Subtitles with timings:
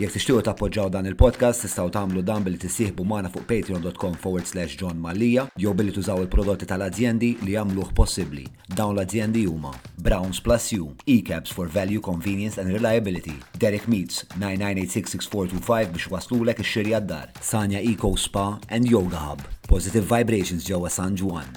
[0.00, 4.78] Jek tixtiju tappoġġaw dan il-podcast, tistaw tagħmlu dan billi tissieħbu magħna fuq patreon.com forward slash
[4.80, 8.46] John Malija jew billi tużaw il-prodotti tal-azjendi li jagħmluh possibbli.
[8.74, 15.90] Dawn l-azjendi huma Browns Plus U, E-Caps for Value, Convenience and Reliability, Derek Meats 99866425
[15.98, 21.52] biex waslulek ix-xirja d-dar, Sanja Eco Spa and Yoga Hub, Positive Vibrations ġewwa San Juan,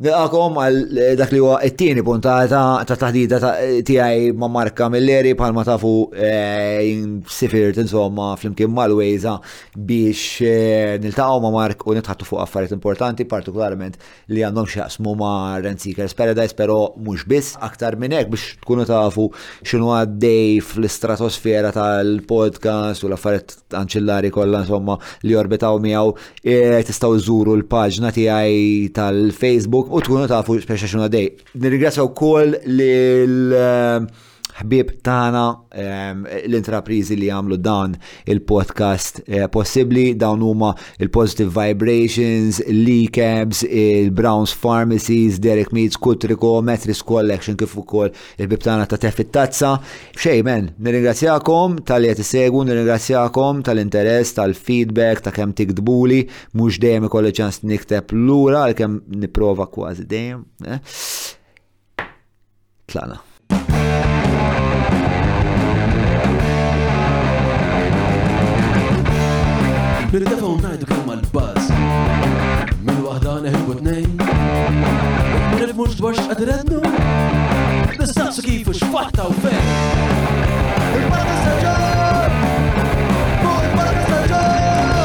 [0.00, 2.58] Nilqakom għal eh, dak li huwa t-tieni puntata
[2.88, 3.40] ta' taħdida
[3.84, 6.88] tiegħi ma' Marka Milleri bħalma tafu eh,
[7.28, 9.34] sifirt insomma flimkien mal-Wejza
[9.76, 13.98] biex eh, niltaqgħu ma' Mark u nitħattu fuq affarijiet importanti partikolarment
[14.32, 19.28] li għandhom x'jaqsmu ma' Seekers Paradise però mhux biss aktar minn hekk biex tkunu tafu
[19.66, 24.96] x'inhu għaddej fl-istratosfera tal-podcast u l-affarijiet anċillari kollha insomma
[25.28, 26.16] li orbitaw miegħu
[26.88, 28.64] tistgħu żuru l-paġna tiegħi
[28.96, 31.30] tal-Facebook u tkunu tafu speċa xuna dej.
[31.54, 34.06] Nirigrazzaw kol lil eh,
[34.58, 35.44] ħbib tagħna
[36.48, 37.94] l-intraprizi li jagħmlu dan
[38.32, 47.02] il-podcast eh, possibbli dawn huma il-Positive Vibrations, Lee Cabs, il-Browns Pharmacies, Derek Meads Kutriko, Metris
[47.06, 49.74] Collection kif ukoll il-bib tagħna ta' teffit tazza.
[50.18, 56.22] Xejmen, nirringrazzjakom tal-li qed nirringrazzjakom tal-interess, tal-feedback, ta' kemm tikdbuli,
[56.58, 60.44] mhux dejjem ikolli ċans nikteb lura għalkemm nipprova kważi dejjem.
[60.70, 60.80] Eh.
[62.90, 63.20] Tlana.
[70.10, 71.68] Nirridafaw najdu kemm għal-bazz.
[72.82, 74.16] Min waħda neħbu t-nejn.
[75.60, 76.80] Nifmux dwarx għadrednu.
[78.00, 79.68] Nistaqsu kifu xfatta u fejn.
[80.98, 82.34] Il-barra s-saġġar!
[83.44, 84.98] Fuq il-barra s-saġġar!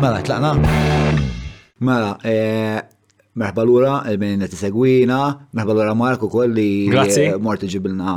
[0.00, 0.52] Mela, tlaqna?
[1.90, 2.80] Mela, eh,
[3.34, 5.16] Merħba l-ura, il-minin ti segwina,
[5.58, 8.12] merħba l-ura Marku kolli eh, morti ġibilna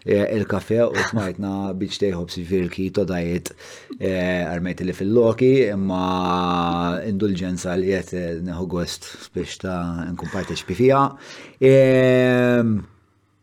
[0.00, 7.90] eh, il-kafe u smajtna biex teħob sivir il-kito eh, armejt li fil-loki, imma indulġenza li
[7.92, 8.14] jett
[8.48, 10.64] neħu gost biex ta' nkun pifija.
[10.80, 11.00] fija.
[11.60, 12.72] Ehm,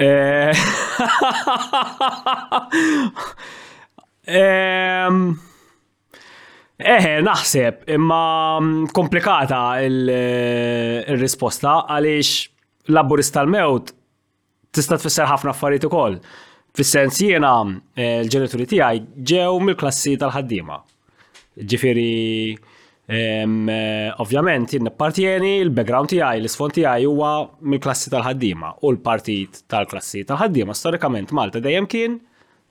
[0.01, 0.57] Eeeh.
[6.79, 8.17] Eħe, eh, naħseb, imma
[8.57, 12.29] mm, komplikata il-risposta eh, għaliex
[12.95, 13.91] laburist tal-mewt
[14.77, 16.15] tista' tfisser ħafna affarijiet ukoll.
[16.77, 17.51] Fis-sens jiena
[17.99, 19.01] eh, l-ġenituri tiegħi
[19.31, 20.79] ġew mill-klassi tal-ħaddiema.
[21.69, 22.11] Ġifieri
[23.09, 27.31] ovvjament jien nippartieni l-background tiegħi, l-isfond tiegħi huwa
[27.73, 32.19] mill-klassi tal-ħaddiema u l-partit tal-klassi tal-ħaddiema storikament Malta dejjem kien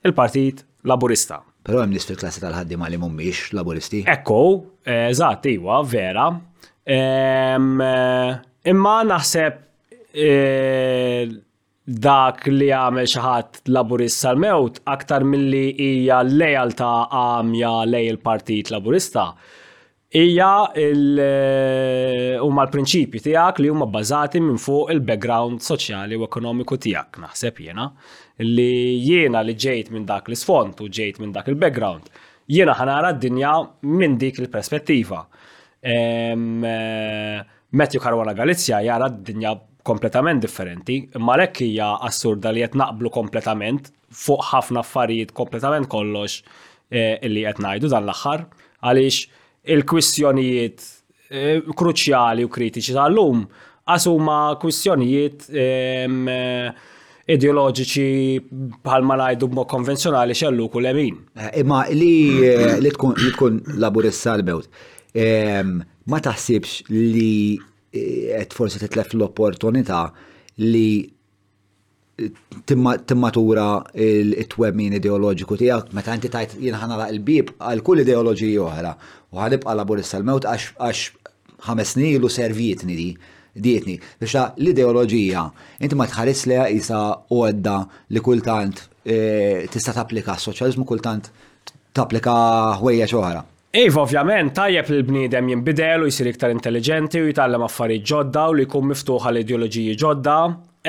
[0.07, 1.41] il-partit laburista.
[1.67, 4.03] Però hemm nies fil-klassi tal-ħaddiema li mhumiex laburisti.
[4.09, 4.37] Ekko,
[4.89, 6.29] eżatt, iwa, vera.
[6.83, 7.57] Eh,
[8.71, 9.59] imma naħseb
[10.15, 11.27] eh,
[11.89, 19.27] dak li għamel xaħat laburist sal-mewt aktar milli hija lejalta għamja lej il-partit laburista
[20.21, 27.21] hija eh, huma l-prinċipji tiegħek li huma bbażati minn fuq il-background soċjali u ekonomiku tiegħek
[27.27, 27.89] naħseb jiena
[28.45, 32.07] li jiena li ġejt minn dak l-sfont u ġejt minn dak il-background,
[32.47, 33.55] jiena ħanara d-dinja
[33.87, 35.23] minn dik il-perspettiva.
[35.79, 36.35] Eh,
[37.71, 39.55] Matthew Karwana Galizja jara d-dinja
[39.85, 46.41] kompletament differenti, imma lekk hija assurda li qed naqblu kompletament fuq ħafna affarijiet kompletament kollox
[46.91, 48.45] eh, li qed ngħidu dan l-aħħar
[48.85, 49.43] għaliex
[49.75, 50.85] il-kwistjonijiet
[51.31, 53.43] eh, kruċjali u kritiċi tal-lum
[53.89, 55.49] għasuma kwistjonijiet
[57.33, 58.05] ideoloġiċi
[58.83, 61.17] bħal ngħidu b'mod konvenzjonali xellu kull emin.
[61.37, 62.13] Eh, imma li
[62.47, 64.69] eh, li tkun laburissa l-bewt.
[65.25, 65.77] Ehm,
[66.09, 70.07] ma taħsibx li eh, qed forsi titlef l-opportunità
[70.59, 70.87] li
[72.67, 78.91] timmatura il-twemmin ideoloġiku tiegħek meta inti tajt jien la l-bib għal kull ideoloġija oħra
[79.29, 81.03] u ħanibqa' laburissa l-mewt għax
[81.69, 83.07] ħames snin ilu servietni di
[83.59, 83.99] dietni.
[84.17, 85.43] Biex l-ideologija,
[85.83, 86.99] inti ma tħares jisa
[87.35, 87.75] u għedda
[88.15, 91.29] li kultant e, tista' tapplika s soċalizmu kultant
[91.95, 92.33] tapplika
[92.81, 93.41] ħwejja ċoħra.
[93.77, 98.55] Iva, ovvjament, tajjeb li l-bniedem jinbidel u jisir iktar intelligenti u jitallem affarijiet ġodda u
[98.57, 100.37] li jkun miftuħa l ideoloġiji ġodda,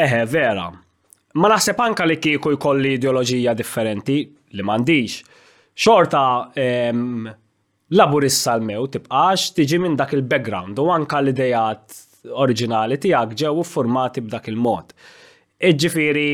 [0.01, 0.71] eħe vera.
[1.39, 4.17] Ma naħseb anka li kieku jkolli ideoloġija differenti,
[4.57, 5.19] li mandiġ.
[5.81, 6.23] Xorta
[7.91, 14.49] laburissa l-mew tibqax tiġi minn dak il-background u anka l-idejat oriġinali tiegħek ġew formati b'dak
[14.53, 14.93] il-mod.
[15.71, 16.29] Iġġifieri,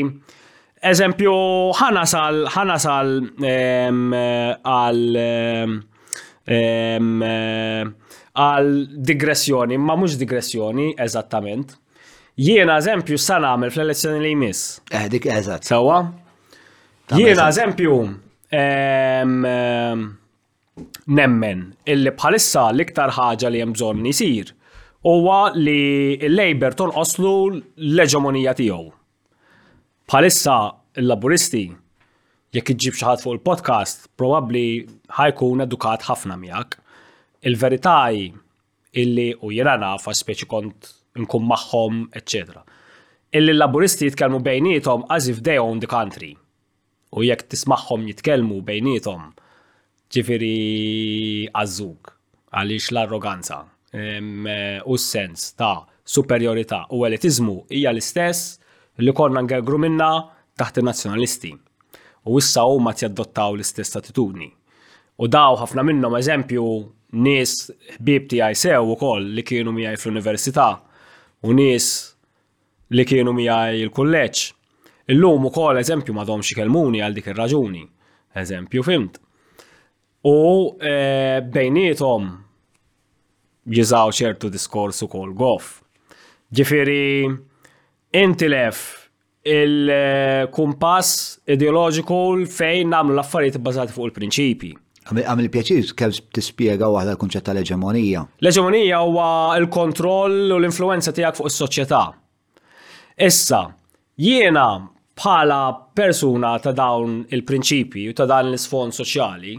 [0.86, 1.34] eżempju,
[1.80, 3.12] ħanasal ħanasal
[4.72, 5.22] għal
[8.36, 8.72] għal
[9.10, 11.74] digressjoni, ma mhux digressjoni eżattament.
[12.36, 14.64] Jiena eżempju sa nagħmel fl-elezzjoni li jmiss.
[14.92, 15.64] Eh, dik eżatt.
[15.64, 16.02] Sawa?
[17.16, 17.96] Jiena eżempju,
[21.16, 24.52] nemmen illi bħalissa l-iktar ħaġa li hemm bżonn isir
[25.06, 27.34] huwa li l-Labor tol-oslu
[27.78, 28.86] l-eġemonija tiegħu.
[30.10, 30.56] Bħalissa
[30.98, 31.60] l-Laburisti
[32.56, 34.64] jekk iġġib xaħat fuq il-podcast, probabbli
[35.20, 36.74] ħajkun edukat ħafna miegħek.
[37.46, 40.90] Il-verità illi u jirana nafa speċi kont
[41.22, 42.64] nkun magħhom, ecc.
[43.30, 46.32] Illi l-Laburisti jitkellmu bejnietom as if they own the country.
[47.14, 49.30] U jekk tismagħhom jitkellmu bejnietom
[50.10, 50.54] ġifiri
[51.54, 52.14] għazzug
[52.58, 53.62] għaliex l-arroganza
[53.92, 58.58] Eh, u s-sens ta' superiorità u elitizmu hija l-istess
[58.98, 60.10] li konna ngergru minna
[60.58, 61.52] taħt il-nazjonalisti.
[62.26, 64.48] U issa huma tjaddottaw l-istess attitudni.
[65.22, 66.64] U daw ħafna minnhom eżempju
[67.22, 67.52] nies
[68.00, 70.68] ħbib tiegħi sew ukoll li kienu miegħi fl-università
[71.46, 71.88] u nies
[72.90, 74.42] li kienu miegħi l-kulleġġ.
[75.14, 77.84] Illum ukoll eżempju madhom kelmuni għal dik ir-raġuni.
[78.34, 79.20] Eżempju fimt.
[80.26, 82.26] U eh, bejnietom
[83.66, 85.80] jizaw ċertu diskors u kol gof.
[86.54, 87.26] Ġifiri,
[88.48, 88.80] lef
[89.46, 92.18] il-kumpass ideoloġiku
[92.50, 94.70] fejn namlu l-affarijiet bazati fuq il-prinċipi.
[95.06, 98.24] Għam il-pjaċir kemm tispjega waħda l-kunċett tal-eġemonija.
[98.42, 99.26] L-eġemonija huwa
[99.58, 102.00] l-kontroll u l-influenza tiegħek fuq is-soċjetà.
[103.22, 103.60] Issa,
[104.18, 104.66] jiena
[105.16, 105.60] bħala
[105.96, 109.54] persuna ta' dawn il-prinċipi u ta' dan l-isfond soċjali,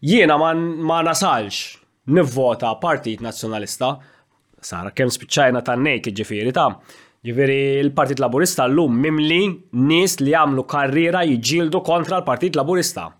[0.00, 3.98] jiena ma nasalx nivvota partit nazjonalista,
[4.60, 6.70] sara kem spiċċajna jiġifieri ta' nejk ġifiri ta'
[7.20, 9.42] Ġifiri, il-Partit Laburista l-lum mimli
[9.76, 13.10] nis li għamlu karriera jġildu kontra l-Partit Laburista.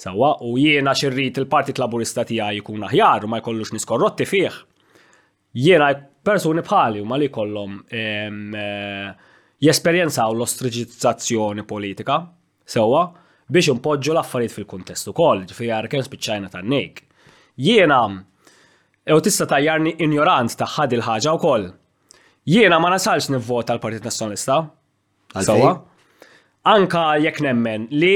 [0.00, 4.52] Sawa, u jiena xirrit il-Partit Laburista tija jikun aħjar u ma jkollux nis korrotti fih.
[5.60, 5.90] Jiena
[6.24, 8.30] persuni bħali u ma li kollom u eh,
[9.60, 12.16] l-ostriġizzazzjoni politika,
[12.64, 13.04] sewa,
[13.52, 16.96] biex impoġġu l-affarijiet fil-kontestu kol, ġifiri kem spiċċajna tan-nejk.
[17.56, 17.98] Jiena,
[19.08, 21.64] ew tista tajjarni ignorant ta' ħad il-ħaġa u koll.
[22.52, 24.58] Jiena ma nasalx nivvota l-Partit Nazzjonalista
[25.40, 25.70] Sawa?
[26.68, 28.12] Anka jekk nemmen li,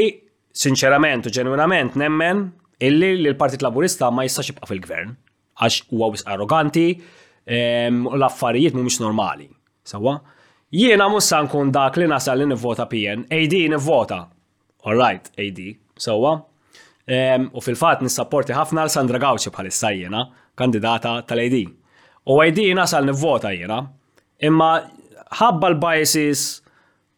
[0.52, 2.44] sinċerament u ġenwinament nemmen
[2.84, 5.16] illi li l-Partit Laburista ma jistax jibqa' fil-gvern
[5.60, 9.48] għax huwa wis arroganti ehm, u l-affarijiet mhumiex normali.
[9.88, 10.18] Sawa?
[10.76, 14.20] Jiena mussa nkun dak li nasal li nivvota PN, AD nivvota.
[14.84, 15.64] All right, AD,
[15.98, 16.36] sawa?
[17.56, 20.22] U fil-fat nissapporti ħafna l-Sandra Gawċi bħalissa jena,
[20.56, 21.64] kandidata tal-ID.
[22.30, 23.80] U ID jena sal nivvota jena,
[24.46, 24.68] imma
[25.40, 26.44] ħabba l-biases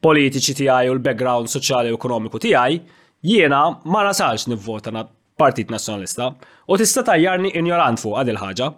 [0.02, 2.80] politiċi tiegħi u l-background soċjali u ekonomiku tiegħi,
[3.28, 5.04] jiena ma nasalx nivvota na
[5.42, 6.30] Partit Nazzjonalista
[6.68, 8.70] u tista' tajjarni ignorant fuq għadil il-ħaġa.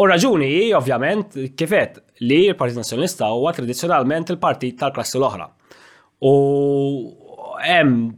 [0.00, 1.96] U raġuni hi ovvjament kifet
[2.26, 5.48] li l-Partit Nazzjonalista huwa tradizzjonalment il-partit tal-klassi l-oħra.
[6.22, 6.36] U
[7.62, 8.10] hemm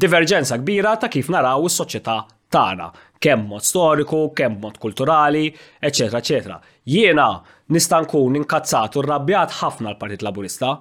[0.00, 2.16] diverġenza kbira ta' kif naraw is-soċjetà
[2.54, 2.86] tagħna,
[3.24, 5.46] kemm mod storiku, kemm mod kulturali,
[5.84, 6.58] eċetera, eċetera.
[6.90, 7.28] Jiena
[7.72, 10.72] nista' nkun inkazzat u rrabjat ħafna l-Partit Laburista,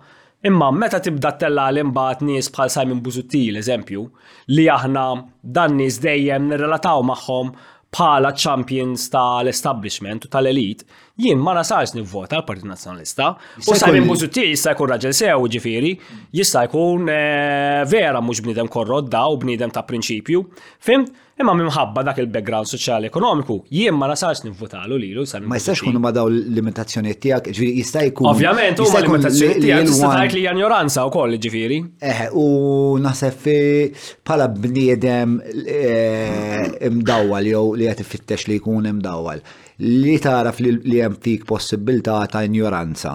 [0.48, 4.08] imma meta tibda tella l imbagħad nies bħal Simon Busuttil, eżempju,
[4.56, 5.06] li aħna
[5.44, 7.54] dan nies dejjem nirrelataw magħhom
[7.92, 10.86] bħala champions tal-establishment u tal-elit,
[11.22, 13.34] jien ma nasarx nivvota l-Partit Nazzjonalista.
[13.62, 15.94] U sa' minn Buzutti jista' jkun raġel sew ġifieri,
[16.42, 20.44] jista' jkun eh, vera mhux bniedem korrodda u bniedem ta' prinċipju.
[20.82, 21.06] Fim,
[21.42, 25.98] imma minħabba dak il-background soċjali ekonomiku, jien ma nasarx nivvotalu lilu sa' Ma jistax kun
[26.02, 28.30] ma daw l limitazzjoni tiegħek, ġifieri jista' jkun.
[28.34, 31.82] Ovvjament, huma limitazzjoniet tiegħek tista' tgħid li ignoranza wkoll ġifieri.
[32.00, 32.46] Eh, u
[33.02, 33.50] naħseb
[34.28, 39.42] bħala bniedem eh, imdawwal jew li qed ifittex li jkun imdawwal
[39.82, 43.14] li taraf li hemm fik possibilità ta' ignoranza.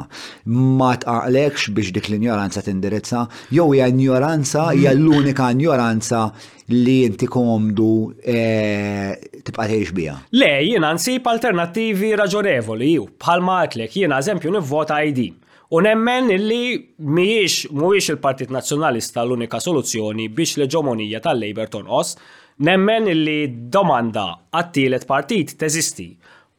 [0.55, 5.05] Ma tqalekx biex dik l-ignoranza tindirizza, jew hija ignoranza hija mm.
[5.05, 6.25] l-unika ignoranza
[6.69, 9.15] li inti komdu e,
[9.47, 10.17] tibqa' tgħix biha.
[10.35, 15.29] Le, jiena nsib alternattivi raġonevoli, bħalma għatlek, jiena eżempju nivvota ID.
[15.75, 22.13] U nemmen illi miex mhuwiex il-Partit Nazzjonalista l-unika soluzzjoni biex l-eġomonija tal-Labor tonqos,
[22.69, 26.07] nemmen illi domanda għattilet partit teżisti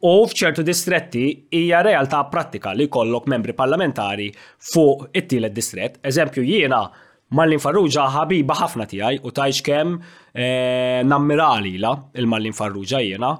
[0.06, 1.22] U f'ċertu distretti
[1.58, 4.28] hija realtà pratika li kollok membri parlamentari
[4.70, 5.96] fuq it-tielet distrett.
[6.06, 6.84] Eżempju jiena
[7.34, 13.32] Mallin Farrugia ħabiba ħafna tiegħi u tajx kemm eh, nammirali la il-Mallin Farrugia jiena.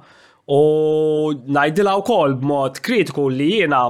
[0.50, 3.84] U najdila wkoll b'mod kritiku li jiena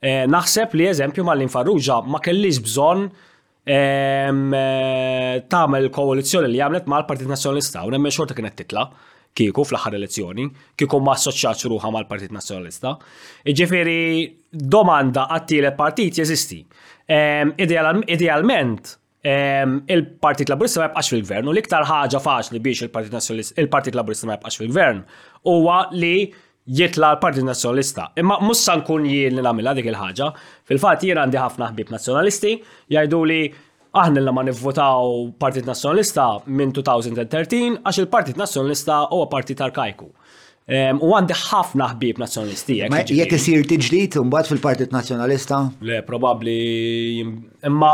[0.00, 3.08] eh, naħseb li eżempju Mallin Farrugia ma kellix bżonn
[3.68, 8.88] ehm, eh, tagħmel koalizzjoni li għamlet mal-Partit Nazzjonalista u nemmen xorta kienet titla'
[9.38, 10.44] kieku fl-aħħar elezzjoni,
[10.78, 12.94] kieku ma assoċjaċ ruħa mal-Partit Nazzjonalista.
[13.44, 13.96] Ġifieri
[14.50, 16.60] domanda għattile partit jeżisti.
[17.08, 24.30] Ehm, idealment, ehm, il-Partit Laburista ma jibqax fil-gvern u l-iktar ħaġa faċli biex il-Partit Laburista
[24.30, 25.02] ma jibqax fil-gvern
[25.50, 26.30] huwa li
[26.64, 28.12] jitla l-Partit Nazzjonalista.
[28.16, 30.30] Imma mussa nkun jien li nagħmilha dik il-ħaġa.
[30.70, 32.54] Fil-fatt jien għandi ħafna ħbib nazjonalisti,
[32.96, 33.40] jajdu li
[34.02, 36.24] Aħna l ma nivvotaw Partit Nazzjonalista
[36.58, 40.08] minn 2013 għax il-Partit Nazzjonalista huwa partit arkajku.
[41.06, 42.80] U għandi ħafna ħbib nazjonalisti.
[42.82, 43.78] Jek jiġifieri.
[43.78, 45.60] isir un imbagħad fil-Partit Nazzjonalista?
[45.90, 46.56] Le, probabli.
[47.70, 47.92] imma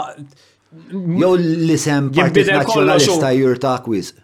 [0.95, 4.15] l-isem Partit Nazzjonalista jurta kwiz.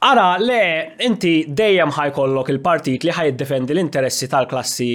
[0.00, 4.86] Ara, le, inti dejjem ħajkollok il-partit li ħajt-defendi l-interessi tal-klassi.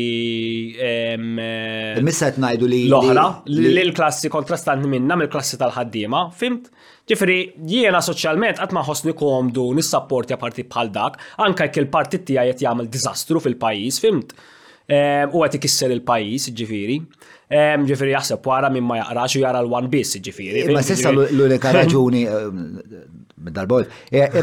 [0.82, 2.80] Eh, Misset najdu li.
[2.90, 6.72] L-oħra, li l-klassi kontrastanti minna mill-klassi tal-ħaddima, fimt?
[7.06, 7.38] Ġifri,
[7.70, 12.90] jiena soċjalment għatma ħosni komdu nissapportja partit bħal dak, anka jekk il-partit tija jett jgħamil
[12.98, 14.34] dizastru fil-pajis, fimt?
[14.90, 16.98] U għet ikisser il-pajis, ġifiri
[17.54, 20.64] ġifiri jaħseb wara minn ma jaqrax u jara l-one biss ġifiri.
[20.66, 23.86] Eh, ma sissa l-unika raġuni, eh, eh, dal-bol,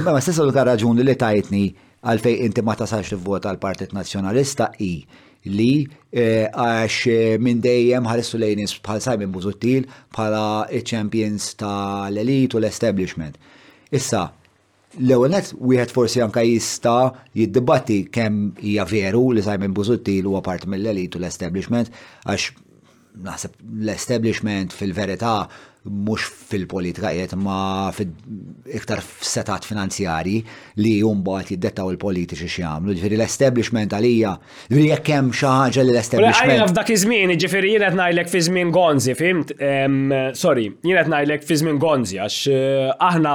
[0.06, 1.64] ma sissa l-unika raġuni li tajtni
[2.02, 5.02] għalfej inti ma tasax l-vota għal-Partit Nazjonalista i
[5.50, 5.82] li
[6.14, 13.38] għax minn dejjem ħarissu lejnis bħal Simon Buzuttil bħala champions tal-elit u l-establishment.
[13.92, 14.28] Issa,
[15.00, 20.66] l-ewwel net wieħed forsi anka jista' jiddibatti kemm hija veru li Simon Buzuttil huwa part
[20.70, 21.90] mill-elit u l-establishment
[22.22, 22.52] għax
[23.12, 25.44] naħseb l-establishment fil-verità
[25.84, 27.56] mhux fil-politika qiegħed ma
[28.78, 30.36] iktar setat finanzjari
[30.78, 32.94] li jumbagħad jiddettaw il-politiċi x'jagħmlu.
[32.94, 34.32] Ġifieri l-establishment għalija,
[34.76, 36.52] li jekk hemm xi ħaġa li l-establishment.
[36.54, 39.52] Għajna f'dak iż-żmien, ġifieri jien qed ngħidlek fi żmien Gonzi, fimt?
[40.38, 43.34] Sorry, jien qed ngħidlek fi żmien Gonzi għax eh, aħna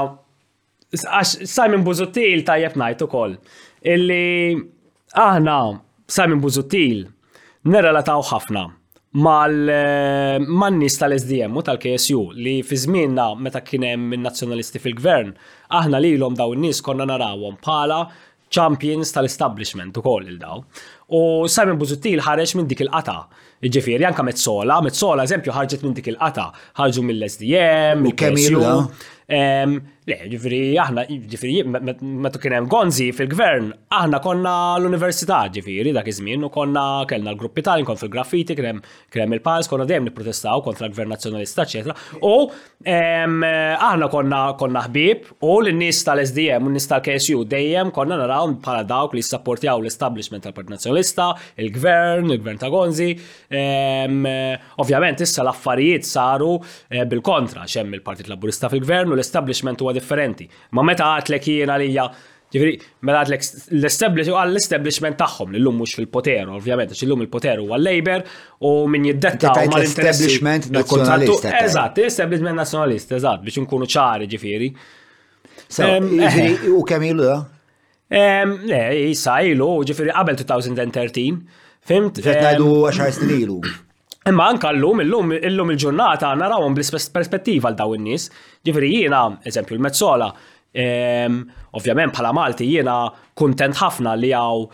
[1.04, 3.36] għax Simon Buzuttil tajjeb ngħid ukoll
[3.84, 4.56] illi
[5.20, 5.60] aħna
[6.10, 7.04] Simon Buzuttil
[7.68, 8.70] nirrelataw ħafna
[9.18, 15.34] mal eh, mannis tal-SDM u tal-KSU li fi żmienna meta kien hemm nazzjonalisti fil-gvern,
[15.80, 18.02] aħna lilhom daw n nies konna narawhom bħala
[18.54, 20.62] champions tal-establishment u koll il-daw.
[21.18, 21.20] U
[21.52, 23.18] Simon Buzuttil ħareġ minn dik il-qata.
[23.68, 26.48] Ġifiri, anka Mezzola, Mezzola eżempju ħarġet minn dik il-qata.
[26.80, 28.64] ħarġu mill-SDM, mill-KSU.
[29.30, 36.46] Le, ġifri, aħna, ġifri, meta kien hemm gonzi fil-gvern, aħna konna l-università, ġifiri, dak iż-żmien
[36.48, 38.80] u konna kellna l-gruppi tal kon fil-graffiti, kien
[39.18, 41.96] hemm il-pals, konna dejjem nipprotestaw kontra l-gvern nazzjonalista, eċetera.
[42.22, 42.48] U
[42.88, 49.18] aħna konna konna ħbib u l-nies tal-SDM u l-nis tal-KSU dejjem konna naraw bħala dawk
[49.20, 53.12] li sapportjaw l-establishment tal-Partit Nazzjonalista, il-gvern, il-gvern ta' gonzi.
[54.80, 56.54] Ovvjament issa l-affarijiet saru
[56.88, 60.48] eh, bil-kontra xemm il-Partit Laburista fil-gvern l-establishment huwa differenti.
[60.78, 61.92] Ma meta għatlek jiena li
[62.48, 63.42] Ġifiri, mela għadlek
[63.76, 68.22] l-establishment, għal establishment taħħom li l-lum mux fil-poter, ovvjament, xil l-lum il-poter huwa labor
[68.64, 71.44] u min jiddetta u mal establishment nazjonalist.
[71.50, 74.70] Eżat, l-establishment nazjonalist, eżat, biex nkunu ċari ġifiri.
[75.84, 76.08] Eh.
[76.72, 77.36] U kemm ilu da?
[78.16, 81.42] Le, jisa eh, ilu, ġifiri, qabel 2013,
[81.92, 82.24] fimt?
[82.24, 83.60] Ġet najdu 10 snin ilu.
[84.28, 88.26] Imma anka l-lum, l-lum, l-lum il-ġurnata narawhom bl-perspettiva l-daw in-nies.
[88.68, 89.20] Ġifieri jiena,
[89.52, 90.26] eżempju, l mezzola
[90.84, 91.38] ehm,
[91.80, 92.96] ovvjament bħala Malti jiena
[93.40, 94.66] kuntent ħafna li għaw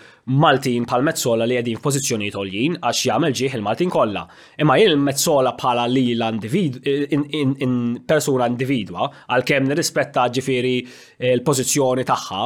[0.42, 4.24] Maltin bħal Mezzola li għedin f'pożizzjoni toljin għax jagħmel ġieħ il-Maltin kollha.
[4.66, 6.18] Imma jien il-Mezzola bħala li
[8.10, 10.74] persuna individwa għalkemm nirrispetta ġifieri
[11.36, 12.42] l-pożizzjoni tagħha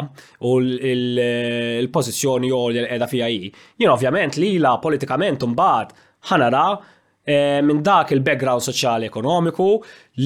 [0.49, 3.53] u l-pożizzjoni għolja l qiegħda fija hi.
[3.79, 5.95] Jien ovvjament lila politikament imbagħad
[6.27, 6.67] ħanara
[7.29, 9.65] Eh, minn dak il-background soċjali ekonomiku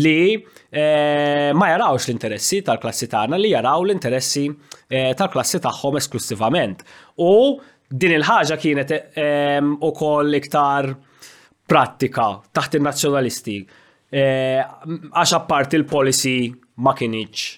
[0.04, 6.84] li eh, ma jarawx l-interessi tal-klassi tagħna li jaraw l-interessi eh, tal-klassi tagħhom esklusivament.
[7.26, 7.58] U
[7.90, 8.94] din il-ħaġa kienet
[9.82, 10.92] ukoll iktar
[11.68, 13.56] prattika taħt il-nazzjonalisti
[14.12, 16.36] għax apparti il-policy
[16.86, 17.50] ma kienieċ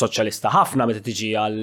[0.00, 1.62] soċjalista ħafna meta tiġi għal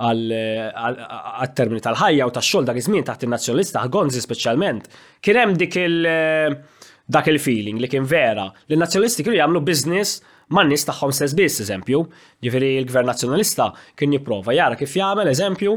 [0.00, 4.88] għal-termini tal-ħajja u tax-xogħol dak iż-żmien taħt in-nazzjonalista Gonzi speċjalment,
[5.22, 6.58] kien hemm dik il-
[7.06, 10.22] dak il-feeling li kien vera li nazzjonalisti kienu jagħmlu business
[10.56, 11.98] man nies tagħhom stess biss eżempju,
[12.44, 15.76] jiġifieri l-Gvern Nazzjonalista kien jipprova jara kif jagħmel eżempju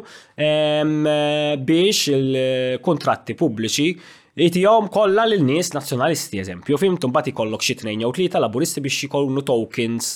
[1.67, 3.91] biex il-kontratti pubbliċi
[4.37, 9.41] Itijom kolla l-nis nazjonalisti, eżempju, fim tumbati kollok xi tnejn jew tlieta laburisti biex jkollu
[9.47, 10.09] tokens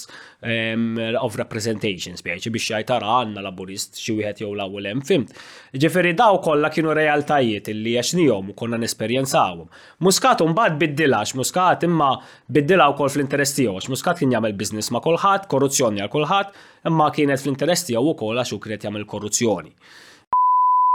[1.25, 5.25] of representations, biex biex jajtara għanna laburist xi wieħed jew l-ewwel fim.
[5.25, 6.11] fimt.
[6.21, 9.65] daw kollha kienu realtajiet illi għaxnihom u konna nesperjenzawhom.
[10.05, 12.13] Muskat mbagħad biddilax, muskat imma
[12.45, 16.53] biddilaw wkoll fl-interess tiegħu, muskat kien jagħmel biznis ma' kulħadd, korruzzjoni għal kulħadd,
[16.93, 19.73] imma kienet fl-interess tiegħu u għax u kiet jagħmel korruzzjoni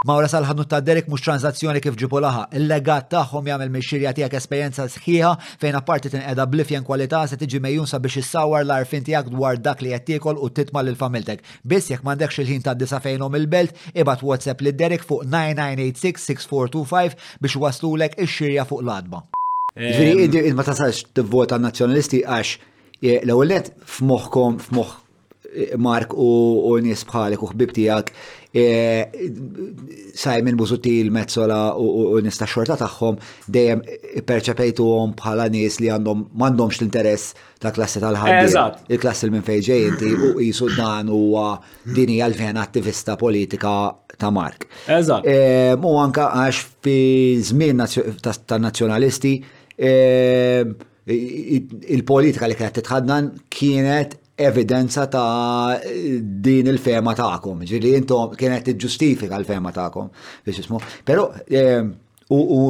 [0.07, 2.45] sal salħadnu ta' Derek mux tranzazzjoni kif ġipu laħa.
[2.55, 5.33] Il-legat taħħom jgħamil mixxirja tijak esperienza sħiħa
[5.63, 9.91] fejn apparti tinqeda blifjen kwalità se tiġi mejjun sabiex issawar l-arfin tijak dwar dak li
[9.97, 11.43] jattikol u titma l-familtek.
[11.65, 17.57] Biss jek mandekx il-ħin ta' disa fejnom il-belt, ibat WhatsApp li Derek fuq 9986-6425 biex
[17.67, 19.25] waslulek ix-xirja fuq l-adba.
[19.75, 22.55] Ġviri, id-ma tasax t-vota nazjonalisti għax
[23.03, 24.95] e, l-għollet f'moħħkom f'moħħ
[25.51, 28.15] e, Mark u nies bħalek u ħbib tijak
[28.57, 29.11] E,
[30.15, 33.19] Simon il Mezzola u nista xorta tagħhom
[33.53, 33.83] dejjem
[34.25, 40.17] perċepejtuhom bħala nies li għandhom m'għandhomx l-interess ta' klassi tal ħadd Il-klassi minn fejn ġejjin
[40.17, 43.75] u qisu dan huwa din hija l attivista politika
[44.17, 44.65] ta' Mark.
[45.01, 45.29] Eżatt.
[45.29, 46.97] E, u anka għax fi
[47.51, 47.85] żmien
[48.23, 49.35] ta' nazzjonalisti
[49.77, 49.93] e,
[51.13, 55.81] il-politika li kienet titħaddan kienet evidenza ta'
[56.21, 57.65] din il-fema ta'kom.
[57.67, 60.11] Ġiri intom kienet ġustifika l-fema ta'kom
[60.45, 60.81] biex ismu.
[61.09, 61.81] Pero eh,
[62.37, 62.63] u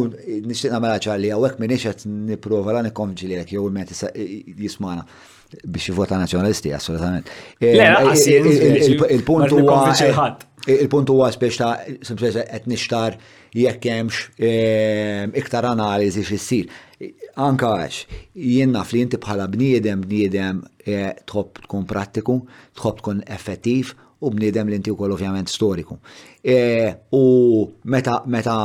[0.46, 3.90] nishtiqna mela ċarli għawek minix għet niprofa la nikomġi li għek jow il-met
[4.62, 5.02] jismana
[5.64, 7.30] biex jivota nazjonalisti assolutament.
[7.58, 8.84] Eh, eh,
[9.18, 9.82] il-punt huwa
[10.66, 11.74] il-punt huwa spiex ta'
[12.06, 13.18] qed nixtar
[13.56, 14.36] jekk hemmx
[15.38, 16.70] iktar analiżi x'issir.
[17.36, 17.96] Anka għax,
[18.40, 22.36] jien naf li inti bħala bniedem, bniedem e, tħob tkun prattiku,
[22.78, 23.90] tħob tkun effettiv
[24.24, 25.98] u bniedem li inti wkoll ovvjament storiku.
[26.40, 26.56] E,
[27.12, 28.56] u meta meta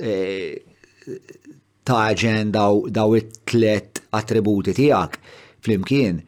[0.00, 0.14] e,
[1.84, 5.20] taġen daw it-tlet attributi tiegħek
[5.66, 6.22] flimkien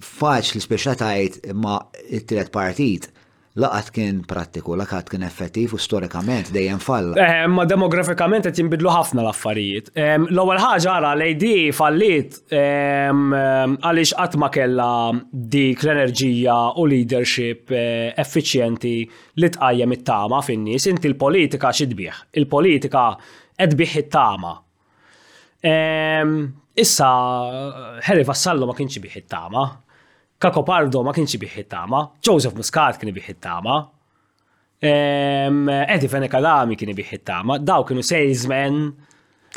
[0.00, 1.76] faċ li speċa tajt ma
[2.08, 3.10] it-tlet partit
[3.58, 7.16] laqat kien prattiku, laqat kien effettiv u storikament dejjem falla.
[7.18, 9.90] Eh, ma demografikament qed jinbidlu ħafna l-affarijiet.
[10.30, 14.88] L-ewwel ħaġa ara l-AD fallit għaliex qatt ma kellha
[15.26, 18.94] dik l-enerġija u leadership eh, effiċjenti
[19.42, 20.86] li tqajjem it-tama fin-nies.
[20.92, 22.22] Inti l-politika xidbieħ.
[22.42, 23.06] Il-politika
[23.58, 24.54] qed biħ it-tama.
[26.80, 27.08] Issa
[28.06, 29.66] ħeri vassallu ma kienx biħ it-tama
[30.40, 33.74] Kako Pardo ma kienx biħi tama, Joseph Muscat kien biħi tama,
[34.82, 38.78] Eddie Fenekalami kien biħi tama, daw kienu salesmen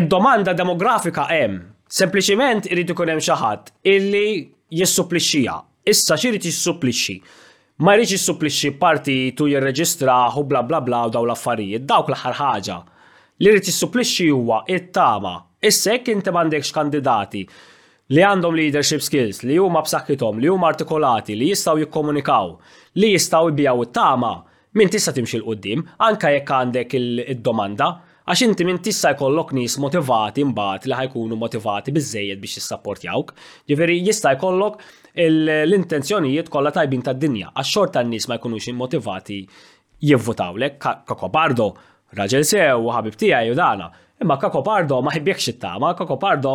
[0.00, 1.60] id-domanda demografika hemm,
[1.94, 4.24] sempliciment irid ikun hemm xi ħadd illi
[4.80, 5.56] jissupplixxija.
[5.86, 7.20] Issa xirid jissupplixxi.
[7.86, 12.40] Ma jridx jissupplixxi parti tu jirreġistra u bla bla bla u daw l-affarijiet, dawk l-aħħar
[12.42, 12.82] ħaġa.
[13.44, 15.32] Li rrit jissupplixxi huwa it-tama.
[15.68, 17.42] Issek inti m'għandekx kandidati
[18.14, 22.52] li għandhom leadership skills, li huma b'saħħithom, li huma artikolati, li jistgħu jikkomunikaw,
[23.02, 24.30] li jistgħu jbijaw it-tama,
[24.78, 26.96] min tista' timxi l-qudiem anke jekk għandek
[27.34, 27.88] id-domanda,
[28.26, 33.34] għax inti min tista' jkollok nies motivati mbagħad li ħajkunu motivati biżejjed biex jissapportjawk.
[33.68, 34.80] Ġifieri jista' jkollok
[35.26, 39.42] l-intenzjonijiet kollha tajbin tad-dinja għax xorta n-nies ma jkunux immotivati
[40.12, 40.78] jivvutawlek.
[41.04, 41.68] kakobardo.
[41.74, 43.90] Ka raġel sew u ħabib tiegħi u dana.
[44.16, 46.52] Imma Kako Pardo ma ħibjekx it-tama, Kako Pardo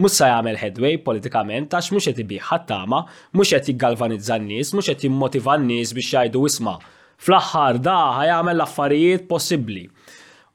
[0.00, 3.02] mhux se jagħmel headway politikament għax mhux qed ibih tama
[3.36, 6.78] mhux qed jiggalvanizza n-nies, mhux qed jimmotiva n-nies biex jgħidu isma'
[7.20, 9.84] fl-aħħar da ħajamel l-affarijiet possibbli.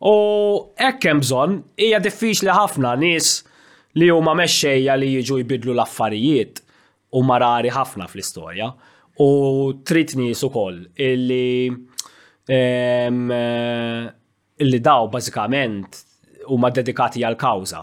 [0.01, 0.15] U
[0.81, 3.35] hekk hemm bżonn hija diffiċli ħafna nies
[4.01, 6.63] li huma mexxejja li jiġu jbidlu l-affarijiet
[7.13, 8.71] u marari ħafna fl-istorja
[9.21, 9.29] u
[9.85, 11.69] tritni nies ukoll illi
[14.63, 15.99] illi daw bażikament
[16.51, 17.81] huma dedikati għal kawża.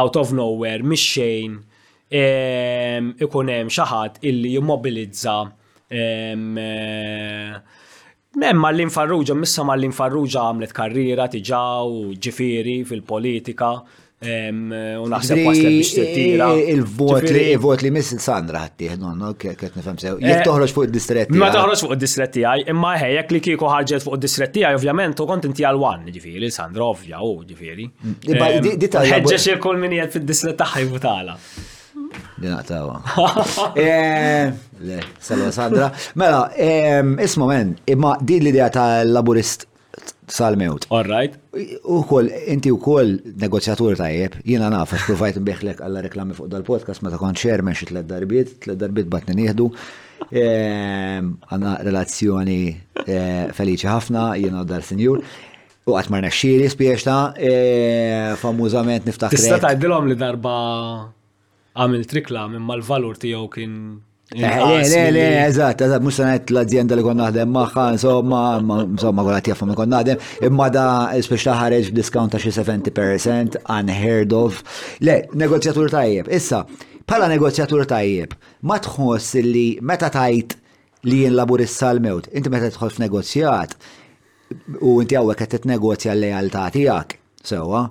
[0.01, 1.59] out of nowhere mix-xejn
[2.09, 7.83] ehm, ikun hemm xi ħadd illi jimmobilizza ehm, eh,
[8.37, 13.69] Mem Mallin Farrugia, missa Mallin Farrugia għamlet karriera tiġaw, ġifiri fil-politika
[14.25, 16.49] u naħseb waslet biex tira.
[16.57, 20.17] Eh, il-vot li il-vot li missin Sandra ħatti, no, kett nifem sew.
[20.17, 21.39] Jek eh, toħroġ fuq id-distretti.
[21.39, 25.23] Ma toħroġ fuq id-distretti għaj, imma ħejjek eh, li kieku ħarġet fuq id-distretti għaj, ovvjament,
[25.23, 27.87] u kont inti għal-wan, ġifiri, Sandra, ovvja, u ġifiri.
[28.35, 30.91] Ħedġeċ il-kol minijiet fil-distretti ħaj
[32.41, 33.01] Din naqtawa.
[33.75, 34.47] Eh,
[34.87, 35.91] le, salwa Sandra.
[36.19, 36.43] Mela,
[37.27, 39.67] ismu men, imma din l-idea tal-laburist
[40.35, 40.87] sal-mewt.
[40.95, 41.37] All right.
[41.97, 47.05] U koll, inti u koll negozjatur tajjeb, jina naf, provajt mbiħlek għalla reklami fuq dal-podcast,
[47.05, 49.69] ma ta' kon chairman xie tlet darbiet, tlet darbiet batni nieħdu.
[50.25, 55.25] Għanna relazzjoni eh, feliċi ħafna, jina dal-senjur.
[55.85, 59.35] U marna xiri spiex ta' eh, fammużament niftaħ.
[59.37, 60.55] Tista' tajdilom li darba
[61.79, 63.75] għamil trikla minn mal-valur tiegħu kien
[64.37, 68.41] eh, eh, Le, le, eżat, eżat, mus sanet l-azienda li kon naħdem maħħa, insomma,
[68.85, 70.85] insomma, għu tjaffa ma kon naħdem, imma da
[71.27, 74.63] speċta ħareġ diskont ta' xi 70%, unheard of.
[75.05, 76.65] Le, negozjatur tajjeb, issa,
[77.11, 78.35] pala negozjatur tajjeb,
[78.71, 80.57] ma tħoss li meta tajt
[81.11, 83.77] li laburissa is-salmewt, inti meta tħol negozjat,
[84.85, 87.85] u inti għawek għed t-negozja l-lejaltà tijak, sewa,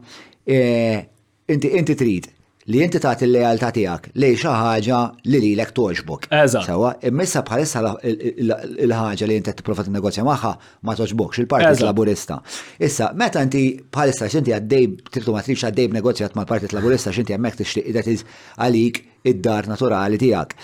[0.48, 1.04] eh,
[1.52, 2.32] inti trid
[2.72, 5.00] li inti tagħti l-lealtà tiegħek lejn xi ħaġa
[5.34, 6.30] li lilek toġbok.
[6.38, 6.68] Eżatt.
[6.68, 10.52] Sewa, immissa bħalissa il-ħaġa li inti tipprova tinnegozja magħha
[10.88, 12.38] ma toġbokx il-Partit Laburista.
[12.80, 17.62] Issa, meta inti bħalissa x'inti għaddej trittu ma trix għaddej negozjat mal-Partit Laburista x'inti hemmhekk
[17.64, 18.28] tixtieq qiegħed
[18.64, 20.56] għalik id-dar naturali tiegħek.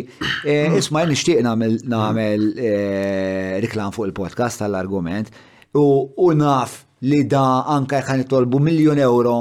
[0.47, 5.31] eh, isma' nixtieq nagħmel eh, riklam fuq il-podcast tal-argument
[5.75, 7.43] u naf li da
[7.75, 9.35] anka jħan jitolbu miljun euro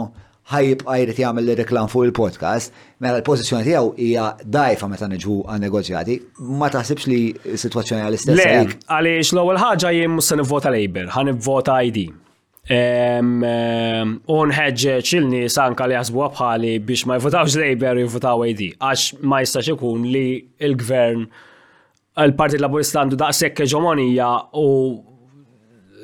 [0.47, 6.19] għajrit jgħamil jagħmel reklam fuq il-podcast, mela l-pożizzjoni tiegħu hija dajfa meta niġu għan negozjati,
[6.61, 7.23] ma taħsibx li
[7.57, 8.45] s-sitwazzjoni għal-istess.
[8.45, 11.11] Għalix, għaliex l-ewwel ħaġa jien mus se nivvota Labor,
[11.81, 12.05] ID
[12.69, 19.69] unħedġeċ il-nis anka li jasbu għabħali biex ma jvotawx Labour jvotaw AD, għax ma jistax
[19.77, 20.25] ikun li
[20.59, 21.29] il-gvern
[22.19, 24.67] il-Partit Laburista għandu daqshekk eġomonija u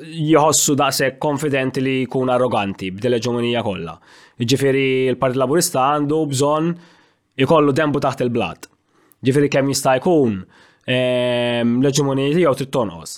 [0.03, 3.97] jħossu daqshekk konfidenti li jkun arroganti b'dele ġomonija kollha.
[4.39, 6.71] Ġifiri il-Partit Laburista għandu bżonn
[7.43, 8.69] ikollu dembu taħt il-blat.
[9.25, 10.33] Ġifieri kemm jista' jkun
[10.87, 13.11] l ġomonija jew trittonos.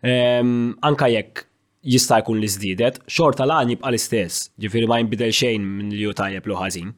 [0.00, 1.46] Anka jekk
[1.86, 6.12] jista' jkun li żdiedet, xorta l-għan jibqa l-istess, ġifieri ma jinbidel xejn minn li ju
[6.16, 6.90] tajjeb lu ħażin.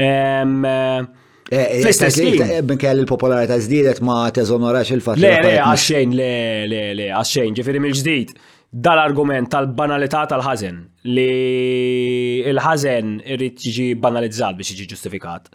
[0.00, 1.06] Eh,
[1.52, 5.20] eh, eh, kell il-popolarità żdiedet ma teżonorax il-fatt.
[5.20, 6.30] Le, le, għaxxejn, le,
[6.68, 8.36] le, le, għaxxejn, ġifieri mill-ġdid
[8.72, 10.80] dal-argument tal-banalità tal-ħażen
[11.12, 15.52] li il-ħażen irrid jiġi banalizzat biex jiġi ġustifikat.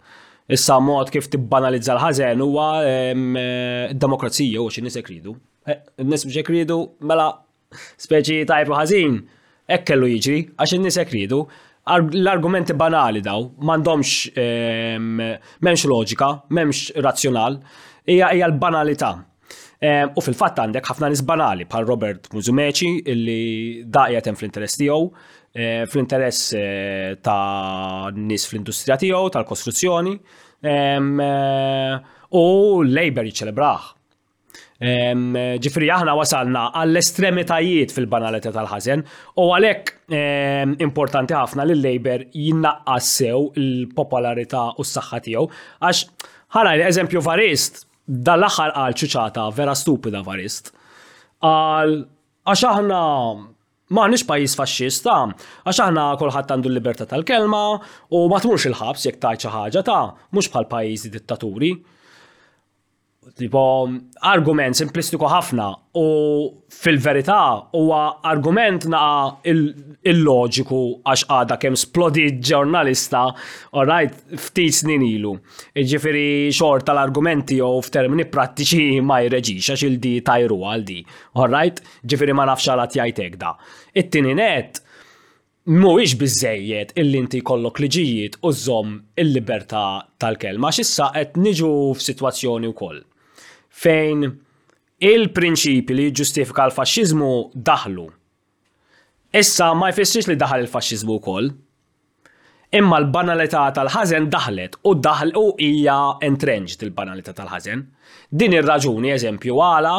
[0.52, 2.70] Issa mod kif tibbanalizza l-ħażen huwa
[3.94, 5.34] demokrazija u xi nisek ridu.
[6.02, 7.30] Nisbġek ridu mela
[7.96, 9.18] speċi tajpu ħazin, ħażin,
[9.72, 11.42] hekk kellu jiġri, għax in-nies hekk ridu.
[11.82, 15.22] L-argumenti banali daw, m'għandhomx ehm,
[15.64, 17.56] m'hemmx loġika, m'hemmx razzjonal,
[18.06, 19.12] hija hija l-banalità.
[19.82, 23.40] Ehm, u fil-fatt għandek ħafna nis banali bħal Robert Muzumeċi illi
[23.90, 25.08] daqja tem fl-interess tiegħu,
[25.58, 30.14] ehm, fl-interess eh, ta' nis fl-industrija tiegħu, tal-kostruzzjoni,
[30.62, 31.10] eh,
[32.32, 32.46] u
[32.82, 33.90] l-lejber jiċċelebraħ
[35.62, 39.04] Ġifri, aħna wasalna għall-estremitajiet fil-banalità tal-ħazen
[39.38, 39.92] u għalek
[40.84, 45.44] importanti ħafna li l-Labor jinnaqqassew il-popolarità u s-saxħa tiegħu.
[45.86, 46.26] Għax,
[46.58, 50.72] ħaraj eżempju varist, dal-axar għal ċuċata, vera stupida varist.
[51.46, 51.96] Għal,
[52.50, 53.02] għax aħna
[53.94, 55.14] ma nix pajis fasċista,
[55.68, 57.62] għax aħna kolħat għandu l-libertà tal-kelma
[58.10, 60.02] u ma tmurx il-ħabs jek tajċa ħaġa ta'
[60.34, 61.72] mux bħal pajis dittaturi
[63.38, 63.62] tipo
[64.26, 65.66] argument simplistiku ħafna
[66.00, 66.04] u
[66.74, 67.36] fil-verità
[67.78, 69.02] huwa argument na
[69.46, 73.22] il-loġiku għax għada kemm splodi ġurnalista
[73.86, 75.36] right, ftit snin ilu.
[75.78, 80.98] Iġifiri xort tal-argumenti jew f'termini prattiċi ma jreġix għax il-di tajru għal di.
[81.38, 83.54] Orajt, ġifieri ma nafx għalat jgħid da.
[84.02, 84.82] It-tieni net
[85.70, 89.86] mhuwiex il illi kollok liġijiet u il-libertà
[90.20, 93.04] tal-kelma x'issa qed niġu f'sitwazzjoni wkoll
[93.80, 94.28] fejn
[95.02, 97.30] il-prinċipi li ġustifika l-fasċizmu
[97.66, 98.04] daħlu.
[99.32, 101.48] Issa ma jfissirx li daħal il-fasċizmu wkoll.
[102.78, 105.96] Imma l-banalità tal ħazen daħlet u daħl u hija
[106.28, 107.82] entrenġt il-banalità tal-ħażen.
[108.30, 109.96] Din ir-raġuni eżempju għala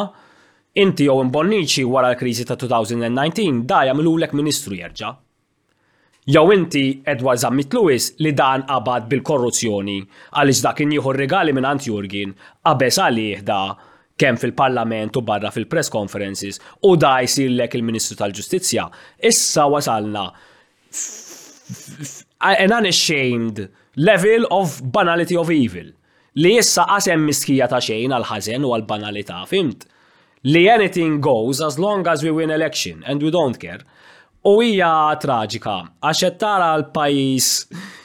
[0.82, 5.12] inti jew imbonniċi wara l-kriżi ta' 2019 dajja ulek ministru jerġa'
[6.26, 9.96] Jew inti Edward Zammit Lewis li dan qabad bil-korruzzjoni
[10.40, 12.30] għaliex dak kien jieħu regali minn Ant Jurgin
[12.64, 13.58] qabeż għalih da
[14.16, 18.86] kemm fil-parlament u barra fil-press conferences u da jsirlek il-Ministru tal-Ġustizzja.
[19.20, 20.24] Issa wasalna
[22.40, 23.66] an unashamed
[24.00, 25.92] level of banality of evil
[26.40, 29.84] li issa qasem miskija ta' xejn għal-ħażen u għal-banalità, fimt?
[30.48, 33.80] Li anything goes as long as we win election and we don't care.
[34.44, 35.72] U hija traġika,
[36.04, 37.52] għax qed tara l-pajjiż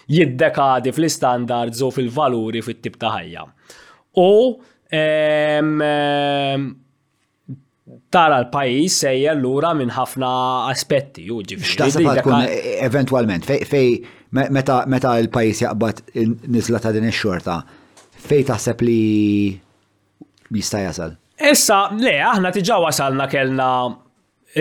[0.09, 3.41] jiddekadi fl-istandards u fil-valuri fit tip ta' ħajja.
[4.23, 4.31] U
[8.13, 10.29] tara l-pajis sejjer l-lura minn ħafna
[10.71, 12.47] aspetti, u X'taħseb tkun
[12.87, 13.99] eventualment, fej,
[14.31, 16.03] meta l-pajis jaqbad
[16.55, 17.59] nizla ta' din ix-xorta,
[18.29, 18.99] fej taħseb li
[20.55, 21.17] jista' jasal?
[21.49, 23.71] Issa, le, aħna tiġa wasalna kellna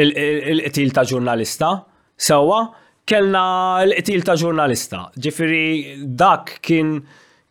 [0.03, 1.71] il-qtil ta' ġurnalista,
[2.15, 2.63] sewa,
[3.09, 3.43] kellna
[3.87, 5.05] l-qtil ta' ġurnalista.
[5.17, 6.99] Ġifiri, dak kien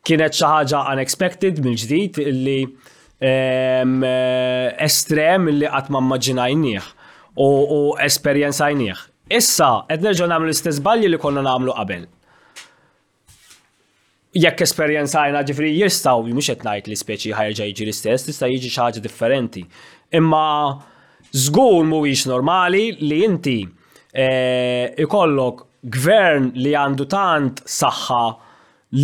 [0.08, 2.60] kienet xaħġa unexpected mill-ġdid illi
[4.88, 6.92] estrem illi ma maġinajnieħ
[7.42, 7.50] u
[8.06, 9.02] esperienzajnieħ.
[9.34, 12.06] Issa, qed nerġa' nagħmlu l-istess balji li konna nagħmlu qabel.
[14.38, 18.82] Jekk esperjenzajna ġifri jistgħu mhux qed ngħid li speċi ħajġa jiġi l-istess, tista' jiġi xi
[18.86, 19.64] ħaġa differenti.
[20.18, 20.46] Imma
[21.36, 23.58] Zgur mhuwiex normali li inti
[24.14, 24.28] e,
[25.04, 25.64] ikollok
[25.94, 28.24] gvern li għandu tant saħħa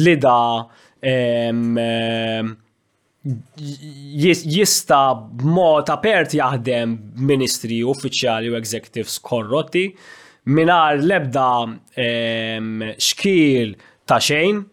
[0.04, 0.40] li da
[4.56, 6.96] jista b'mod apert jaħdem
[7.28, 9.86] ministri uffiċjali u executives korrotti
[10.56, 11.48] minar lebda
[13.04, 13.76] xkil
[14.08, 14.64] ta' xejn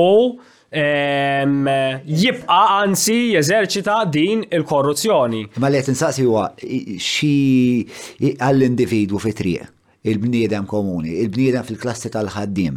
[0.00, 0.08] u
[0.78, 5.44] jibqa ansi jeżerċita din il-korruzzjoni.
[5.62, 6.48] Ma li tinsaqsi huwa
[7.06, 7.34] xi
[8.20, 9.70] għall-individwu fi triq
[10.06, 12.76] il-bniedem komuni, il-bniedem fil-klassi tal-ħaddim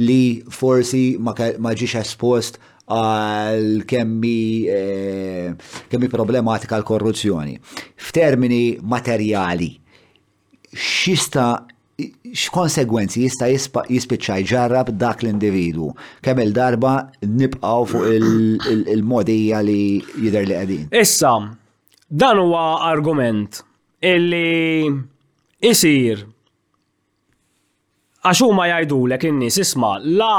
[0.00, 2.60] li forsi ma ġiex espost
[2.90, 5.50] għal kemmi e,
[5.92, 7.58] kemmi problematika l-korruzzjoni.
[8.00, 9.74] F'termini materjali,
[10.72, 11.52] xista
[12.36, 15.90] x'konsegwenzi jista' jispiċċa jġarrab dak l-individu.
[16.24, 16.92] Kemm il-darba
[17.26, 18.10] nibqgħu fuq
[18.74, 19.80] il-modija li
[20.22, 20.86] jidher li qegħdin.
[21.02, 21.34] Issa,
[22.24, 23.62] dan huwa argument
[24.04, 24.88] illi
[25.70, 26.24] isir
[28.20, 30.34] għax huma jgħidulek in-nies isma' la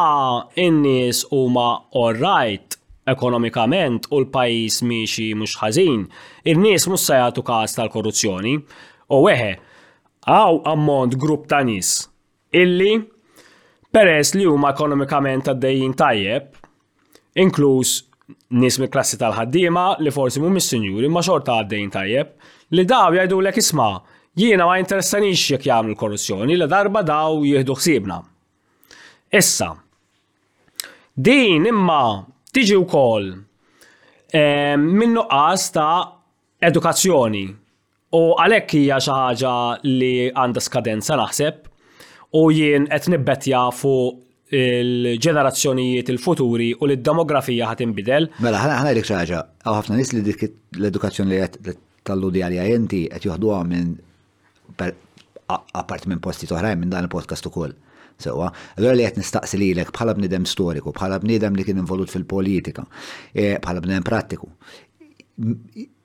[0.61, 1.69] in-nies huma
[2.05, 2.77] orrajt
[3.11, 6.05] ekonomikament u l-pajjiż miexi mhux ħażin,
[6.53, 8.55] in-nies mhux se jagħtu każ tal-korruzzjoni.
[9.11, 9.49] U weħe,
[10.29, 11.95] għaw ammont grupp ta' nis
[12.53, 12.93] illi
[13.91, 16.45] peress li huma ekonomikament għaddejjin tajjeb,
[17.41, 17.91] inkluż
[18.61, 22.31] nis mill klassi tal-ħaddiema li forsi mis sinjuri ma xorta għaddejjin tajjeb,
[22.77, 23.91] li daw jgħidulek isma'
[24.39, 28.19] jiena ma jinteressanix jekk jagħmlu korruzzjoni li darba daw jieħdu ħsiebna.
[29.31, 29.73] Issa,
[31.15, 32.21] din imma
[32.55, 33.31] tiġi wkoll
[34.31, 37.45] eh, minnuqqas ta' edukazzjoni
[38.11, 39.51] U għalhekk hija xi ħaġa
[39.87, 44.19] li għandha skadenza naħseb u jien qed nibbetja fuq
[44.51, 48.25] il-ġenerazzjonijiet il-futuri u l-demografija ħat inbidel.
[48.43, 51.77] Mela, ħana ħana xi ħaġa, għaw ħafna nies li dik l-edukazzjoni li qed
[52.09, 53.93] tal-ludi għalija jenti qed joħduha minn
[55.71, 57.77] apart minn posti toħrajn minn dan il-podcast ukoll.
[58.21, 62.83] Sewa, allora li qed nistaqsi lilek bħala bniedem storiku, bħala bniedem li kien involut fil-politika,
[63.31, 64.51] eh, bħala bniedem prattiku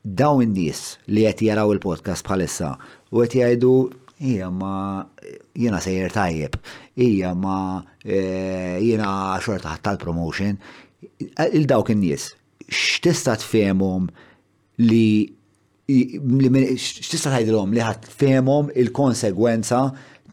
[0.07, 2.71] daw in-nies li qed jaraw il-podcast bħalissa
[3.11, 3.71] u qed jgħidu
[4.27, 4.75] hija ma
[5.57, 6.55] jiena sejjer tajjeb,
[6.95, 7.57] hija ma
[8.05, 10.55] eh, jiena xorta tal-promotion,
[11.51, 12.23] il-dawk in-nies
[12.67, 14.07] x'tista' tfehmhom
[14.87, 15.11] li
[15.89, 19.83] x'tista' tgħidilhom li ħadd tfehmhom il-konsegwenza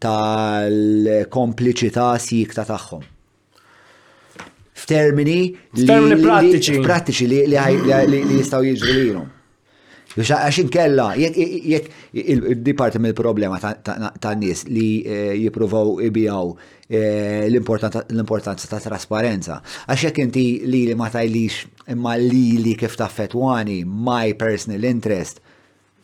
[0.06, 3.04] tal-kompliċità sikta tagħhom
[4.84, 5.42] f'termini
[5.84, 9.30] pratiċi li jistaw jiġri lilhom.
[10.14, 16.52] Għax inkella, jekk il-diparti mill-problema ta' nis li eh, jipruvaw ibijaw
[16.86, 19.58] eh, l-importanza ta' trasparenza.
[19.90, 25.42] Għax inti li li ma tajlix imma li li kif ta' fetwani, my personal interest,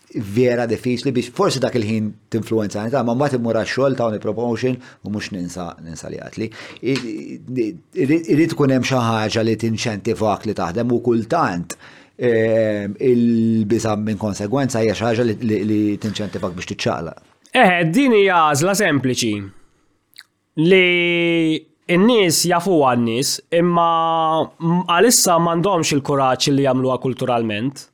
[0.09, 4.73] vera diffiċli biex forsi dak il-ħin t-influenza ta' ma mbagħad immur għax-xogħol ta' promotion
[5.05, 6.47] u mhux ninsa ninsa li għatli.
[8.01, 11.77] Irrit kunem hemm xi ħaġa li tinċentivak li taħdem u kultant
[12.21, 17.13] Ehm, il-biza minn konsegwenza hija xi ħaġa li tinċentifak biex tiċċaqla.
[17.55, 19.31] Eh, din hija għażla sempliċi
[20.67, 21.61] li
[21.95, 23.87] n-nies jafu għan-nies imma
[24.81, 27.87] għalissa m'għandhomx il-kuraġġ li jagħmluha kulturalment.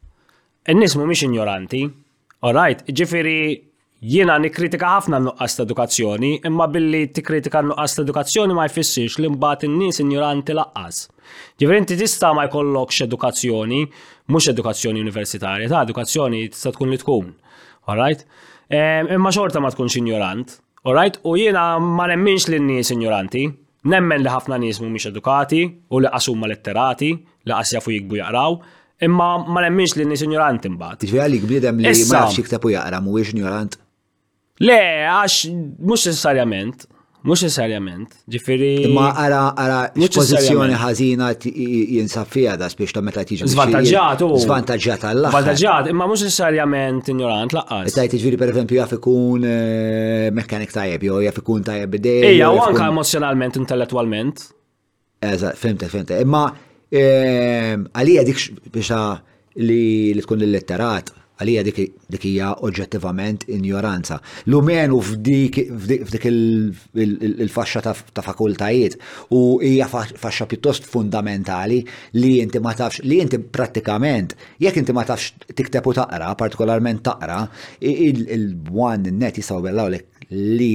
[0.73, 1.83] In-nies mhumiex ignoranti.
[2.45, 3.37] right, ġifieri
[4.05, 9.31] Jiena nikkritika ħafna nuqqas ta' edukazzjoni, imma billi tikkritika nuqqas ta' edukazzjoni ma jfissirx li
[9.33, 10.99] mbagħad in-nies injuranti laqqas.
[11.57, 13.79] Ġifier inti tista' ma jkollokx edukazzjoni,
[14.29, 17.31] mhux edukazzjoni universitarja, ta' edukazzjoni tista' tkun li tkun.
[17.89, 18.27] Alright?
[18.69, 20.53] Ehm, imma xorta ma tkunx ignorant.
[20.85, 21.17] Alright?
[21.25, 23.47] U jiena ma nemminx li n-nies injuranti,
[23.85, 25.59] Nemmen li ħafna nies mhumiex edukati
[25.93, 27.11] u li qasuma letterati,
[27.45, 28.55] li qas jafu jikbu jaqraw,
[29.05, 31.03] imma ma nemminx li n nis ignoranti mbagħad.
[31.05, 33.77] Ġifier għalik bniedem li ma nafx jiktab u jaqra mhuwiex ignorant
[34.63, 34.75] Le,
[35.11, 35.49] għax,
[35.83, 36.85] mux necessarjament,
[37.27, 38.85] mux necessarjament, ġifiri.
[38.95, 39.79] Ma għara, għara,
[40.15, 43.49] pozizjoni ħazina jinsaffija da spiex ta' meta tiġi.
[43.51, 44.29] Zvantagġat, u.
[44.45, 45.33] Zvantagġat għallah.
[45.35, 47.97] Zvantagġat, imma mux necessarjament ignorant laqqas.
[47.97, 52.29] Ta' ġifiri per eżempju jaf ikun eh, mekkanik tajjeb, jo jaf ikun tajjeb bidej.
[52.37, 54.45] Ija, u anka emozjonalment, intellettualment.
[55.25, 56.21] Eżat, femte, femte.
[56.23, 56.45] Imma
[56.95, 58.41] eh, għalija dik
[58.71, 59.03] biex
[59.67, 64.17] li tkun l-letterat, għalija dik hija oġġettivament injoranza.
[64.47, 65.57] L-umen u f'dik
[66.95, 68.95] il-faxxa ta' fakultajiet
[69.35, 71.81] u hija faxxa pjuttost fundamentali
[72.19, 77.03] li inti ma tafx li inti prattikament jekk inti ma tafx tikteb u taqra, partikolarment
[77.09, 77.43] taqra,
[77.83, 79.99] il-one net jisaw bellaw li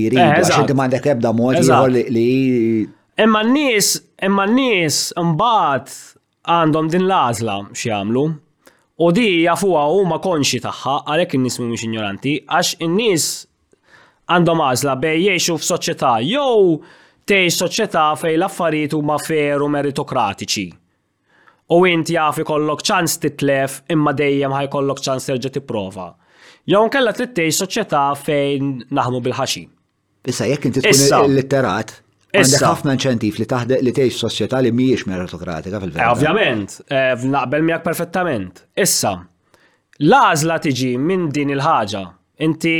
[0.09, 1.61] jridu eh, għax inti m'għandek ebda mod
[1.97, 2.87] li.
[3.21, 3.89] Imma n-nies,
[4.27, 5.99] imma n-nies mbaħt
[6.53, 8.29] għandhom din l-għażla x'jagħmlu.
[9.01, 13.29] U di u huma konxi tagħha għalhekk in-nies mhumiex ignoranti għax in-nies
[14.29, 16.75] għandhom għażla bej jgħixu f'soċjetà jew
[17.31, 20.67] tgħix soċjetà fejn l u huma feru meritokratiċi.
[21.73, 26.11] U inti jaf ikollok ċans titlef imma dejjem ħajkollok ċans terġa' tipprova.
[26.69, 29.67] Jew kella trid tgħix soċjetà fejn naħmu bil-ħaxin.
[30.29, 31.97] Issa jekk inti tkun il-litterat,
[32.31, 36.07] Għandek ħafna inċentif li taħdeq li tgħix soċjetà li mhijiex meritokratika fil-verità.
[36.07, 38.61] Eh, ovvjament, eh, naqbel miegħek perfettament.
[38.79, 39.15] Issa,
[40.05, 42.05] l-għażla tiġi minn din il-ħaġa.
[42.49, 42.77] Inti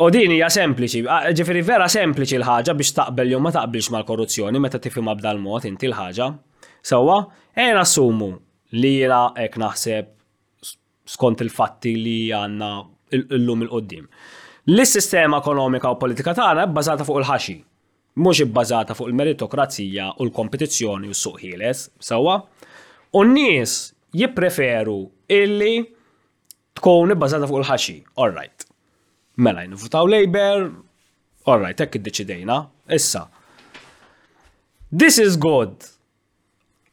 [0.00, 1.02] U din hija sempliċi,
[1.36, 5.90] ġifieri vera sempliċi l-ħaġa biex taqbel jew ma taqbilx mal-korruzzjoni meta tifhimha b'dal mod inti
[5.90, 6.28] l-ħaġa.
[6.88, 7.18] Sewwa,
[7.52, 8.30] ejna assumu
[8.80, 10.12] li jiena hekk naħseb
[11.16, 12.70] skont il-fatti li għandna
[13.36, 14.06] illum il-qoddim.
[14.72, 17.58] L-sistema ekonomika u politika tagħna bbażata fuq il-ħaxi
[18.16, 22.40] mhux ibbażata fuq il-meritokrazija u l-kompetizzjoni u s-suq ħieles, sewwa.
[23.14, 25.84] U n-nies jippreferu illi
[26.78, 28.66] tkun ibbażata fuq il-ħaxi, all right.
[29.36, 30.66] Mela jinvutaw Labour,
[31.46, 32.58] all right, hekk deċidejna
[32.98, 33.28] issa.
[34.90, 35.76] This is good.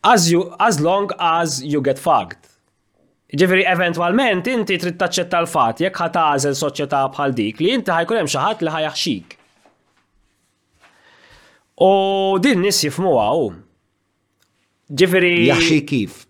[0.03, 2.45] As, you, as long as you get fucked.
[3.35, 8.31] Ġifiri, eventualment, inti trid taċċetta l-fat, jekk ħatażel soċjetà bħal dik li inti ħajkunem hemm
[8.31, 9.36] xi ħadd li ħajaħxik.
[11.77, 13.41] U din nis jifmu għaw.
[14.97, 15.33] Ġifiri.
[15.45, 16.23] Jaxi kif.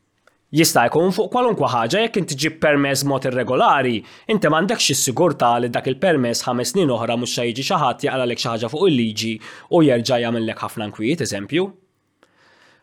[0.58, 5.54] Jista' jkun fuq kwalunkwa ħaġa jekk inti ġib permess mod irregolari, inti m'għandekx is sigurta
[5.64, 8.88] li dak il-permess ħames snin oħra mhux se jiġi xi ħadd jaqalek xi ħaġa fuq
[8.92, 9.32] il-liġi
[9.76, 11.64] u jerġa' jagħmellek ħafna nkwiet, eżempju.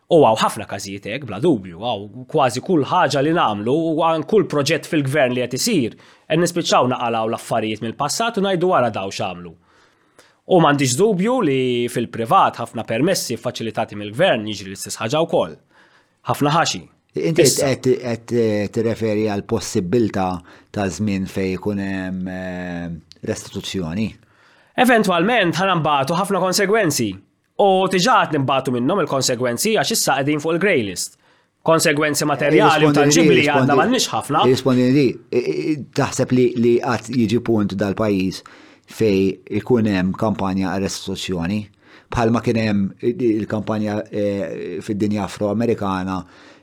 [0.09, 4.25] U għaw ħafna każijiet hekk bla dubju, għaw kważi kull ħaġa li nagħmlu u għan
[4.29, 9.13] kull proġett fil-gvern li qed isir, qed nispiċċaw naqalaw l-affarijiet mill-passat u ngħidu wara daw
[9.13, 9.53] x'għamlu.
[10.45, 15.55] U m'għandix dubju li fil-privat ħafna permessi faċilitati mill-gvern jiġri l-istess ħaġa wkoll.
[16.29, 16.81] Ħafna ħaxi.
[17.25, 18.35] Inti qed
[18.75, 20.27] tirreferi għal possibilta
[20.75, 22.87] ta' żmien fejn jkun hemm eh,
[23.25, 24.05] restituzzjoni.
[24.85, 27.07] Eventualment ħan nbagħtu ħafna konsegwenzi.
[27.65, 31.17] U tiġat nimbatu minnhom il-konsegwenzi għax issa qegħdin fuq il-grey list
[31.65, 34.45] konsegwenzi eh, materjali u tangibli għandha m'għandniex ħafna.
[34.51, 35.01] Rispondi eh,
[35.47, 38.43] li taħseb li qatt jiġi punt dal-pajjiż
[38.91, 46.19] fej ikun hemm kampanja arrestazzjoni restituzzjoni bħalma kien hemm il-kampanja eh, fid-dinja Afro-Amerikana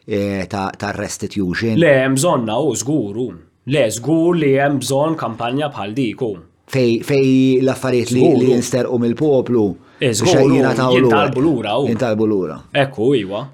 [0.07, 1.77] eh, ta' restitution.
[1.79, 2.15] Le, hemm
[2.63, 3.27] u żguru.
[3.71, 6.31] Le, żgur li hemm bżonn kampanja bħal diku.
[6.73, 9.65] Fej l-affarijiet li jinsterqu mill-poplu.
[10.01, 11.75] Eh, żgur jintalbu lura.
[11.89, 12.59] Jintalbu lura.
[12.73, 13.45] Ekku, iwa.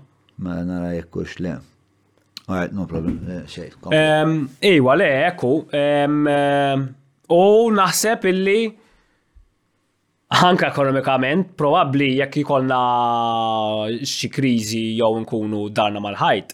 [0.45, 1.57] Ma nara jekkux le.
[2.49, 3.19] Alright, no problem.
[4.71, 5.59] Iwa, le, ekku.
[7.29, 8.61] U naħseb illi
[10.39, 12.79] anka ekonomikament, probabli jekk ikolna
[14.05, 16.53] xi kriżi jew nkunu darna mal-ħajt,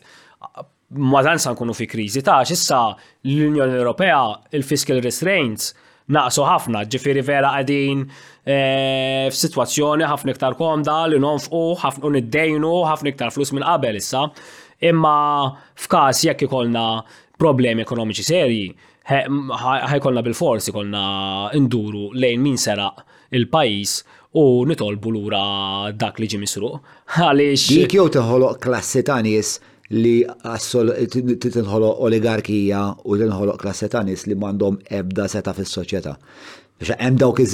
[1.10, 2.80] ma dan sa nkunu fi kriżi ta' issa
[3.26, 4.20] l-Unjoni Ewropea
[4.54, 5.72] il-fiscal restraints
[6.14, 8.02] naqsu ħafna, ġifiri vera għadin
[8.44, 14.26] eh, f'sitwazzjoni ħafna iktar komda li nonfqu, ħafna niddejnu, ħafna iktar flus minn qabel issa.
[14.84, 15.14] Imma
[15.80, 16.84] f'każ jekk ikolna
[17.40, 18.66] problemi ekonomiċi serji,
[19.04, 21.02] ħajkonna bil-forsi kolna
[21.56, 23.02] induru lejn min seraq
[23.36, 23.98] il-pajis
[24.40, 25.42] u nitolbu lura
[25.92, 26.70] dak li ġimisru.
[27.18, 27.66] Għalix.
[27.68, 29.56] Dik jew teħoloq klassetanis
[29.94, 36.16] li tinħoloq oligarkija u tinħoloq klassetanis li mandom ebda seta fis-soċjetà.
[36.80, 37.44] Biex hemm dawk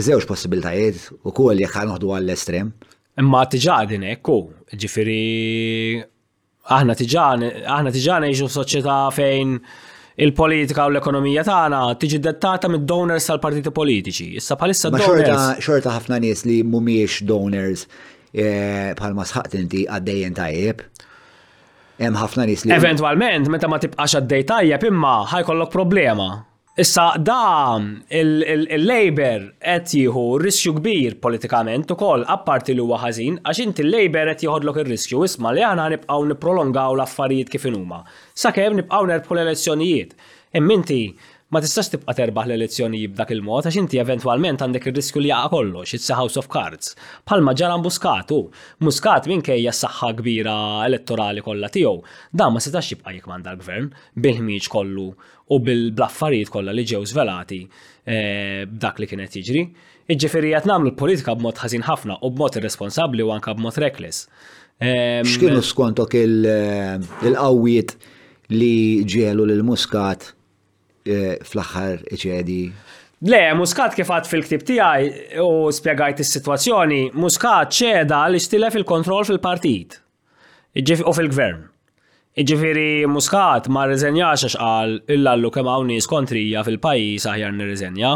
[0.00, 2.72] iż-żewġ possibiltajiet kull li ħanoħdu għall-estrem.
[3.20, 4.40] Imma t-ġadin ekku,
[4.80, 6.00] ġifieri
[6.72, 7.28] aħna tiġa
[7.76, 8.64] aħna tiġa ngħixu
[9.20, 9.58] fejn
[10.20, 14.28] il-politika u l-ekonomija tagħna tiġi dettata mid-donors tal-partiti politiċi.
[14.40, 15.64] Issa bħalissa donors.
[15.64, 17.86] Xorta ħafna nies li mhumiex donors
[18.32, 20.84] eh, bħalma sħaqt inti għaddejjen tajjeb.
[22.00, 22.74] Hemm ħafna nies li.
[22.76, 26.28] Eventwalment, meta ma tibqax għaddej tajjeb imma ħajkollok problema
[26.78, 27.76] Issa da
[28.14, 34.44] il-Labor qed jieħu riskju kbir politikament ukoll apparti li huwa ħażin għax inti l-Labor qed
[34.46, 38.04] jieħodlok ir-riskju isma' li aħna nibqgħu nipprolongaw l-affarijiet kif inhuma.
[38.38, 40.14] Sakemm nibqgħu nerbħu l-elezzjonijiet.
[40.60, 41.02] Imminti
[41.50, 45.94] ma tistax tibqa' terbaħ l-elezzjoni b'dak il-mod għax inti eventwalment għandek ir-riskju li jaqa' kollox,
[45.96, 46.92] it's House of Cards.
[47.26, 48.44] Palma ġara Muscat u
[48.86, 50.54] Muscat minkejja s-saħħa kbira
[50.86, 51.96] elettorali kollha tiegħu,
[52.36, 53.90] dan ma setax jibqa' jikmanda l-gvern
[54.22, 55.08] bil-ħmiġ kollu
[55.50, 57.60] u bil-blaffarijiet kollha li ġew żvelati
[58.06, 59.64] b'dak eh, li kienet jiġri.
[60.10, 64.26] Iġġifieri qed nagħmlu l-politika b'mod ħażin ħafna u b'mod irresponsabbli u anke b'mod reckless.
[64.80, 67.98] Ehm, X'kienu skontok eh, il-qawwiet
[68.54, 68.72] li
[69.06, 70.34] ġielu lill Muscat
[71.00, 72.64] Eh, fl-axħar iċedi?
[73.24, 75.06] Le, Muscat kif għad fil-ktib tijaj
[75.40, 79.96] u spiegajt is-situazzjoni, Muscat ċeda li stile fil kontroll fil-partit
[80.76, 81.64] u fil-gvern.
[82.40, 88.12] Iġifiri Muscat ma reżenjax għax qal illallu kemm hawn nies kontrija fil-pajjiż aħjar nirreżenja.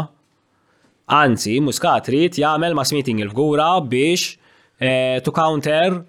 [1.19, 4.35] Anzi, Muscat trid jagħmel ma smiting il-fgura biex
[4.79, 5.99] eh, to counter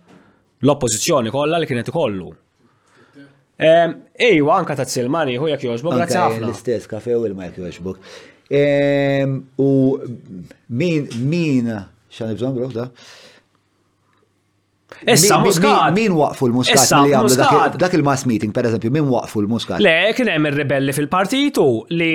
[0.63, 2.31] l-oppożizzjoni kollha li kienet ikollu.
[3.59, 6.49] Ejwa, anka ta' Silmani, hu jek joġbok, grazzi għafna.
[6.51, 8.01] L-istess, kafe u il-ma jek joġbuk.
[9.63, 9.71] U
[10.77, 11.71] min, min,
[12.13, 12.85] xan ibżon brok da?
[15.11, 15.91] Issa muskat.
[15.97, 19.81] Min waqfu l-muskat li għamlu dak il-mass meeting, per eżempju, min waqfu l-muskat?
[19.85, 21.65] Le, kien hemm ir-ribelli fil-partitu
[21.97, 22.11] li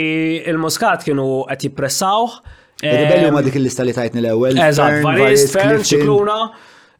[0.53, 2.37] l-muskat kienu qed jippressawh.
[2.83, 4.61] Il-ribelli huma dik il-lista li tajtni l-ewwel.
[4.69, 6.39] Eżatt, Varist, Fern, Cikluna,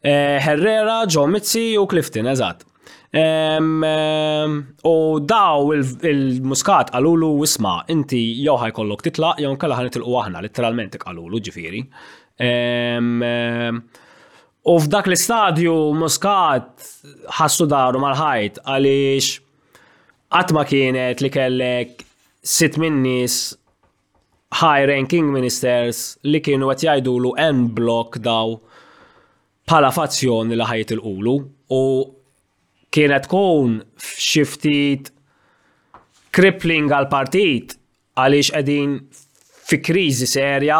[0.02, 2.66] Herrera, John Mizzi u Clifton, eżatt.
[3.14, 4.98] U
[5.28, 11.82] daw il-muskat għalulu isma, inti jew ħajkollok titlaq, jew nkella ħanitilqu aħna, letteralment għalulu ġifiri.
[14.64, 16.86] U f'dak l-istadju muskat
[17.36, 22.06] ħassu daru mal-ħajt għaliex għatma kienet li kellek
[22.42, 23.50] sit minnis
[24.62, 28.54] high ranking ministers li kienu għet jajdulu en blok daw
[29.68, 31.36] pala fazzjoni li ħajt il-qulu
[31.76, 31.84] u
[32.92, 35.08] kienet tkun f'xiftit
[36.36, 37.78] crippling għal-partit
[38.20, 38.96] għaliex qegħdin
[39.72, 40.76] fi kriżi serja,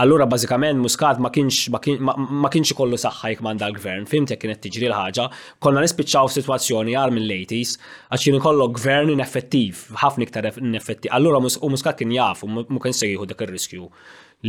[0.00, 4.86] allura bażikament Muscat ma kienx ma kienx ikollu saħħa jekk manda l-gvern, fimtek kienet tiġri
[4.92, 5.26] l-ħaġa,
[5.62, 11.10] konna nispiċċaw situazzjoni għar minn lejtis għax kien ikollu gvern ineffettiv, ħafna iktar ineffettiv.
[11.18, 13.90] Allura u Muscat kien jaf u mu kien se dak ir-riskju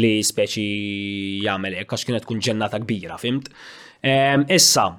[0.01, 0.63] li speċi
[1.49, 3.49] jagħmel hekk għax kienet tkun ġennata kbira, fimt?
[4.01, 4.89] Ehm, issa,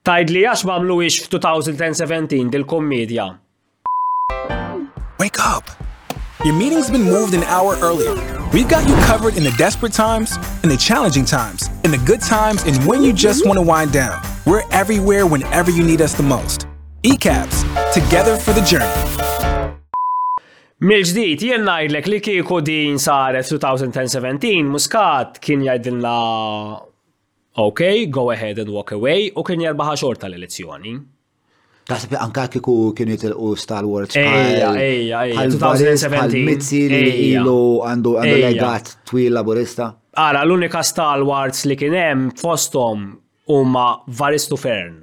[0.00, 3.26] Tajd li għax mamlu ix f-2017 dil-kommedja.
[5.20, 5.68] Wake up!
[6.42, 8.14] Your meeting's been moved an hour earlier.
[8.50, 12.22] We've got you covered in the desperate times, in the challenging times, in the good
[12.22, 14.16] times, and when you just want to wind down.
[14.46, 16.64] We're everywhere whenever you need us the most.
[17.04, 17.60] ECAPS,
[17.92, 18.88] together for the journey.
[20.80, 26.16] Mil-ġdijt, jien najdlek li kieku din saret 2017, muskat kien jajdilna
[27.56, 30.94] ok, go ahead and walk away, u kien jarba xorta l-elezzjoni.
[31.90, 39.88] Taħseb anka kiku kienu jitilqu Star Wars għal-Mizzi li ilu għandu legat twil laburista.
[40.14, 43.18] Ara, l-unika Star Wars li kienem fostom
[43.50, 45.00] huma Varistu Fern.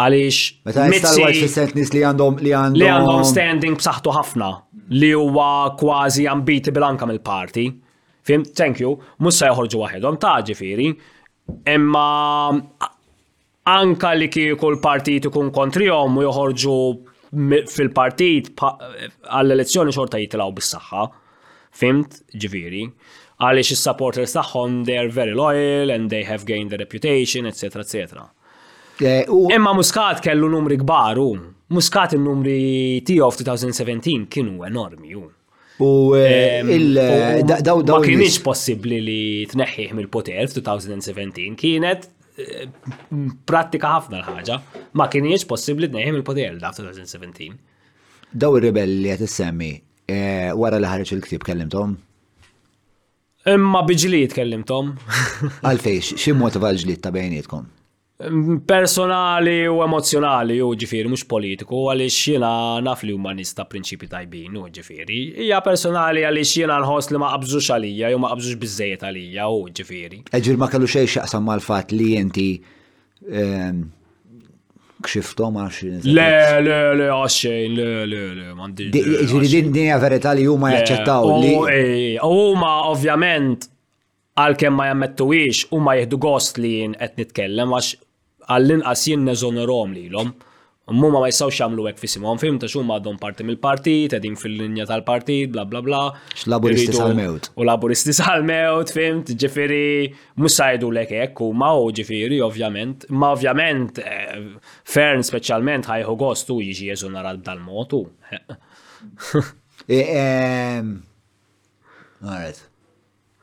[0.00, 0.40] Għalix.
[0.66, 2.78] Meta Star Wars fissent nis li għandhom li għandhom.
[2.80, 4.48] Li għandhom standing b'saħħtu ħafna
[4.98, 7.66] li huwa kważi ambiti bil-anka mill-parti.
[8.26, 8.90] Fim, thank you,
[9.22, 10.90] mussa joħorġu waħedhom ta' ġifiri.
[11.66, 12.62] Imma
[13.68, 16.76] anka li kieku l-partit ikun kontrihom u joħorġu
[17.70, 21.04] fil-partit għall-elezzjoni xorta jitilgħu bis-saħħa.
[21.80, 22.84] Fimt, ġviri,
[23.40, 27.84] għaliex is-supporters tagħhom they are very loyal and they have gained the reputation, etc.
[27.86, 28.24] etc.
[29.00, 29.24] Eh,
[29.56, 31.28] Imma Muscat kellu numri kbar u
[31.70, 35.28] Muscat il-numri tiegħu f'2017 kienu enormi u.
[35.80, 39.20] U eh, eh, Ma kienx possibbli li
[39.50, 42.04] tneħħih mill-poter f'2017 kienet
[42.36, 42.66] eh,
[43.48, 44.58] pratika ħafna l-ħaġa.
[45.00, 47.56] Ma kienx possibbli tneħħih mill-poter da f'2017.
[48.30, 49.72] Daw ir-rebelli qed issemmi
[50.60, 51.96] wara li ħareġ il-ktib kellimtom?
[53.50, 54.92] Imma biġli tkellimtom.
[55.64, 57.68] Għalfejx, xi motiva l-ġlied ta' bejnietkom?
[58.66, 62.50] personali u emozjonali u ġifiri mux politiku għalli xina
[62.84, 67.70] naf li nista' prinċipi tajbin u ġifiri hija personali għalli xina nħos li ma qabżux
[67.72, 72.10] għalija jew ma qabżux bizzejet għalija u ġifiri Eġir ma kellu xej xaqsam mal-fat li
[72.18, 72.48] jenti
[75.40, 76.28] ma xin Le,
[76.60, 78.90] le, le, għaxxejn, le, le, le, mandi.
[78.92, 81.30] Ġiri din dinja verita li huma jaċċettaw.
[81.40, 81.54] li.
[81.72, 81.78] E,
[82.20, 83.64] huma ovvjament
[84.36, 84.90] għal-kem ma
[85.24, 85.30] u
[85.70, 87.94] huma jihdu gost li jien qed nitkellem għax
[88.54, 90.30] għall-inqas jien neżonorom li l-om.
[90.90, 95.52] Mumma ma jistawx jagħmlu hekk fisimhom fim ta' xumma għadhom parti mill-partit, qegħdin fil-linja tal-partit,
[95.54, 96.00] bla bla bla.
[96.34, 97.46] X-laburisti sal-mewt.
[97.60, 99.20] U laburisti sal-mewt, fim,
[100.42, 104.32] musajdu l-ek lek u ma u ġifiri, ovvjament, ma ovvjament eh,
[104.94, 108.04] Fern speċjalment ħajħu gostu jiġi jeżunar dal-motu.
[109.90, 110.82] Eh,
[112.22, 112.58] Alright.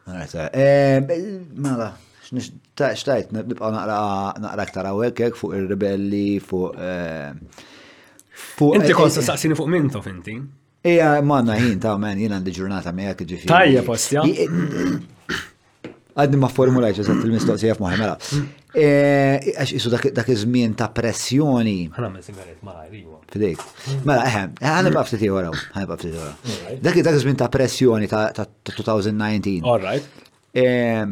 [0.07, 0.35] Alright.
[0.37, 1.89] Eh, mela
[2.33, 7.59] xtajt, nibqa naqra aktar għawek, fuq il-ribelli, eh,
[8.57, 8.75] fuq.
[8.77, 10.37] Inti konsta saqsini fuq minn tof inti?
[10.87, 14.21] Ija, manna ħin ta' men, jina għandi ġurnata me għak Tajja postja.
[16.17, 18.17] Għadni ma formulajċa sa' il-mistoqsija f'moħi, mela.
[18.77, 21.91] eh, Għax isu dak iż-żmien ta' pressjoni.
[23.31, 23.59] Fidejk.
[24.03, 28.31] Mela, eħem, għan nibqa ftit jgħu għaraw, għan nibqa ftit Dak iż-żmien ta' pressjoni ta'
[28.63, 29.63] 2019.
[29.65, 30.03] All right.
[30.55, 31.05] Eh,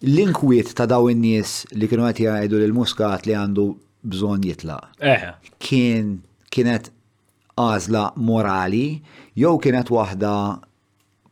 [0.00, 3.66] l-inkwiet ta' daw in-nies li kienu qed jgħidu lil Muscat li għandu
[4.06, 4.92] bżonn jitlaq.
[5.02, 5.26] Eh.
[5.62, 6.18] Kien
[6.54, 6.90] kienet
[7.58, 8.84] għażla morali
[9.38, 10.32] jew kienet waħda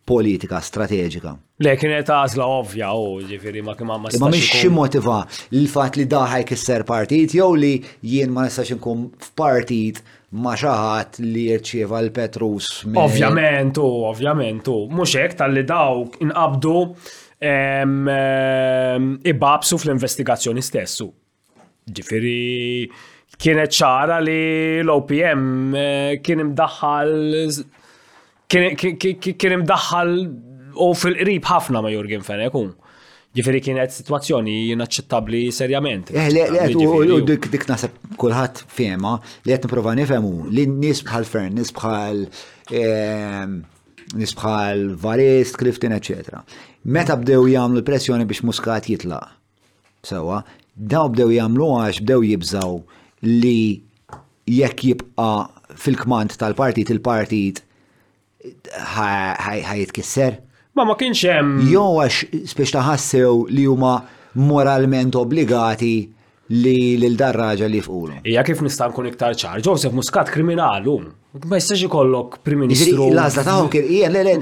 [0.06, 1.34] politika, strateġika.
[1.64, 5.96] Le, kienet għażla ovvja u ġifiri ma kien ma ma Ma mhix xi motiva l-fatt
[5.98, 7.70] li daħaj kisser partit jew li
[8.06, 10.02] jien ma nistax inkun f'partit
[10.36, 12.82] ma xaħat li jirċieva l-Petrus.
[12.98, 16.74] Ovvjament, ovvjament, mhux hekk tal-li dawk inqabdu
[19.26, 21.08] ibabsu fl-investigazzjoni stessu.
[21.86, 22.86] Ġifiri,
[23.38, 27.12] kienet ċara li l-OPM eh, kien imdaħħal
[28.50, 30.10] kien imdaħħal
[30.76, 32.72] u fil-qrib ħafna ma Jurgen Fenekun.
[33.36, 36.10] Ġifiri kienet situazzjoni inaċċettabli serjament.
[36.16, 41.54] Eh, u dik dik nasab kulħadd fema li qed niprofa nifemu li nies bħal Fern,
[41.60, 42.24] nisbħal
[42.66, 43.58] bħal
[44.40, 46.40] bħal Varist, Kliftin, eccetera.
[46.86, 49.32] Meta bdew jagħmlu pressjoni biex Muskat jitlaq.
[50.06, 50.36] Sewa,
[50.78, 52.76] daw bdew jagħmlu għax bdew jibżaw
[53.26, 53.80] li
[54.60, 57.58] jekk jibqa' fil-kmand tal-partit il-partit
[58.86, 60.38] ħajitkisser.
[60.78, 61.56] Ma ma kienx hemm.
[61.72, 62.20] Jo għax
[62.54, 63.96] spiex taħassew li huma
[64.46, 65.94] moralment obbligati
[66.54, 68.20] li l-dar raġa li f'ulu.
[68.22, 70.94] Ija kif nistan kun iktar ċar, Joseph Muscat kriminalu,
[71.50, 73.10] ma jistax ikollok prim ministru.
[73.14, 74.34] Lazda ta' kien, ija le le.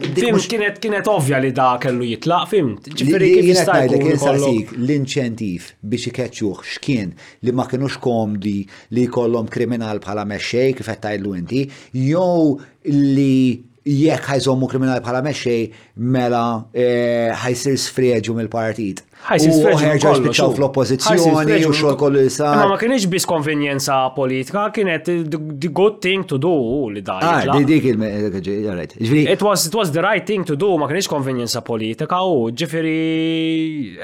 [0.52, 4.00] kienet kienet ovvja li da kellu jitlaq, fimt, ġifiri kif jistajdu.
[4.05, 7.14] Kien saqsik l-inċentif biex ikeċċuħ xkien
[7.48, 8.59] li ma kienux komdi
[8.94, 11.66] li kollom kriminal bħala meċċej kif għettajlu inti,
[12.12, 12.59] jow
[12.92, 15.64] li jekk ħajżommu kriminal bħala meċċej
[15.97, 19.03] mela eh, ħajsir sfreġu mill-partit.
[19.24, 19.76] Ħajsir sfreġu.
[20.03, 22.49] Ħajsir oppozizjoni u xol kollu jisa.
[22.68, 26.51] Ma kienx bis konvenjenza politika, kienet the good thing to do
[26.92, 27.18] li da.
[27.22, 28.97] Ah, dik il-għalajt.
[28.99, 29.64] It was
[29.95, 32.99] the right thing to do, ma kienx konvenjenza politika u ġifiri.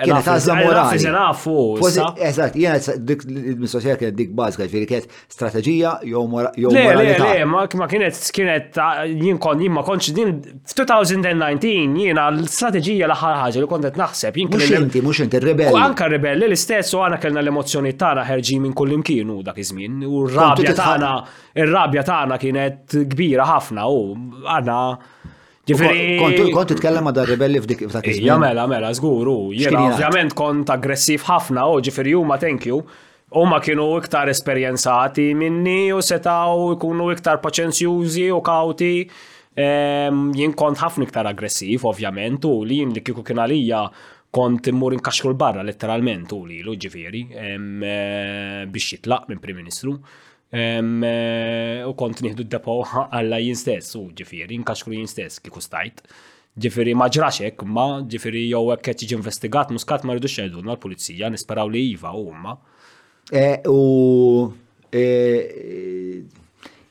[0.06, 2.22] Kienet għazla morali.
[2.30, 6.64] Eżat, jena il-mistoqsija kienet dik bazika, ġifiri kienet strategija jew morali.
[6.70, 8.80] Le, le, le, ma kienet kienet
[9.20, 10.32] jien kon jien din
[10.70, 15.40] 2019 din jiena l-strateġija l-aħħar ħaġa li kont qed naħseb jien Mhux inti, mhux inti
[15.44, 15.80] rebelli.
[15.80, 20.04] Anka rebelli l-istess u għana kellna l-emozzjoni tagħna ħerġi minn kull imkien u dak iż-żmien
[20.06, 21.12] u r-rabja tagħna
[21.64, 24.02] ir-rabja tagħna kienet kbira ħafna u
[24.56, 24.78] għana
[25.70, 28.26] Kont titkellem ma' rebelli f'dik f'dak iż-żmien.
[28.26, 29.52] Jamela, mela, mela żguru.
[29.54, 32.80] Jiena ovvjament kont aggressiv ħafna u ġifieri huma thank you.
[33.46, 38.90] ma kienu iktar esperjenzati minni u setaw ikunu iktar paċenzjużi u kawti.
[39.60, 43.80] Ehm, jien kont ħafna iktar aggressiv, ovvjament, u li jien li kiku kien għalija
[44.36, 49.58] kont immur l barra letteralment u li lu ġifiri ehm, eh, biex jitlaq minn Prim
[49.60, 49.96] Ministru.
[50.50, 52.78] Ehm, eh, u kont nieħdu d-depo
[53.10, 56.00] għalla jien stess u ġifiri, inkaxkur jien stess kiku stajt.
[56.60, 57.06] Ġifiri ma
[57.74, 62.24] ma ġifiri jow ekkeċ jiġi investigat, muskat ma rridux xeduna l-pulizija, nisperaw li jiva u
[62.34, 62.56] ma.
[63.32, 64.50] Eh, u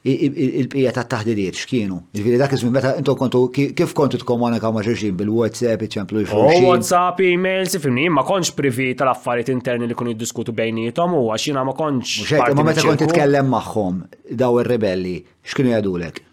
[0.04, 1.98] il-bqija ta' taħdiriet x'kienu.
[2.16, 6.64] Ġifieri dak iż-żmien meta intom kontu kif kontu tkomunika ma' xulxin bil-WhatsApp, iċemplu oh, xulxin.
[6.64, 11.50] Oh, WhatsApp, emails, fimni, ma kontx privi tal-affarijiet interni li kunu jiddiskutu bejnietom u għax
[11.66, 12.32] ma kontx.
[12.62, 14.00] Ma meta kont titkellem magħhom
[14.40, 15.18] daw ir-ribelli,
[15.50, 16.24] x'kienu jgħidulek?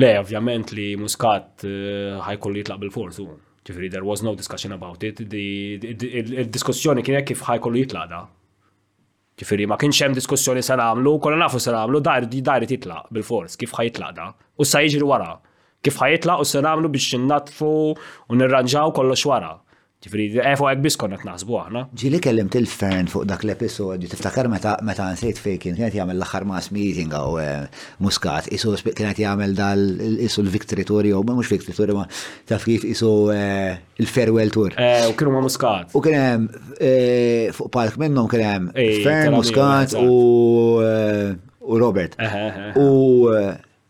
[0.00, 3.28] Le, ovvjament li Muscat eh, ħajkolli jitlaq bil-forsu.
[3.66, 5.20] Ġifieri there was no discussion about it.
[5.24, 8.24] Il-diskussjoni kienek kif ħajkollu jitlaq da.
[9.40, 13.58] Ġifiri, ma kienx hemm diskussjoni se nagħmlu, kollha nafu se nagħmlu, dar dar titlaq bil-fors,
[13.62, 15.34] kif ħajtlaq da, u sa jiġri wara.
[15.84, 19.50] Kif ħajtlaq u se nagħmlu biex innatfu u nirranġaw kollox wara.
[20.04, 21.80] Ġifri, eh, fuq għek biskon għet naħsbu għahna.
[21.96, 26.44] Ġili kellimt il-fern fuq dak l-episodju, tiftakar meta meta nsejt fej kien kienet jgħamil l-axar
[26.46, 29.82] mas meeting għaw eh, muskat, isu kienet jgħamil dal
[30.26, 32.04] isu l-victory tour, ma mux victory tour, ma
[32.46, 34.76] taf kif isu eh, il-farewell tour.
[35.08, 35.96] U kienu ma muskat.
[35.96, 36.46] U kienem
[37.56, 38.68] fuq park minnom kienem
[39.00, 40.84] fern, muskat u
[41.80, 42.20] Robert.
[42.76, 42.92] U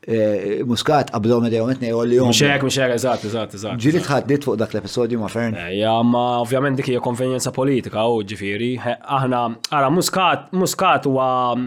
[0.08, 2.28] Eh, muskat qablu me dejjem itnej għolli jom.
[2.30, 3.80] Mxek, mxek, eżat, eżat, eżat.
[3.82, 5.56] Ġiri tħaddit fuq dak l-episodju ma fern.
[5.58, 8.68] Eh, ja, ma ovvjament dik hija konvenjenza politika u ġifiri.
[9.16, 9.40] Aħna,
[9.74, 11.64] ara, muskat, muskat u mm,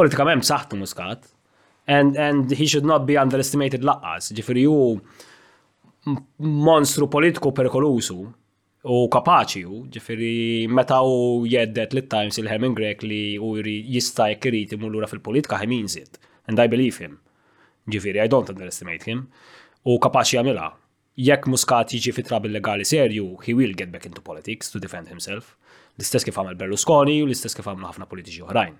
[0.00, 1.28] politika mem saħtu muskat.
[1.98, 4.30] And, and he should not be underestimated laqqas.
[4.32, 4.78] Ġifiri ju
[6.40, 8.16] monstru politiku perikolusu
[8.96, 10.32] u kapaċi u ġifiri
[10.72, 16.16] meta u jeddet li times il hemingrek li u jistaj kiriti mullura fil-politika ħemin zid.
[16.48, 17.20] And I believe him.
[17.90, 19.26] Ġifiri, I don't underestimate him.
[19.84, 20.70] U kapaxi għamila.
[21.20, 25.10] Jekk Muscat jiġi fi trabil legali serju, he will get back into politics to defend
[25.12, 25.50] himself.
[25.98, 28.74] L-istess kif għamil Berlusconi u l-istess kif għamil ħafna politiċi oħrajn.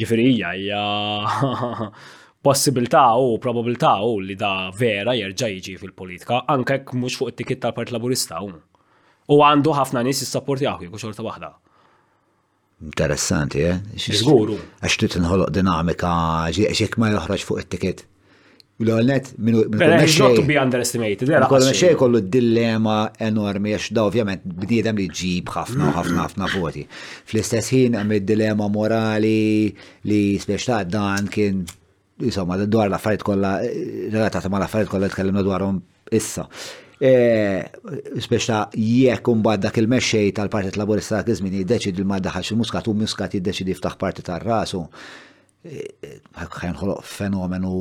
[0.00, 0.82] Ġifiri hija hija
[2.50, 7.74] possibilità u probabilità u li da vera jerġa' jiġi fil-politika anke mhux fuq it-tikit tal
[7.76, 8.54] part Laburista hu.
[9.30, 11.50] U għandu ħafna nies jissapportjaw jieku xorta waħda.
[12.80, 13.80] Interessanti, eh?
[13.96, 14.56] Zguru.
[14.80, 16.12] Għax titinħoloq dinamika,
[16.54, 18.06] xiek ma joħroġ fuq it-tiket.
[18.80, 19.66] U l-għolnet minu.
[19.68, 22.94] to xej kollu dilemma
[23.28, 26.86] enormi, għax da ovvjament bdiedem li ġib ħafna, ħafna, ħafna voti.
[27.28, 29.36] Fl-istess ħin għam dilemma morali
[30.08, 31.60] li speċta dan kien,
[32.24, 35.84] insomma, dwar l-affarijiet kollha, eh, relatata ma l-affarijiet kollha tkellimna dwarhom
[36.16, 36.48] issa.
[37.00, 37.62] Eh,
[38.20, 43.38] speċta jekk mbagħad dak il-mexxej tal-Partit Laburista dak iż-żmien jiddeċidi ma daħax il-Muscat u Muskat
[43.38, 44.82] jiddeċidi ftaħ parti tar-rasu.
[45.64, 47.72] Eh, eh, Ħajnħoloq fenomenu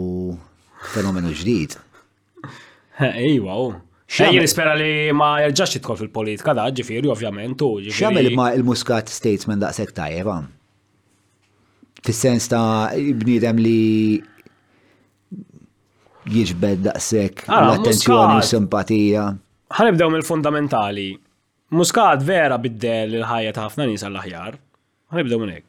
[0.93, 1.75] fenomenu ġdid.
[3.25, 3.57] Ejwa,
[4.09, 7.73] Xejn nispera li ma jerġax jidħol fil-politika da, ġifieri ovvjament u.
[7.91, 10.31] X'jagħmel ma il-Muscat Statesman daqshekk tajjeb
[12.07, 13.77] Fis-sens ta' bniedem li
[16.29, 19.25] jiġbed daqsek l-attenzjoni, simpatija.
[19.79, 21.07] Ħanibdew mill-fundamentali.
[21.77, 24.57] Muskat vera biddel il-ħajja ta' ħafna nies għall-aħjar.
[25.13, 25.67] Ħanibdew minn hekk.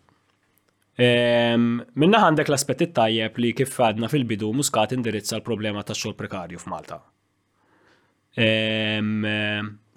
[1.01, 1.69] Ehm,
[2.03, 7.01] minna għandek l-aspetti tajjeb li kif għadna fil-bidu muskat indirizza l-problema ta' xogħol prekarju f'Malta.
[8.37, 9.25] Ehm,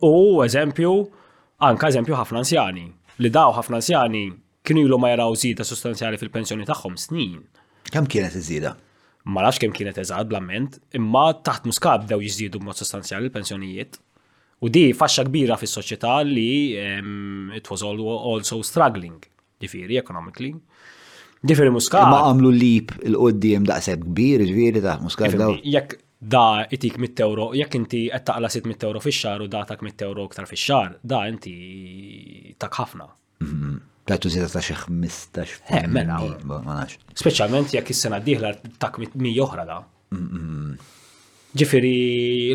[0.04, 0.14] u
[0.46, 0.94] eżempju,
[1.68, 2.88] anka eżempju ħafna anzjani
[3.22, 4.24] li daw ħafna anzjani
[4.64, 7.42] kienu ilu ma jaraw zida sostanzjali fil-pensjoni tagħhom snin.
[7.94, 8.72] Kemm kienet iż-żida?
[9.30, 14.00] ma nafx kemm kienet eżad blament, imma taħt muskab daw jiżdiedu b'mod sostanzjali l-pensjonijiet.
[14.64, 19.18] U di faxxa kbira fis-soċjetà li um, it was also struggling,
[19.64, 20.54] ġifiri, economically.
[21.44, 22.08] Ġifiri muskab.
[22.12, 25.56] Ma għamlu lip il-qoddim daqseb kbir, ġifiri taħt muskab daw.
[25.76, 26.00] Jekk
[26.36, 30.24] da itik 100 euro, jekk inti qed taqla 600 euro fix-xar u datak 100 euro
[30.30, 33.08] aktar fix-xar, da inti tak ħafna.
[33.44, 33.82] Mm -hmm.
[34.08, 36.18] Platu zida ta' xi 15 eh, mela.
[37.16, 38.36] Speċjalment jekk is-sena d
[38.80, 38.92] ta'
[39.24, 39.78] mi oħra da.
[41.54, 41.96] Ġifiri,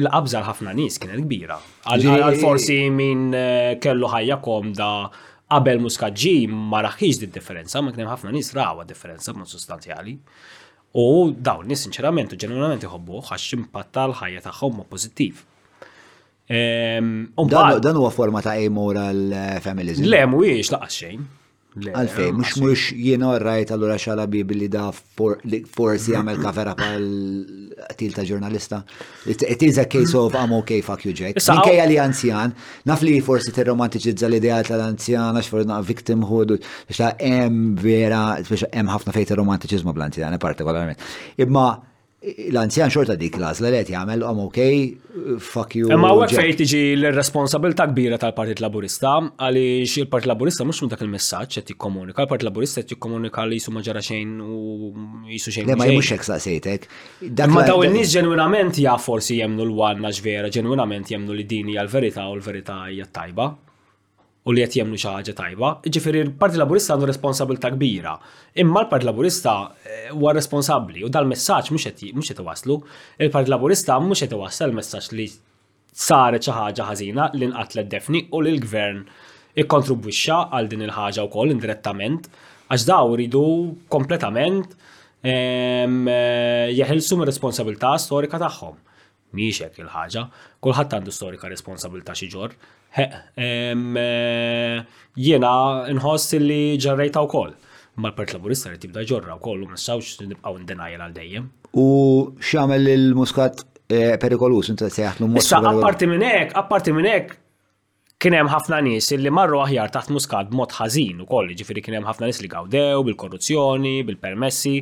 [0.03, 1.57] l abżal ħafna nies kienet kbira.
[1.94, 4.90] Għal forsi min eh, kellu ħajja komda
[5.49, 10.18] qabel muskaġi ma raħħiġ di differenza, ma kien ħafna nies rawa differenza ma' sustanzjali.
[11.01, 15.46] U dawn nis sinċerament u ġeneralment iħobbu għax impatta l ħajja tagħhom ma' pożittiv.
[16.49, 17.24] Ehm,
[17.82, 20.05] dan huwa forma ta' amoral eh, feminism.
[20.09, 21.26] Le, mhuwiex laqas xejn.
[21.78, 27.05] Għalfej, mux mux jiena rajt għallura xalabi billi da forsi jagħmel kafera pal
[28.01, 28.80] til ta' ġurnalista.
[29.30, 31.36] It is a case of I'm okay, fuck you, Jack.
[31.38, 32.57] Minkejja li anzjan,
[32.90, 36.57] naf li forsi tirromantiċizza romantiċizza l ideal tal-anzjan, għax forna victimhood,
[36.88, 41.05] biex ta' em vera, biex em ħafna fejt romantiċizmu bl-anzjan, partikolarment.
[41.38, 41.68] Imma
[42.19, 45.87] l-anzjan xorta dik las l għet jgħamil, għam ok, fuck you.
[45.95, 51.71] Ma għu għek tiġi l-responsabilta kbira tal-Partit Laburista, għalix il-Partit Laburista mux minn il-messagġ għet
[51.77, 54.91] jikkomunika, l partit Laburista għet jikkomunika li jisu maġara xejn u
[55.31, 55.71] jisu xejn.
[55.71, 56.91] Le ma jmux ek saqsejtek.
[57.55, 62.27] Ma daw il-nis ġenwinament ja forsi jemnu l għanna ġvera, ġenwinament jemnu li dini għal-verita
[62.27, 63.53] u l-verita hija tajba
[64.49, 65.70] u li qed jemnu xi ħaġa tajba.
[65.92, 68.14] Ġifieri l-Parti Laburista għandu responsabilità kbira.
[68.64, 72.78] Imma l-Parti Laburista eh, huwa responsabbli u dal-messaġġ mhux qed iwaslu.
[73.20, 75.26] Il-Parti Laburista mhux qed iwassal messaġġ li
[76.09, 79.05] saret xi ħaġa ħażina li nqatlet defni u li l-gvern
[79.61, 82.30] ikkontribwixxa għal din il-ħaġa wkoll indirettament
[82.68, 83.42] għax daw ridu
[83.92, 84.72] kompletament
[85.24, 88.80] ehm, eh, jeħilsu mir-responsabilità storika tagħhom.
[89.36, 90.22] Miex hekk il-ħaġa,
[90.64, 92.55] kulħadd għandu storika responsabilità xi ġor.
[92.97, 93.72] Eh,
[95.16, 95.53] Jena
[95.93, 97.53] nħoss li ġarrejta u koll.
[97.99, 101.49] Ma l-Pert Laburista li tibda ġorra u koll, u mnistawx nibqaw n-denajja għal-dejjem.
[101.82, 101.86] U
[102.39, 105.45] xamel il-muskat eh, perikolus, seħat l muskat.
[105.45, 107.45] Issa, apparti minnek, apparti minnek, jiġifieri
[108.18, 112.09] kien hemm ħafna nies li marru aħjar taħt muskat mod ħażin ukoll, koll, kien hemm
[112.09, 114.72] ħafna nies li għawdew bil-korruzzjoni, bil-permessi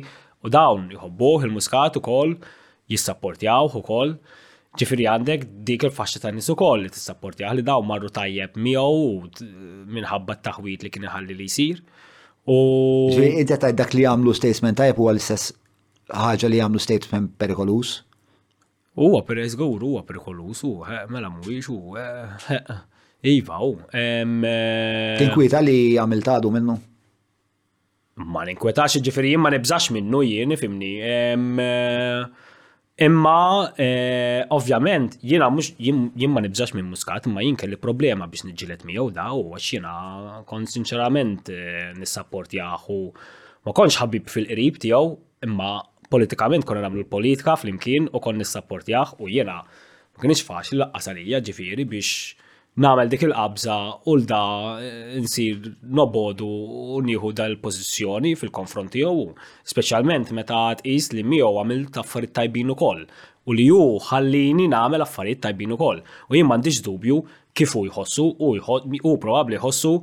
[0.41, 2.33] u dawn jħobbuħ il-muskat ukoll
[2.89, 4.15] jissapportjawh ukoll.
[4.77, 9.45] Ġifiri għandek dik il-faxxa ta' nisu ukoll li t-sapporti li daw marru tajjeb miegħu
[9.97, 11.79] minħabba t-taħwit li kien ħalli li jsir.
[12.53, 12.57] U.
[13.09, 15.55] Ġifiri inti ta' dak li għamlu statement tajjeb huwa l-istess
[16.13, 17.95] ħaġa li għamlu statement perikolus?
[18.97, 20.75] Huwa perikolus, huwa perikolus, u
[21.13, 21.97] mela mwix, u.
[23.33, 23.73] Iva, u.
[25.17, 26.77] Tinkwita e- li għamil tadu minnu?
[28.29, 30.95] Ma ninkwetax ġifiri, ma nibżax minnu jien, fimni.
[32.99, 35.69] Imma, eh, ovvjament, jiena mux,
[36.17, 39.91] jimma nibżax minn muskat, imma jinka li problema biex nġilet mi da, u għax jina
[40.49, 42.97] kon sinċerament eh, nissapport jahu,
[43.69, 45.13] ma konx ħabib fil-qrib tiegħu,
[45.45, 45.69] imma
[46.09, 51.05] politikament konna namlu l-politika fl-imkien u kon nissapport jahu, u jiena ma kienx faċli laqqa
[51.11, 52.15] salija ġifieri biex
[52.85, 53.75] namel dik il-qabża
[54.05, 54.41] u l-da
[54.77, 55.63] eh, nsir
[55.99, 56.47] nobodu
[56.93, 59.23] u nieħu dal-pożizzjoni fil-konfront tiegħu,
[59.71, 63.01] speċjalment meta tqis li miegħu għamil taffariet tajbin ukoll
[63.47, 66.03] u li ju ħallini namel affarijiet tajbin ukoll.
[66.29, 67.17] U jien m'għandix dubju
[67.57, 69.95] kif u jħossu u, u probabbli jħossu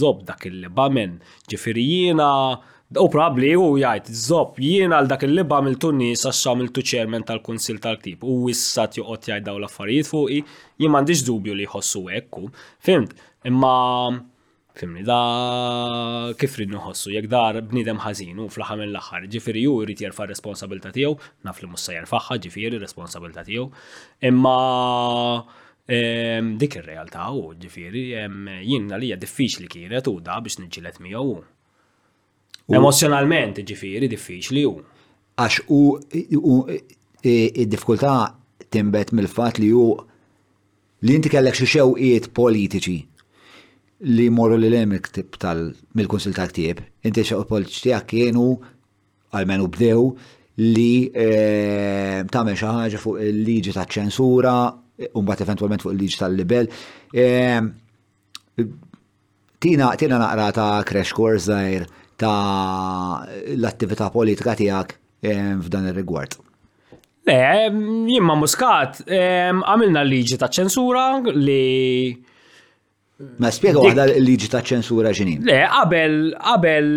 [0.00, 1.20] zob dak il libamen
[1.52, 2.32] ġifirijina.
[2.96, 7.24] U probabli u jgħid, zopp jien għal dak il libba għamiltu nis għax għamiltu ċermen
[7.28, 10.38] tal-Kunsil tal tip u issa joqgħod jgħid daw l-affarijiet fuqi,
[10.80, 12.38] jien m'għandix dubju li jħossu hekk.
[12.88, 13.12] Fimt,
[13.50, 13.72] imma
[14.78, 15.18] fimni da
[16.40, 20.94] kif rid ħossu jekk dar bniedem ħażin u fl-aħħar mill-aħħar, ġifieri ju jrid jerfa' responsabilità
[20.96, 23.66] tiegħu, naf li mussa jerfaħħa ġifieri responsabilità tiegħu.
[24.30, 24.62] Imma
[25.88, 31.36] dik ir-realtà u ġifieri jien għalija diffiċli kienet u da biex niġġieled miegħu
[32.68, 34.74] Emozjonalment, ġifiri, diffiċli u.
[35.40, 35.78] Għax u
[36.12, 36.34] id
[36.68, 36.80] e,
[37.24, 38.14] e, difkulta
[38.68, 39.86] timbet mill-fat li u
[41.06, 42.96] li inti kellek xi xewqiet politiċi
[44.12, 48.48] li morru li l-emik tip tal mill-konsil tal ktib, inti xew tijak kienu
[49.32, 50.04] għalmenu bdew
[50.58, 54.54] li e, tamen xi ħaġa fuq il-liġi ta' ċensura,
[55.14, 56.68] u mbagħad eventwalment fuq il-liġi tal-libel.
[59.58, 61.88] Tina tina naqra ta' crash course zaħir
[62.18, 63.22] ta'
[63.54, 66.32] l-attività politika tiegħek f'dan ir-rigward.
[67.28, 67.36] Le,
[68.10, 71.04] jimma muskat, għamilna liġi ta' ċensura
[71.34, 71.58] li.
[73.42, 75.40] Ma spiegħu għada liġi ta' ċensura ġinin.
[75.46, 76.14] Le, qabel,
[76.48, 76.88] qabel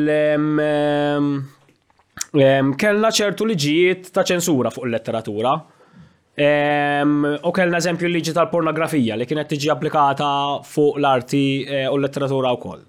[2.81, 5.51] kellna ċertu liġijiet ta' ċensura fuq il-letteratura.
[6.39, 6.41] U
[7.53, 10.29] kellna eżempju liġi tal-pornografija li kienet tiġi applikata
[10.65, 12.83] fuq l-arti eh, u l-letteratura u koll.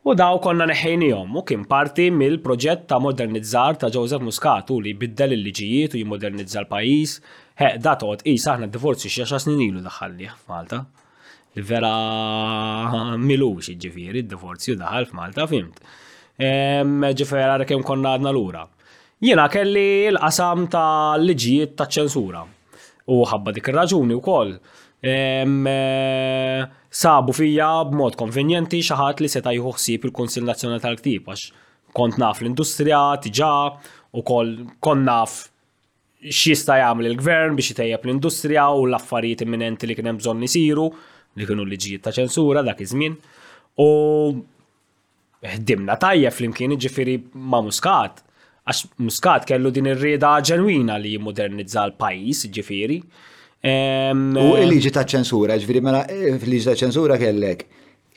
[0.00, 5.34] U daw konna neħejnijom u kien parti mill-proġett ta' modernizzar ta' Joseph u li biddel
[5.36, 7.18] il-liġijiet u jimodernizza l-pajis.
[7.60, 10.80] He, da toqgħod qis aħna d-divorzi xi snin ilu daħalli Malta.
[11.52, 11.92] Vera
[13.20, 15.84] milux iġifieri d-divorzju daħal f'Malta fimt.
[16.40, 18.64] ġifera għara kemm konna għadna lura.
[19.20, 22.40] Jiena kelli l-qasam ta' liġijiet ta' ċensura.
[23.12, 24.56] U ħabba dik ir-raġuni wkoll
[26.90, 31.44] sabu fija b'mod konvenjenti xaħat li seta' jħuħsib il-Konsil Nazzjonali tal-Ktib għax
[31.94, 33.52] kont naf l-industrija, tiġa,
[34.18, 34.50] u kol
[34.82, 35.36] kont naf
[36.26, 40.88] x'jista' jagħmel il-gvern biex jitejjeb l-industrija u l-affarijiet imminenti li kien hemm bżonn isiru
[41.38, 43.14] li kienu liġijiet ta' ċensura dak iż-żmien.
[43.80, 43.86] U
[45.46, 48.24] ħdimna tajjeb flimkien ġifiri ma' Muscat.
[48.66, 52.98] Għax Muscat kellu din ir-rieda ġenwina li jimmodernizza l-pajjiż ġifiri.
[53.60, 57.66] U il-liġi ta' ċensura, ġviri mela eh, il liġi ta' ċensura kellek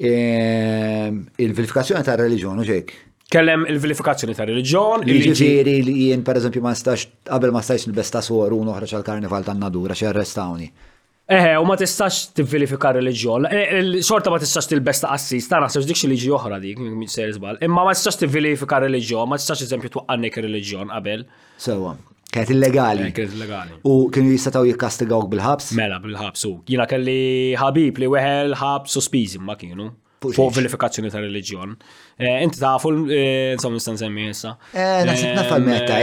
[0.04, 2.94] il-verifikazzjoni ta' religjon, uġek.
[3.34, 5.04] Kellem il-verifikazzjoni ta' reliġjon.
[5.10, 9.44] Ġifieri li jien pereżempju ma stax qabel ma stax nilbesta soru u noħroġ ċal karnival
[9.48, 10.68] tan-nadura xi arrestawni.
[11.34, 13.42] Eħe, u ma tistax t-verifika religjon.
[14.06, 17.82] Sorta eh, ma tistax t-besta assist, ta' naħseb dik liġi oħra dik, minn ser Imma
[17.88, 21.22] ma tistax t-verifika religjon, ma tistax eżempju twaqqannek religjon qabel.
[21.68, 21.92] Sewa.
[22.34, 23.04] Kienet illegali.
[23.06, 23.76] Eh, kienet illegali.
[23.86, 25.70] U kienu jistataw jikastigawk bil-ħabs?
[25.78, 26.48] Mela, bil-ħabs.
[26.50, 27.18] U jina kelli
[27.62, 29.92] ħabib li weħel ħabs sospiżi ma kienu.
[30.24, 31.74] Fuq verifikazzjoni ta' religjon.
[32.18, 34.54] Eh, inti ta' tafu, eh, insomma, nistan semmi jessa.
[34.74, 35.98] Eh, nasib nafal meta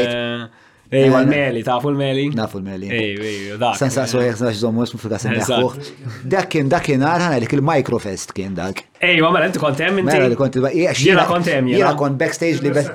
[0.91, 2.29] Ejwa eh, l meli ta' fu l-meli?
[2.35, 2.89] Na' fu l-meli.
[2.91, 3.77] Ej, ej, dak.
[3.79, 5.93] Sen sa' suħi għasna xżommu ismu fil għasna xħuħ.
[6.33, 8.81] Dak kien dak kien għarħan għalik il-microfest kien dak.
[8.99, 10.11] Ej, ma' mela, inti kont hemm inti.
[10.11, 11.93] Mela, kont jena kont hemm jena.
[12.01, 12.91] kont backstage li bes.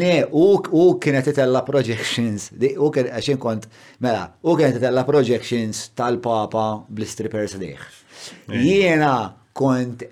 [0.00, 0.16] Le,
[0.74, 2.48] u kienet itella projections.
[2.74, 3.68] U kien għaxin kont,
[4.02, 7.86] mela, u kienet itella projections tal-papa bl-strippers diħ.
[8.50, 9.14] Jena
[9.56, 10.02] kont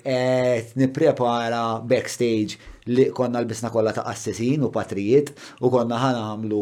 [0.78, 5.30] niprepara backstage li konna l-bisna kolla ta' assesin u patrijiet
[5.64, 6.60] u konna ħana għamlu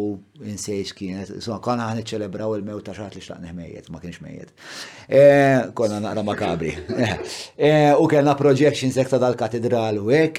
[0.53, 4.53] insejx kienet, so konna ħana ċelebraw il-mew ta' xaħat li xtaqneħ mejiet, ma kienx mejiet.
[5.09, 6.75] Eh, konna naqra makabri.
[7.73, 10.39] Eh, u kellna projection sekta dal-katedral u ek,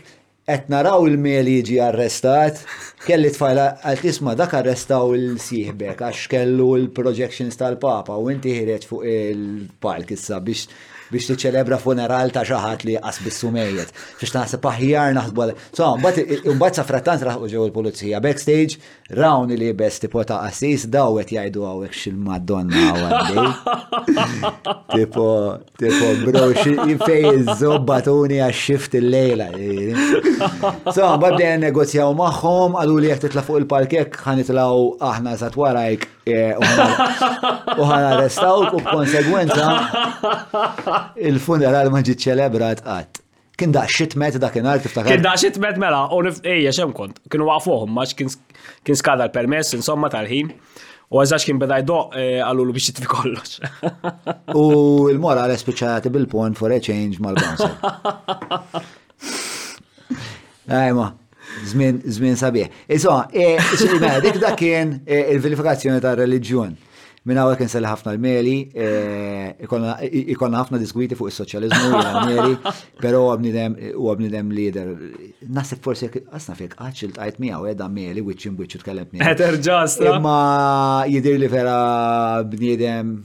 [0.50, 2.62] et naraw il-mel jiġi arrestat,
[3.06, 9.08] kelli tfajla għal tisma' dak arrestaw il-sieħbek għax kellu il-projections tal-papa u inti ħireċ fuq
[9.14, 10.68] il-palk issa biex
[11.14, 13.92] biex tiċċelebra funeral ta' xi ħadd li qasbissu mejjed.
[14.18, 15.56] Biex naħseb aħjar għal.
[15.78, 18.80] So, mbagħad frattant raħu ġew il-pulizija backstage
[19.20, 23.42] rawn li besti pota ta' qassis daw qed jgħidu hawnhekk xil-Madonna għawek.
[24.94, 25.24] Tipo,
[25.82, 29.48] tipo bro fej iż-zobbatuni għax-xift il-lejla.
[30.94, 36.08] So, mbagħad bdejna negozjaw magħhom, għalu li jekk titla' fuq il-parkek ħanitlaw aħna sat warajk
[36.24, 39.68] eh, u ħana arrestawk u konsegwenza
[41.22, 43.22] Il-funeral ma ġiet ċelebrat għat.
[43.60, 43.84] Kien da
[44.18, 47.50] met da kien kif ta' Kien da met mela, u ejja xem kont, kien u
[47.54, 48.16] għafuħum, maċ
[48.86, 50.52] kien skada l-permess, insomma tal-ħin.
[51.14, 53.60] U għazax kien bada jdoq e, għallu l biex jitfi kollox.
[54.58, 57.70] U il-mora għal espiċati bil-pon for a change mal bansa
[60.66, 61.10] Ajma,
[61.68, 62.40] zmin, zmin
[62.88, 66.74] Iso, dik da kien e, il-verifikazzjoni tal-reġjon
[67.24, 69.54] minn għawek nsell ħafna l-meli, eh,
[70.36, 72.68] ikonna ħafna diskwiti fuq il-soċjalizmu, l-meli,
[73.04, 74.90] pero u għabnidem lider.
[75.56, 79.24] Nasib forse, għasna fek, għacċil tajt mi għaw edha meli, wicċin wicċin tkellem mi.
[79.24, 80.04] Eter ġast.
[80.04, 80.36] Imma
[81.12, 81.78] jidir li vera
[82.50, 83.16] bnidem.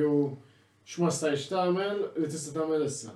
[0.91, 3.13] x'ma stajx tagħmel li tista' tagħmel issa.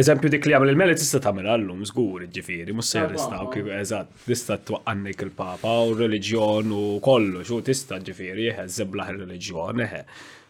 [0.00, 3.70] Eżempju dik li għamil il mele tista' tagħmel għallum żgur ġifieri, mhux se jistaw kif
[3.78, 10.02] eżatt, tista' twaqqannik il-papa u r-reliġjon u kollox u tista' ġifieri eħe żeblaħ ir-reliġjon eħe.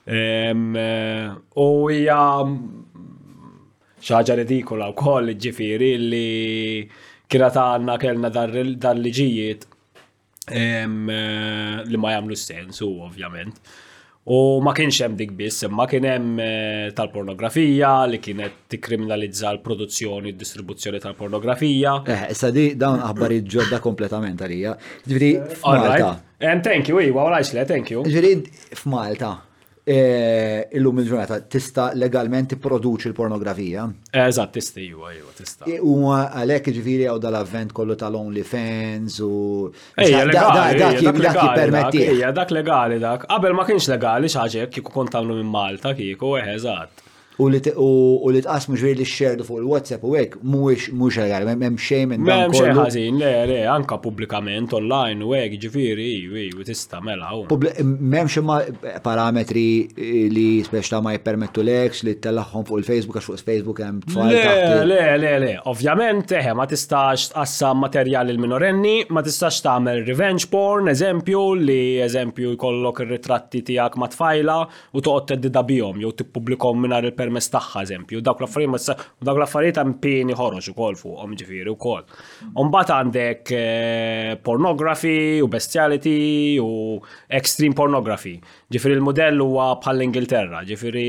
[0.09, 1.65] Eh, u
[1.95, 3.09] hija mm,
[4.03, 6.29] xaġa ridikola wkoll ġifieri li
[7.29, 9.67] kira ta' għanna kellna dar-liġijiet
[10.49, 13.63] eh, li ma jagħmlu sens u ovvjament.
[14.27, 20.35] U ma kienx hemm dik biss, imma kien hemm eh, tal-pornografija li kienet tikkriminalizza l-produzzjoni
[20.35, 21.95] u d-distribuzzjoni tal-pornografija.
[22.13, 24.77] Eh, issa di dawn aħbarijiet ġodda kompletament għalija.
[25.09, 26.13] Ġifieri f'Malta.
[26.39, 28.05] Eh, thank you, iwa, għalajx le, thank you.
[28.07, 28.35] Ġifieri
[28.83, 29.33] f'Malta
[29.89, 33.87] Eh, illum il-ġurnata tista legalment tipproduċi l-pornografija.
[34.13, 35.65] Eh, eżatt, tista juwa, juwa, tista.
[35.65, 38.19] E u għalek ġifiri għaw dal-avvent kollu tal
[38.51, 39.31] fans u.
[39.97, 42.05] Dak jipermetti.
[42.37, 43.25] Dak legali dak.
[43.33, 47.07] Qabel ma kienx legali xaġek kiku kontamlu minn Malta kiku, eżatt
[47.39, 47.49] u
[48.33, 52.25] li tqasmu ġviri li xerdu fuq il-WhatsApp u għek, mhuwiex mux għal, mem xejn minn
[52.27, 52.45] dan.
[52.49, 56.07] Mem xej ħazin, le, le, anka publikament online u għek ġviri,
[56.41, 57.31] i, u tista mela.
[57.87, 58.59] Mem xej eh, ma
[59.05, 59.65] parametri
[60.35, 65.01] li speċta ma jpermettu l-ex li t-tellaħħom fuq il-Facebook, għax fuq il-Facebook għem Le, le,
[65.21, 71.43] le, le, ovvjament, eħe, ma tistax tqassam materjali l-minorenni, ma tistax tagħmel revenge porn, eżempju,
[71.67, 74.57] li eżempju jkollok ir-ritratti tijak ma tfajla
[74.93, 79.81] u toqgħod teddida bihom, jew tippubblikom mingħajr il permess taħħa, eżempju, dawk l-affarijiet dawk l-affarijiet
[79.83, 82.15] hemm pieni ħoroġ għom fuqhom ġifieri wkoll.
[82.61, 85.15] Umbata għandek eh, pornography
[85.45, 86.17] u bestiality
[86.63, 86.71] u
[87.29, 88.37] extreme pornography.
[88.73, 91.07] Ġifieri il-modell huwa bħal ingilterra ġifieri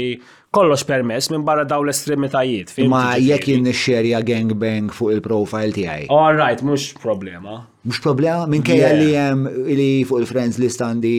[0.55, 2.73] kollox permess minn barra daw l-estremitajiet.
[2.89, 6.09] Ma jekk xerja gangbang fuq il-profile tiegħi.
[6.13, 7.63] All right, mhux problema.
[7.85, 11.15] Mhux problema minkejja li hemm li fuq il-friends list għandi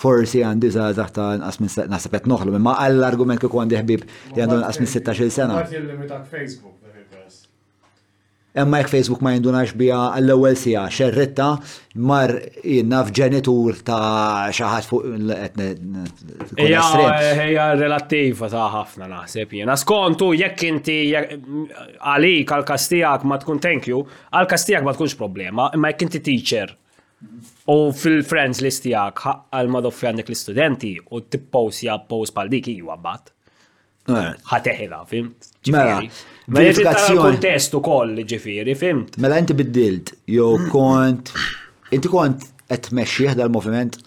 [0.00, 4.88] forsi għandi zazax ta' nqas minn noħlu, imma għall-argument kieku għandi ħbib li għandu n'asmin
[4.88, 5.58] minn 16 sena.
[8.52, 11.46] Emma jek Facebook ma jindunax bija għall-ewwel sija xerritta
[12.04, 12.34] mar
[12.84, 19.72] naf ġenitur ta' xaħat fuq Ejja relattiva ta' ħafna naħseb jiena.
[19.80, 26.10] Skontu jekk inti għalik għal-kastijak ma tkun thank you, għal-kastijak ma tkunx problema, imma jekk
[26.10, 26.76] inti teacher
[27.72, 29.20] U fil-friends list tijak,
[29.54, 33.30] għal madoffi għandek l-studenti u t-postja post pal dik iju għabbat.
[34.10, 34.30] Eh.
[34.50, 35.50] ħateħila, fimt?
[35.70, 36.00] Mela,
[36.50, 37.20] verifikazzjoni.
[37.22, 39.14] kontestu koll ġifiri, fimt?
[39.22, 41.30] Mela, inti biddilt, jo kont,
[41.94, 44.00] inti kont et meċieħ dal-moviment?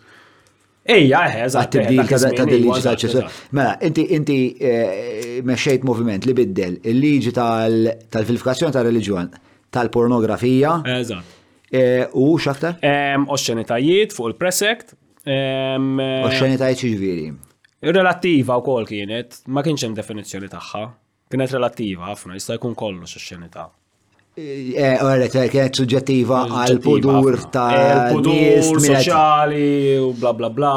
[0.95, 3.23] Ejja, eħe, eh, Għat-tibdil eh, ta' dil-liġi ta'
[3.55, 4.35] Mela, inti, inti
[5.47, 9.31] meċċejt moviment li biddil il-liġi tal-filifikazzjoni tal-reġjon
[9.73, 10.75] tal-pornografija.
[10.99, 11.41] Eżatt
[11.75, 12.77] Eh, u xaktar?
[12.81, 14.93] Oċċenitajiet fuq il-presekt.
[15.27, 17.25] Eh, Oċċenitajiet ġviri.
[17.85, 20.83] Relattiva u kol kienet, ma kienx hemm definizzjoni tagħha.
[21.31, 23.63] Kienet relattiva, ħafna, jista' jkun kollox oxċenità.
[24.37, 24.99] Eh,
[25.33, 29.69] kienet suġġettiva għal pudur ta' pudur soċjali
[30.03, 30.75] u bla bla bla.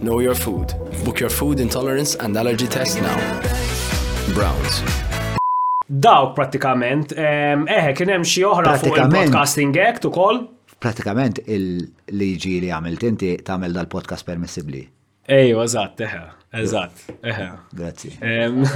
[0.00, 0.66] Know your food.
[1.04, 3.16] Book your food intolerance and allergy test now.
[4.34, 4.82] Browns.
[5.88, 10.42] Dawk pratikament, eħe, kien hemm xi oħra fuq il-Podcasting Act ukoll?
[10.84, 14.82] Pratikament il-liġi li għamilt inti tagħmel dal-podcast permissibbli.
[15.32, 16.20] Ejju, eżatt, eħe,
[16.60, 17.46] eżatt, eħe.
[17.80, 18.12] Grazzi.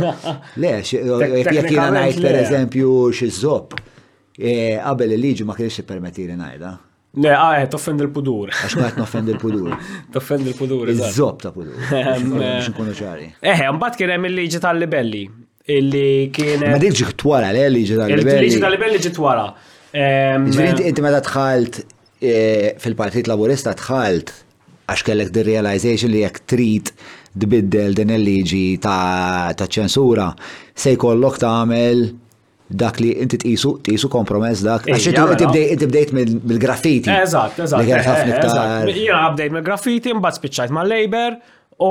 [0.62, 3.76] Le, eh, jek ngħid pereżempju xi żobb,
[4.38, 6.74] eh, qabel il-liġi ma kienx permettili ngħidha.
[7.12, 8.52] Ne, għahe, eh, toffend il-pudur.
[8.54, 9.72] Għax ma toffend il-pudur.
[10.14, 10.92] Toffend il-pudur.
[10.92, 11.74] Iż-zob ta' pudur.
[11.90, 13.24] Xinkunu ehm, eh, ċari.
[13.42, 15.24] Eħe, eh, mbatt kien hemm il-liġi tal-libelli.
[15.74, 16.04] Illi
[16.34, 16.62] kien.
[16.62, 18.46] Ma dik ġiet wara, le, liġi tal-libelli.
[18.46, 19.48] Il-liġi tal-libelli ġiet wara.
[19.92, 21.80] Ehm, inti meta tħalt
[22.20, 24.30] fil-Partit Laburista tħalt
[24.92, 26.90] għax kellek the realization li jekk trid
[27.32, 30.26] dbiddel din il-liġi ta' ċensura
[30.76, 32.04] se jkollok tagħmel
[32.70, 34.86] dak li inti tqisu, tqisu kompromess dak.
[34.88, 35.14] Għaxi
[35.80, 37.10] tu bdejt mill-graffiti.
[37.10, 37.86] Eżatt, eżatt.
[37.86, 38.92] Li ħafna eh, eh, iktar.
[39.18, 41.38] għabdejt mill-graffiti, mbagħad spiċċajt mal labor
[41.80, 41.90] u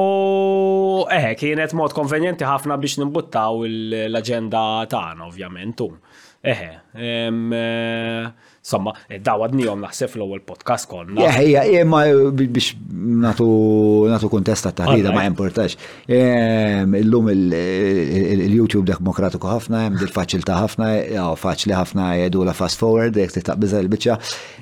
[1.13, 5.83] eh, kienet mod konvenjenti ħafna biex nimbuttaw l-agenda tagħna ovvjament.
[6.47, 11.25] Eħe, eh, Somma, e dawadni għom naħseb l-ewwel podcast konna.
[11.49, 12.03] ja, imma
[12.37, 12.75] biex
[13.23, 13.47] natu
[14.11, 15.29] natu kontesta taħrida ma eh.
[15.31, 15.77] importax.
[16.05, 20.89] Ehm, illum il-YouTube demokratiku ħafna, hemm dil ta' ħafna,
[21.41, 23.33] faċli ħafna jedu la fast forward, jek
[23.65, 24.19] bizar il biċċa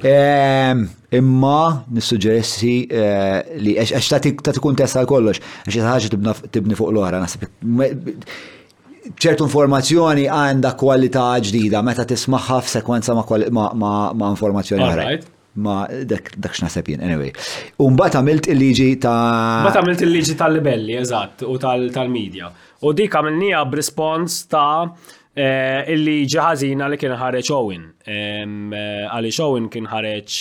[0.08, 0.88] ehm,
[1.18, 4.18] Imma nissuġeressi eh, li għax ta'
[4.54, 7.46] tikun testa kollox, għax ħaġa tibni fuq l-oħra, naħseb
[9.16, 15.08] ċertu informazzjoni għandha kwalità ġdida meta tismaħħa f'sekwenza ma' informazzjoni oħra.
[15.58, 17.32] Ma dak x'naħseb jien, anyway.
[17.82, 22.52] U mbagħad għamilt il-liġi ta' Bat għamilt il-liġi tal-libelli, eżatt, u tal-medja.
[22.86, 27.88] U dik għamilnija b'rispons ta' eh, illi ġaħazina li kien ħareġ Owen.
[28.06, 28.46] Eh,
[29.10, 30.38] għaliex Owen kien ħareġ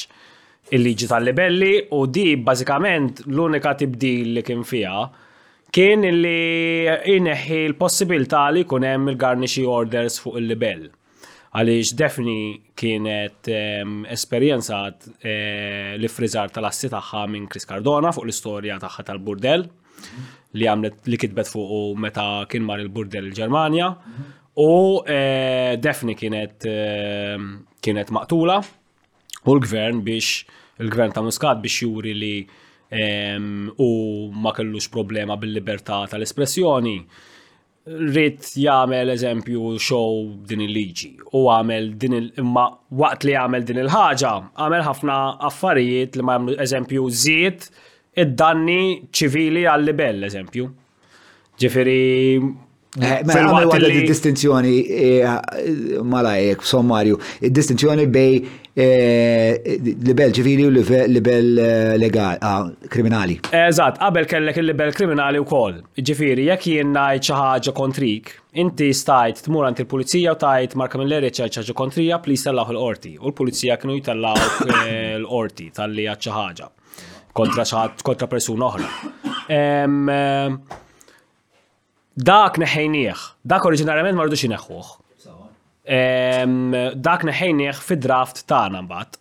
[0.76, 5.06] il-liġi tal-libelli u di bażikament l-unika tibdil li kien fiha
[5.76, 6.38] kien li
[7.04, 10.86] jineħi l possibilta li kun hemm il-garnixi orders fuq il-libell.
[11.56, 12.36] Għaliex defni
[12.76, 13.50] kienet
[14.14, 19.66] esperjenzat eh, li frizzar tal-assi tagħha minn Chris Cardona fuq l-istorja tagħha tal-burdel
[20.56, 24.70] li għamlet li kitbet fuq meta kien mar il-burdel il-Ġermanja u
[25.04, 26.64] eh, defni kienet
[27.84, 28.62] kienet maqtula
[29.44, 30.46] u l-gvern biex
[30.80, 32.36] il-gvern ta' Muscat biex juri li
[32.92, 36.98] u ma kellux problema bil-libertà tal-espressjoni.
[37.86, 42.64] Rrit jagħmel eżempju show din il-liġi u għamel din il- imma
[42.98, 45.18] waqt li għamel din il-ħaġa, għamel ħafna
[45.48, 47.62] affarijiet li ma eżempju żied
[48.24, 48.80] id-danni
[49.12, 50.66] ċivili għal-libell, eżempju.
[51.58, 52.54] Ġifiri,
[53.00, 59.56] eh, Fil-waqt li distinzjoni eh, malajek, sommarju, distinzjoni bej Eh,
[60.04, 61.06] libel ċivili u libel
[61.56, 63.38] eh, legali, ah, kriminali.
[63.48, 65.78] Eżatt, qabel kellek il-libel kriminali wkoll.
[65.96, 71.00] Ġifieri, jekk jien ngħid xi ħaġa kontrik, inti stajt tmur għand il-pulizija u tajt marka
[71.00, 73.14] mill riċerċa kontrija pli sellaħ l-orti.
[73.16, 76.68] U l-pulizija kienu jitellaw eh, l-orti tal-li għad xi ħaġa
[77.32, 77.64] kontra
[78.04, 79.56] kontra persuna oħra.
[82.28, 84.94] Dak neħejnieħ, dak oriġinarjament marduċi neħħuħ
[85.86, 89.18] dak neħejnieħ fid-draft tagħna mbagħad.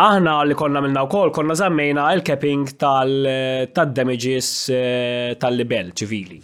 [0.00, 6.40] Aħna li konna minna wkoll konna żammejna il-capping tal-damages eh, tal-libel ċivili.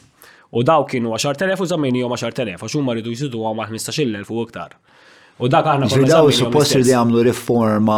[0.54, 1.66] U daw kienu 10.000 u
[2.02, 4.76] jom 10.000 għax huma rridu jsidu għam 15.000 u iktar.
[5.42, 7.96] U dak aħna Ġidaw suppost li għamlu riforma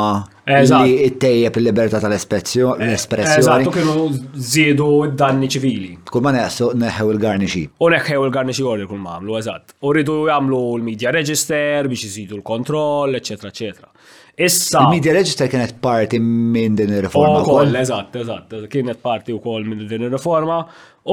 [0.48, 2.86] li it-tejjeb il-libertà tal-espressjoni.
[2.88, 4.06] Eh, eżatt, u kienu
[4.40, 4.86] zidu
[5.20, 5.90] danni ċivili.
[6.08, 7.64] Kull ma neħsu neħew il-garnixi.
[7.84, 9.74] U neħew il garniċi għor kull ma għamlu, eżatt.
[9.84, 13.92] U rridu għamlu l-media register biex jizidu l-kontroll, eccetera, eccetera.
[14.36, 14.86] Issa.
[14.86, 17.40] Il-media register kienet parti minn din il-reforma.
[17.52, 20.62] U eżatt, eżatt, kienet parti u koll minn din il-reforma.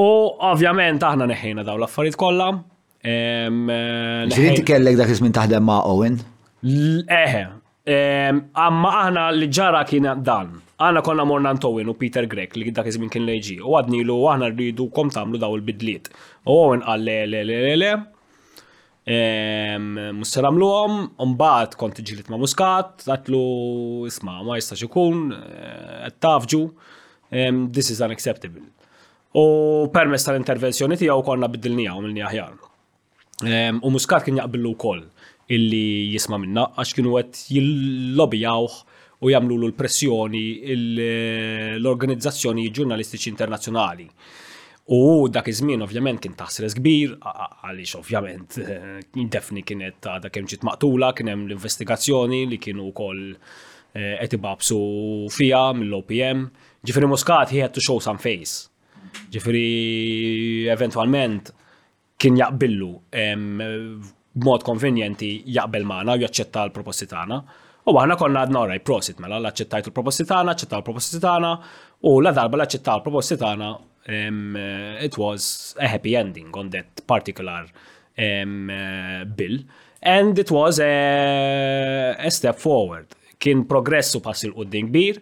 [0.00, 0.08] U
[0.54, 2.50] ovvjament aħna neħħina daw l-affarijiet kollha
[3.04, 6.14] Eh, Ġiri eh, kellek dak ismin taħdem ma' Owen?
[6.64, 7.42] Eħe,
[8.64, 10.54] Amma aħna li ġara kien dan.
[10.80, 13.58] Aħna konna morna Owen u Peter Grek li dak iżmin kien leġi.
[13.60, 16.08] U għadni lu aħna rridu kom tamlu daw il-bidliet.
[16.48, 17.92] U Owen għalle le le le le.
[20.16, 23.42] Mussar għamlu għom, umbaħt konti ġilit ma muskat, għatlu
[24.08, 25.26] isma ma jistax ikun,
[26.08, 26.62] għattafġu,
[27.28, 28.64] eh, this is unacceptable.
[29.36, 32.24] U permess tal-intervenzjoni tijaw konna biddilni għom mill ni
[33.42, 35.00] U Muscat kien jaqbillu wkoll
[35.54, 35.82] illi
[36.14, 38.74] jisma' minna għax kienu qed jillobjawh
[39.26, 44.06] u jagħmlu l-pressjoni eh, l-organizzazzjoni ġurnalistiċi internazzjonali.
[44.94, 50.64] U dak iż-żmien ovvjament kien taħsres kbir, għaliex ovvjament eh, defni kienet dak kemm ġiet
[50.70, 54.78] maqtula, kien hemm l-investigazzjoni li kienu wkoll eh, qed ibabsu
[55.34, 56.46] fiha mill-OPM.
[56.86, 58.68] Ġifieri Muscat he had to show some face.
[59.34, 61.50] Ġifieri eventwalment
[62.22, 62.90] kien jaqbillu
[64.34, 67.40] b'mod konvenjenti jaqbel maħna u jaċċetta l-proposti tagħna.
[67.84, 71.50] U għahna konna għadna għoraj prosit mela l-aċċettajt l-proposti tagħna, ċetta l-proposti tagħna
[72.08, 73.72] u la darba l-aċċetta l-proposti tagħna
[75.04, 77.66] it was a happy ending on that particular
[78.14, 79.62] bill
[80.02, 83.08] and it was a, a step forward.
[83.40, 85.20] Kien progressu pass il qudding kbir.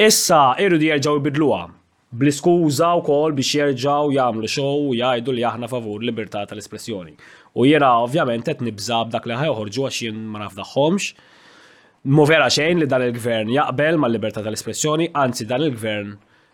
[0.00, 1.64] Issa irridu jerġgħu jbidluha
[2.18, 7.12] bl-iskuża wkoll biex jerġgħu jagħmlu xow u jgħidu li aħna favur libertà tal-espressjoni.
[7.54, 11.12] U jiena ovvjament qed nibżab dak li ħajħorġu għax jien ma nafdaħħomx.
[12.10, 16.10] Mu vera xejn li dan il-gvern jaqbel mal-libertà tal-espressjoni, anzi dan il-gvern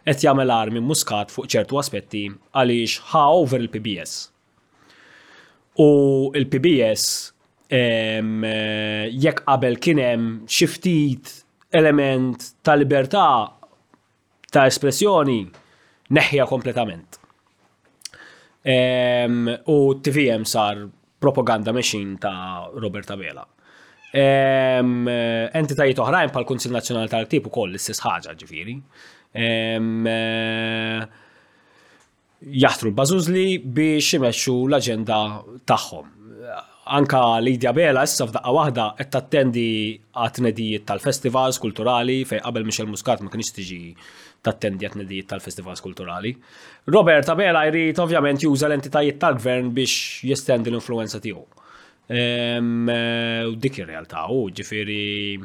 [0.06, 4.16] qed jagħmel armi muskat fuq ċertu aspetti għaliex ħa over il-PBS.
[5.80, 5.88] U
[6.36, 7.08] il-PBS
[7.72, 11.38] eh, jekk qabel kien hemm xi ftit
[11.76, 13.24] element ta' libertà
[14.56, 15.36] ta' espressjoni
[16.16, 17.20] neħja kompletament.
[18.66, 20.82] Um, u TVM sar
[21.22, 23.44] propaganda machine ta' Roberta Vela.
[24.16, 28.76] Um, ehm, entitajiet oħrajn pal kunsil Nazzjonali tal-Tip u koll l-istess ħaġa ġifiri.
[28.80, 33.46] Um, ehm, uh, eh, jaħtru l
[33.78, 35.20] biex imexxu l-aġenda
[35.68, 36.15] tagħhom
[36.86, 39.64] anka Lidja Bela issa f'daqqa waħda qed tattendi
[40.22, 43.78] għatnedijiet tal-festivals kulturali fejn qabel Michel Muscat ma kienx tiġi
[44.46, 46.34] tattendi għatnedijiet tal-festivals kulturali.
[46.92, 51.42] Robert Bela jrid ovvjament juża l-entitajiet tal-gvern biex jestendi l-influenza tiegħu.
[52.14, 55.42] U dik ir-realtà u ġifieri.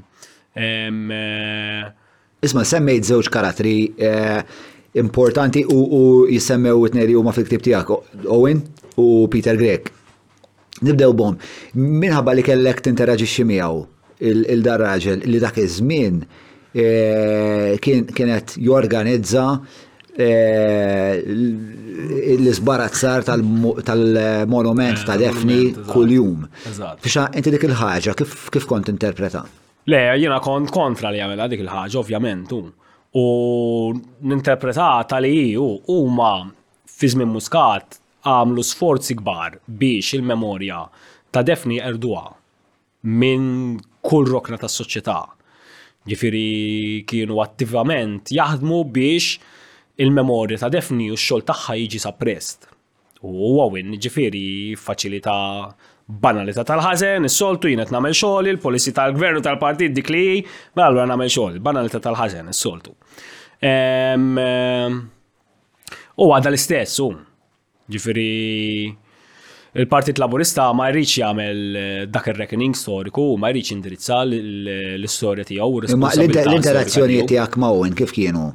[2.46, 4.38] Isma' semmejt żewġ karatri eh,
[5.02, 8.62] importanti u jisemmew it-nejri huma fil-ktib tiegħek Owen
[9.02, 9.90] u Peter Grek
[10.86, 11.38] Nibdew bom.
[11.78, 13.82] Minħabba li kellek tinteraġixxi miegħu
[14.24, 16.18] il-dar raġel li dak iż-żmien
[16.78, 19.46] eh, kienet jorganizza
[20.16, 21.22] eh,
[22.38, 26.46] l-isbarazzar tal-monument ta' defni kull-jum.
[26.50, 28.14] inti dik il-ħagġa,
[28.54, 29.42] kif kont interpreta?
[29.90, 32.54] Le, jena kont kontra li għamela dik il-ħagġa, ovvjament,
[33.18, 33.26] u
[34.30, 36.34] ninterpreta tal-li u ma
[36.88, 37.98] fizmin muskat
[38.28, 40.82] għamlu sforzi kbar biex il-memorja
[41.34, 42.28] ta' defni erduha
[43.18, 45.20] minn kull rokna tas soċjetà.
[46.10, 49.38] Ġifiri kienu attivament jaħdmu biex
[50.02, 52.68] il-memorja ta' defni u x-xol tagħha jiġi sapprest.
[53.26, 54.46] U għawin ġifiri
[54.82, 55.34] faċilita
[56.22, 61.30] banalita tal-ħazen, is-soltu jienet nagħmel xogħol, il-polisi tal-gvernu tal-partit dik li ma mela allura nagħmel
[61.32, 62.94] xogħol, banalita tal ħazen is-soltu.
[66.22, 67.12] U għada l-istess, u
[67.90, 68.90] Ġifiri,
[69.82, 75.96] il-Partit Laburista ma jridx jagħmel eh, dak ir-reckoning storiku, ma jridx indirizza l-istorja tiegħu.
[76.00, 77.72] Ma l-interazzjoni tiegħek ma'
[78.02, 78.50] kif kienu?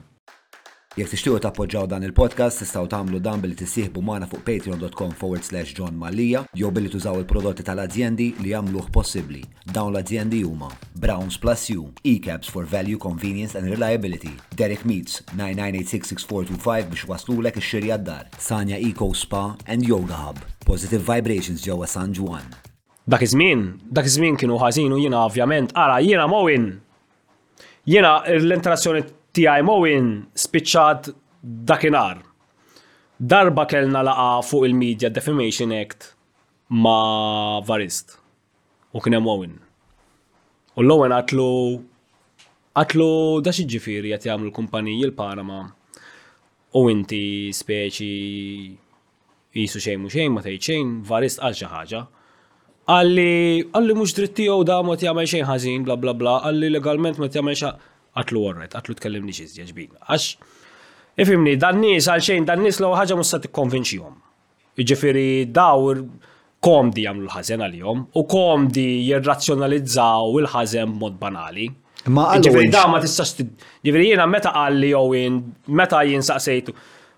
[0.96, 5.74] Jek tixtiju tappoġġaw dan il-podcast, tistaw tagħmlu dan billi tissieħbu magħna fuq patreon.com forward slash
[5.76, 9.42] John Mallia jew billi tużaw il-prodotti tal-azjendi li jagħmluh possibbli.
[9.76, 10.70] Dawn l-azjendi huma
[11.02, 18.00] Browns Plus U, E-Caps for Value, Convenience and Reliability, Derek Meats 99866425 biex waslulek ix-xirja
[18.00, 22.48] d-dar, Sanja Eco Spa and Yoga Hub, Positive Vibrations ġewwa San Juan.
[23.04, 26.70] Dak iż-żmien, dak iż-żmien kienu ħażin u jiena ovvjament ara jiena mowin.
[27.86, 29.04] Jiena l-interazzjoni
[29.36, 29.60] T.I.
[29.68, 31.10] Mowin spiċċat
[31.68, 32.22] dakinar.
[33.20, 36.06] Darba kellna laqa fuq il-Media Defamation Act
[36.72, 38.14] ma Varist.
[38.96, 39.58] U kienem mowin.
[40.78, 41.48] U l-Owen għatlu
[42.80, 43.08] għatlu
[43.44, 45.58] da xieġifiri għat jgħamlu l-kumpaniji l-Panama.
[46.80, 47.20] U inti
[47.56, 48.08] speċi
[49.56, 52.00] jisu xejn mu xejn ma tgħid xejn varist għal xi ħaġa.
[52.88, 53.30] Għalli
[53.76, 57.28] għalli mhux dritt tiegħu da ma tjagħmel xejn ħażin bla bla bla, għalli legalment ma
[57.28, 59.94] tjagħmel xejn għatlu għorret, għatlu t-kellimni xiz ġbin.
[60.08, 60.54] Għax,
[61.22, 64.16] ifimni, dan nis għalxejn, dan nis law ħagġa musta t-konvinċijom.
[64.82, 66.02] Iġifiri, dawr
[66.66, 71.68] komdi għamlu l-ħazen għal-jom u komdi jirrazzjonalizzaw il-ħazen mod banali.
[72.16, 75.40] Ma Ġifiri, da ma t Ġifiri, jena meta għalli jowin,
[75.74, 76.72] meta jinsaqsejtu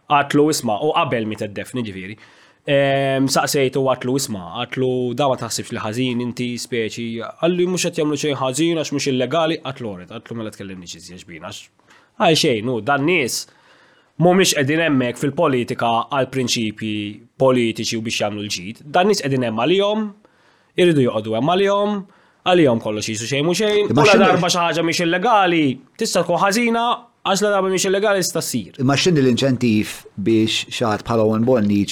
[0.08, 2.16] għatlu isma u qabel mi t defni ġifiri
[2.68, 7.06] Saqsejtu għatlu isma, għatlu dawa ma taħsibx li ħażin inti speċi,
[7.40, 11.16] għallu mux għat jamlu xejn ħażin għax mux illegali, għatlu għoret, għatlu mela tkellimni ċizja
[11.22, 13.38] ġbin, għax għaj xejn, u dan nis
[14.20, 16.92] mumiex edin emmek fil-politika għal prinċipi
[17.40, 20.08] politiċi u biex jamlu l-ġid, dan nis edin emma li jom,
[20.76, 22.02] irridu joqodu emma li jom,
[22.44, 25.64] għal-jom kollox jisu xejn u xejn, u la darba xaħġa miex illegali,
[25.96, 26.88] tista tkun ħażina
[27.28, 28.76] għax la darba miex illegali tista' sir.
[28.88, 31.82] Ma x'inhi l-inċentiv biex xaħat bħala Owen Bonni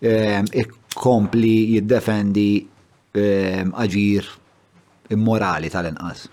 [0.00, 2.48] Ehm, ikkompli jiddefendi
[3.12, 4.24] ehm, aġir
[5.12, 6.26] immorali tal-inqas.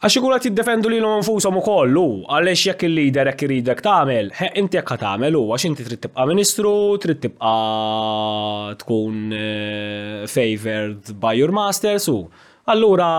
[0.00, 4.30] Għax ikun għat jiddefendu li l-għom fusom u kollu, għalex jekk il-lider jekk irridek tamel,
[4.56, 6.72] inti jekk tamel u għax inti trid tibqa ministru,
[7.04, 7.52] trid tibqa
[8.80, 12.22] tkun eh, favored by your masters u
[12.70, 13.10] allura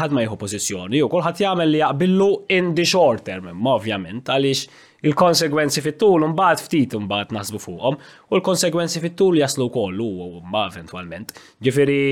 [0.00, 4.32] ħadma ma jħu pozizjoni u kol ħat li jaqbillu in the short term, ma ovvjament,
[4.32, 4.68] għaliex
[5.06, 10.08] il-konsegwenzi fit-tul mbagħad ftit mbagħad naħsbu fuqhom u l-konsegwenzi fit-tul jaslu wkoll u
[10.52, 11.32] ma eventwalment.
[11.62, 12.04] Ġifiri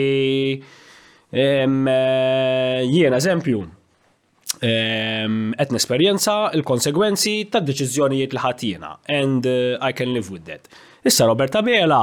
[1.32, 3.66] eh, jien eżempju
[4.58, 10.66] qed nesperjenza il-konsegwenzi tad-deċiżjonijiet li ħatina and eh, I can live with that.
[11.06, 12.00] Issa Roberta Bela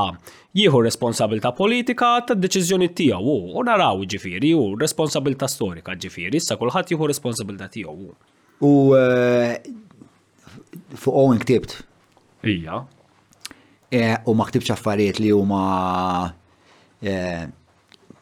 [0.56, 6.94] jieħu responsabilta politika ta' deċiżjoni tiegħu u naraw ġifieri u responsabilta storika ġifieri issa kulħadd
[6.94, 8.14] jieħu responsabilta tiegħu.
[8.64, 9.85] U eh,
[11.02, 11.82] fuq ktibt.
[12.44, 12.86] Ija.
[13.92, 16.32] E, u ma ktibx affarijiet li huma
[17.02, 17.14] e,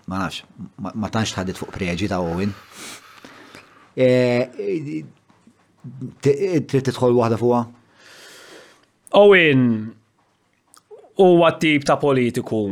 [0.09, 0.43] ma nafx,
[0.81, 2.53] ma tanx tħaddit fuq preġi ta' Owen.
[3.95, 4.09] E,
[6.23, 7.63] Tritt tħol wahda fuqa?
[9.17, 9.65] Owen
[11.19, 12.63] u għattib ta' politiku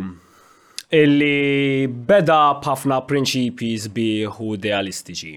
[0.95, 5.35] illi beda b'ħafna prinċipi sbieħ u idealistiċi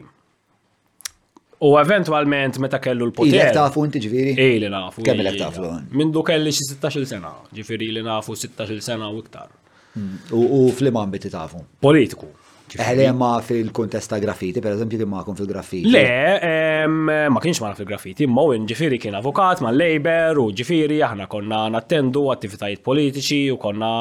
[1.62, 3.30] U eventualment meta kellu l-poter.
[3.36, 4.32] Ilek tafu inti ġifiri?
[4.34, 5.04] Ej li nafu.
[5.06, 5.68] Kemm ilek tafu?
[5.96, 9.52] Mindu kelli xi 16 sena, ġifiri li nafu 16 sena u iktar.
[9.94, 10.16] Mm.
[10.34, 11.62] U fl-imam biti tafu?
[11.84, 12.32] Politiku.
[12.74, 15.92] Eħle eh, ma fil-kontest ta' graffiti, per eżempju, kien ma'kom fil-graffiti.
[15.94, 21.28] Le, ma kienx ma' fil-graffiti, ma' win ġifiri kien avukat ma' labor u ġifiri aħna
[21.30, 23.92] konna nattendu attivitajiet politiċi u konna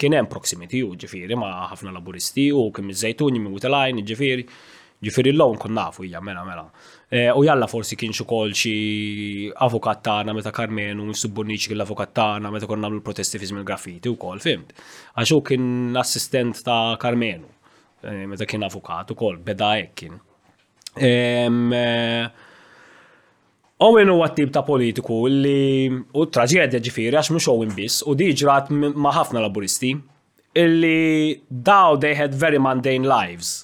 [0.00, 4.48] kien hemm proximity u ġifiri ma' ħafna laburisti u kien miż-żejtuni minn Gutelajn, ġifiri.
[5.06, 6.70] Ġifiri l lon kon nafu hija mela mela.
[7.08, 8.72] Eh, u jalla forsi kien ukoll xi
[9.62, 14.40] avukat tagħna meta Karmenu subbuniċi kien l-avukat tagħna meta konna nagħmlu protesti fiż mill-graffiti wkoll,
[14.42, 14.72] fimt.
[15.14, 17.46] Għax hu kien l-assistent ta' Karmenu
[18.10, 20.16] eh, meta kien avukat ukoll beda hekk kien.
[20.98, 22.26] Eh,
[23.86, 28.32] Owen huwa tip ta' politiku li u traġedja ġifieri għax mhux Owen biss u di
[28.40, 29.94] ġrat ma' ħafna laburisti
[30.58, 33.54] illi daw they had very mundane lives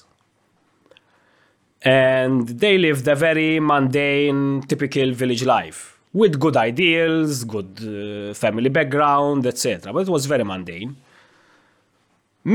[1.85, 8.69] And they lived a very mundane, typical village life with good ideals, good uh, family
[8.69, 9.91] background, etc.
[9.91, 10.95] But it was very mundane.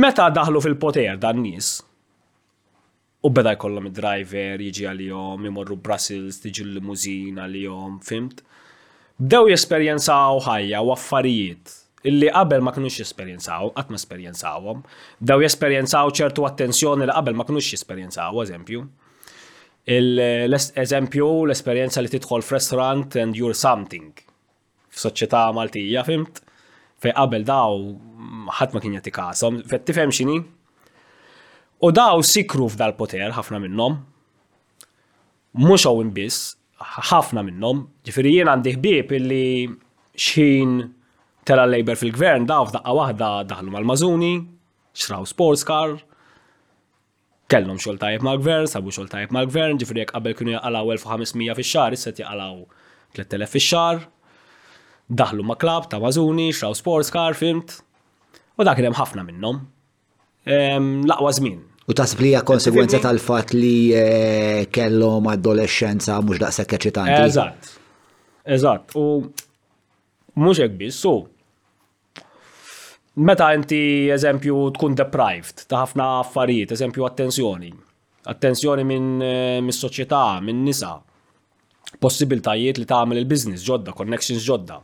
[0.01, 1.69] Meta daħlu fil-poter dan nis,
[3.25, 8.41] u beda jkollom id-driver jiġi għal-jom, imorru Brussels, tiġi l għal-jom, fimt?
[9.19, 11.75] Bdew jesperjenzaw ħajja u affarijiet
[12.09, 14.83] illi qabel ma kinux jesperjenzaw, għatma ma esperjenzawhom,
[15.21, 18.85] dew jesperjenzaw ċertu attenzjoni li qabel ma knux jesperjenzaw, eżempju.
[19.89, 24.11] L-est Eżempju, l-esperienza li tidħol restaurant and you're something.
[24.93, 26.43] F'soċjetà Maltija, fimt?
[27.01, 27.81] Fej qabel daw
[28.59, 30.43] ħat ma kien kasom, fet tifhem x'inhi.
[31.81, 33.97] U daw sikru f'dal-poter ħafna minnhom.
[35.57, 36.41] Mhux hawn imbis,
[37.09, 37.87] ħafna minnhom.
[38.05, 39.43] Ġifiri jien għandi ħbieb illi
[40.19, 40.77] xin
[41.49, 44.35] tela Labour fil-gvern daw f'daqqa waħda daħlu mal mazuni
[44.99, 45.97] xraw sports car,
[47.51, 50.91] kellhom xogħol tajjeb mal gvern, sabu xogħol tajjeb mal gvern, ġifri jekk qabel kienu jaqalaw
[50.95, 52.61] 1500 fix xar issa jaqalaw
[53.17, 54.05] 3000 fix xar
[55.21, 57.79] Daħlu ma' klab ta' mażuni, xraw sports car, fimt.
[58.61, 59.63] U dak hemm ħafna minnhom.
[61.09, 61.63] Laqwa żmien.
[61.89, 67.15] U tasb li hija konsegwenza tal-fatt li eh, kellhom adolescenza mhux daqshekk eċitanti.
[67.25, 67.73] Eżatt.
[68.59, 68.93] Eżatt.
[69.01, 69.07] U
[70.45, 71.15] mhux hekk biss, so
[73.21, 73.79] meta inti
[74.15, 77.71] eżempju tkun deprived ta' ħafna affarijiet, eżempju attenzjoni,
[78.31, 80.93] attenzjoni minn eh, min soċjetà, minn nisa,
[81.99, 84.79] possibiltajiet li tagħmel il-business ġodda, connections ġodda.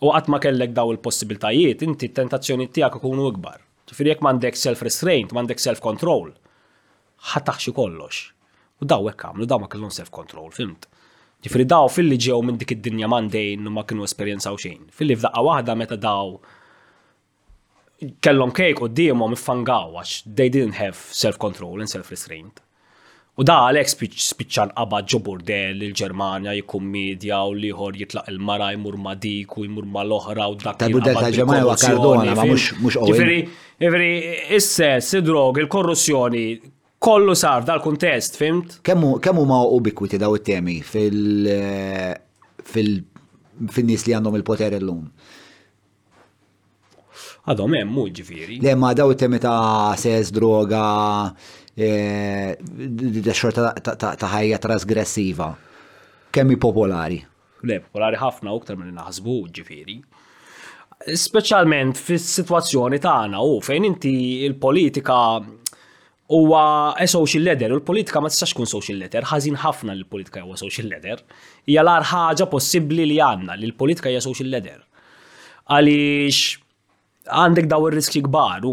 [0.00, 3.60] U qatt ma kellek daw il-possibiltajiet, inti t-tentazzjoni tiegħek ikunu ikbar.
[3.90, 6.32] Ġifieri jekk m'għandek self-restraint, m'għandek self-control,
[7.34, 8.24] ħataħxi kollox.
[8.80, 10.88] U daw hekk għamlu, daw ma kellhom self-control, fimt.
[11.44, 14.88] Ġifieri daw fil-li ġew minn dik id-dinja mandejn u ma kienu esperjenzaw xejn.
[14.92, 16.38] Fil-li f'daqqa waħda meta daw
[18.24, 22.60] kellhom kejk u d-diemom fangaw għax they didn't have self-control and self-restraint.
[23.34, 26.52] U da għalek spiċċan qabba ġoburdel il-Ġermania
[26.86, 30.78] media u liħor jitlaq il-mara jmur ma dik u jmur ma l-oħra u dak.
[30.84, 33.40] Tal-budel tal-Ġermania wa kardona ma mux mux Ġifiri,
[33.82, 34.12] ġifiri,
[34.62, 36.44] sess id-drog, il-korruzzjoni,
[37.04, 38.78] kollu sar dal-kontest, fimt?
[38.86, 42.14] Kemmu ma ubikwiti daw it-temi fil- eh,
[42.64, 45.02] fil-nis li għandhom il-poter l-lum?
[47.50, 48.58] għadhom hemm mhux ġifieri.
[48.64, 50.84] Le ma daw temi ta' sez droga
[51.76, 52.56] e,
[53.36, 55.48] xorta ta' ħajja trasgressiva.
[56.34, 57.18] Kemmi popolari.
[57.64, 59.98] Le, popolari ħafna uktar minn naħsbu ġifieri.
[61.04, 64.14] Speċjalment fis-sitwazzjoni tagħna u fejn inti
[64.48, 65.18] l politika
[66.34, 66.62] huwa
[67.06, 70.88] social leader, u l-politika ma tistax tkun social leader, ħażin ħafna li l-politika huwa social
[70.88, 71.20] leader.
[71.68, 74.80] Hija l-ar ħaġa possibbli li għandna li l-politika hija social leader.
[75.68, 76.62] Għaliex
[77.30, 78.64] għandek daw ir-riski kbar.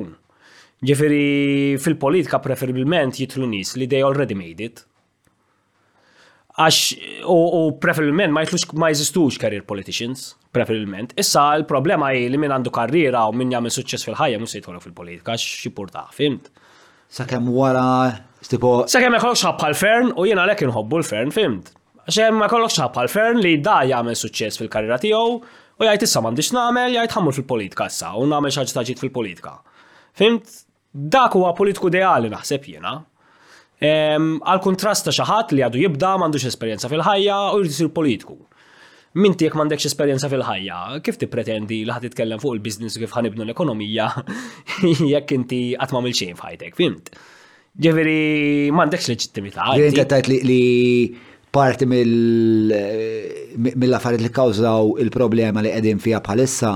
[0.82, 4.84] Ġifiri fil-politika preferibilment jitlu nis li they already made it.
[6.52, 11.14] Għax u preferibilment ma jitlux ma jizistux career politicians, preferibilment.
[11.22, 14.82] Issa l-problema hi li min għandu karriera u min jagħmel suċċess fil-ħajja mus se jitħolu
[14.84, 16.50] fil-politika għax xipurta, fimt?
[17.12, 17.86] Sakemm wara
[18.44, 18.82] stipo.
[18.90, 21.72] Sakemm ma jkollokx l-fern u jiena lek inħobbu l-fern, fimt?
[22.10, 25.40] Għax ma jkollokx ħabba l-fern li da jagħmel suċċess fil-karriera tiegħu
[25.82, 29.54] U jgħid issa mandiċ nagħmel, jgħid ħammur fil-politika issa u nagħmel xaġ taġit fil-politika.
[30.20, 30.54] Fimt,
[30.94, 33.00] dak huwa politiku ideali naħseb jiena.
[33.88, 38.38] Għal kontrast ta' xi ħadd li għadu jibda m'għandux esperjenza fil-ħajja u jrid isir politiku.
[39.20, 44.12] Minti jekk m'għandekx esperjenza fil-ħajja, kif tippretendi li ħad titkellem fuq il-business kif ħanibnu l-ekonomija
[45.16, 47.10] jekk inti qatt ma' ċejn f'ħajtek, fimt?
[47.82, 48.20] Ġeveri
[48.76, 49.72] m'għandekx leġittimità.
[49.82, 50.62] Jien tajt li
[51.56, 51.86] parti
[53.80, 56.72] mill-affarijiet li kkawżaw il-problema li qegħdin fiha bħalissa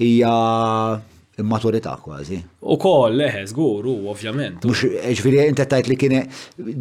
[0.00, 0.34] hija
[1.40, 2.38] immaturità kważi.
[2.70, 4.62] U koll, leħe, zgur, u ovvjament.
[4.68, 4.84] Mux,
[5.16, 6.18] ġviri, intettajt li kien,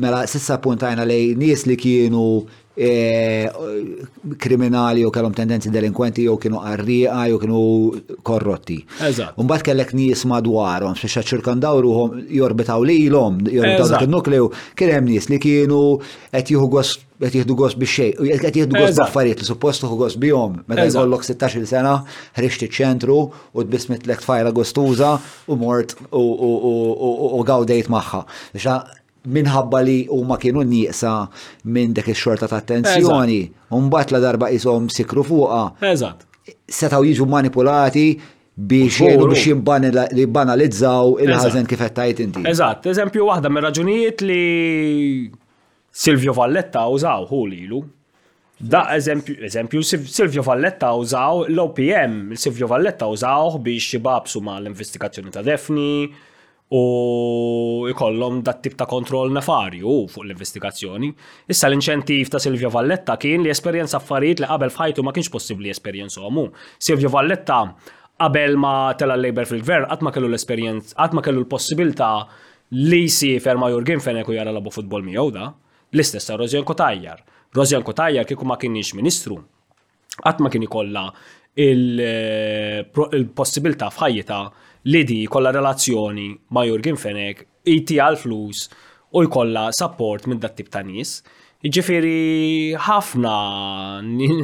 [0.03, 2.25] mela, sissa puntajna li nies li kienu
[2.77, 3.49] E,
[4.37, 7.61] kriminali u kellhom tendenzi delinkwenti jew kienu qarrieqa jew kienu
[8.23, 8.77] korrotti.
[9.09, 15.27] Mbagħad kellek nies madwarhom biex ċirkandaw ruhom jorbitaw lilhom, jorbitaw dak il-nukleu, kien hemm nies
[15.33, 15.81] li kienu
[16.29, 19.97] qed jieħu gost qed jieħdu gost biex xejn, qed jieħdu gost b'affarijiet li suppost tieħu
[20.05, 20.61] gost bihom.
[20.69, 21.97] Meta jkollok 16-il sena,
[22.39, 25.11] ħrixti ċ ċentru u tbismet lek tfajla gostuża
[25.51, 28.23] u mort u gawdejt magħha
[29.27, 31.11] minħabba li huma kienu nieqsa
[31.73, 33.41] minn dak ix-xorta ta' attenzjoni,
[33.71, 35.63] mbagħad la darba ishom sikru fuqha.
[35.91, 36.25] Eżatt.
[36.69, 38.05] Setgħu jiġu manipulati
[38.69, 42.45] biex jgħidu biex li banalizzaw il-ħażen kif qed tajt inti.
[42.51, 44.41] Eżatt, eżempju waħda mir raġunijiet li
[45.99, 47.83] Silvio Valletta użaw hu lilu.
[48.59, 55.39] Da eżempju, eżempju Silvio Valletta użaw l-OPM, Silvio Valletta użaw biex jibabsu ma l-investigazzjoni ta'
[55.47, 56.07] Defni,
[56.69, 61.09] u jkollhom dat tip ta' kontrol nefarju fuq l-investigazzjoni.
[61.49, 65.71] Issa l-inċentiv ta' Silvio Valletta kien li esperjenza affarijiet li qabel fajtu ma kienx possibbli
[65.73, 66.45] esperjenzomu.
[66.77, 67.63] Silvio Valletta
[68.19, 72.11] qabel ma tela l-Labor fil-Gvern qatt ma kellu l-esperjenz, qatt ma kellu l-possibilità
[72.77, 75.49] li si ferma Jurgen Fenek u jara labu futbol miegħu da.
[75.89, 77.23] L-istess Rozjan Kotajjar.
[77.57, 79.39] Rozjan Kotajjar kieku ma kienx ministru.
[80.21, 81.07] Qatt ma kien ikolla
[81.65, 82.85] il eh,
[83.33, 84.43] possibilta f'ħajjita
[84.83, 88.67] li di kolla relazzjoni ma' Jurgen Fenek, jiti għal-flus
[89.15, 91.19] u jkolla support minn dat tip ta' nis.
[91.59, 93.35] Ġifiri, ħafna,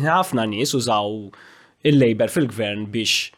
[0.03, 1.29] ħafna nis użaw
[1.87, 3.29] il-Labor fil-gvern biex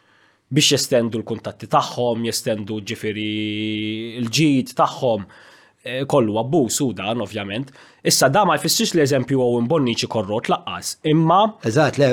[0.50, 5.28] biex jestendu l-kuntatti tagħhom, jestendu ġifiri l-ġid tagħhom.
[5.88, 7.70] Eh, kollu abbu sudan ovvjament.
[8.10, 10.90] Issa da ma jfissix li eżempju għu mbonniċi korrot laqqas.
[11.12, 11.38] Imma.
[11.70, 12.10] Eżat, le,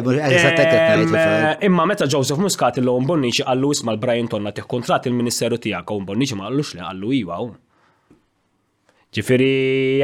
[1.68, 5.90] Imma meta Joseph Muscat il għu mbonniċi għallu isma l-Brian Tonna tiħ kontrat il-Ministeru tijak
[5.90, 7.38] għu Bonnici ma għallux li għallu iwa.
[9.14, 9.50] Ġifiri,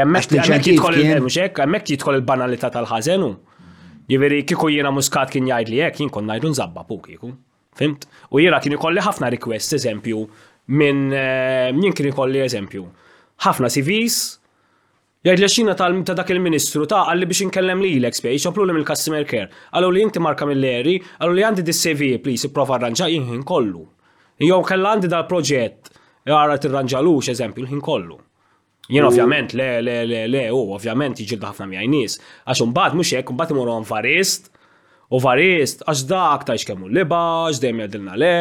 [0.01, 0.67] jemmek
[1.91, 3.29] jitkoll il-banalità tal-ħazenu.
[4.11, 7.31] Ġifiri, kiku jena Muscat kien jgħid li jek, jinkon najdu nżabba puk jiku.
[7.79, 8.09] Fimt?
[8.35, 10.25] U jena kien ikolli ħafna request, eżempju,
[10.75, 12.89] minn eh, jinkin kien ikolli eżempju
[13.47, 14.21] ħafna CVs,
[15.25, 18.73] Jgħid li xina tal ta' dak il-ministru ta' għalli biex inkellem li l-XP, xoplu li
[18.77, 19.51] mill-customer care.
[19.73, 23.83] Għallu li jinti marka mill leri għallu li għandi dis-CV, please, prova arranġa jinħin kollu.
[24.41, 25.91] Jow kella għandi dal-proġett,
[26.31, 28.17] għara t-ranġalux, eżempju, l kollu.
[28.91, 32.17] Jien ovvjament, le, le, le, le, u ovvjament jġilda ħafna mi għajnis.
[32.49, 34.49] Għax bat mux jek, bat imur għan varist,
[35.15, 38.35] u varist, għax da aktar xkemmu liba, għax dejjem jadilna le,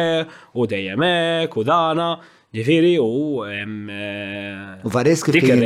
[0.58, 2.12] u dejjem ek, u dana.
[2.50, 3.06] Ġifiri u.
[4.82, 5.60] U varis eh, kif kien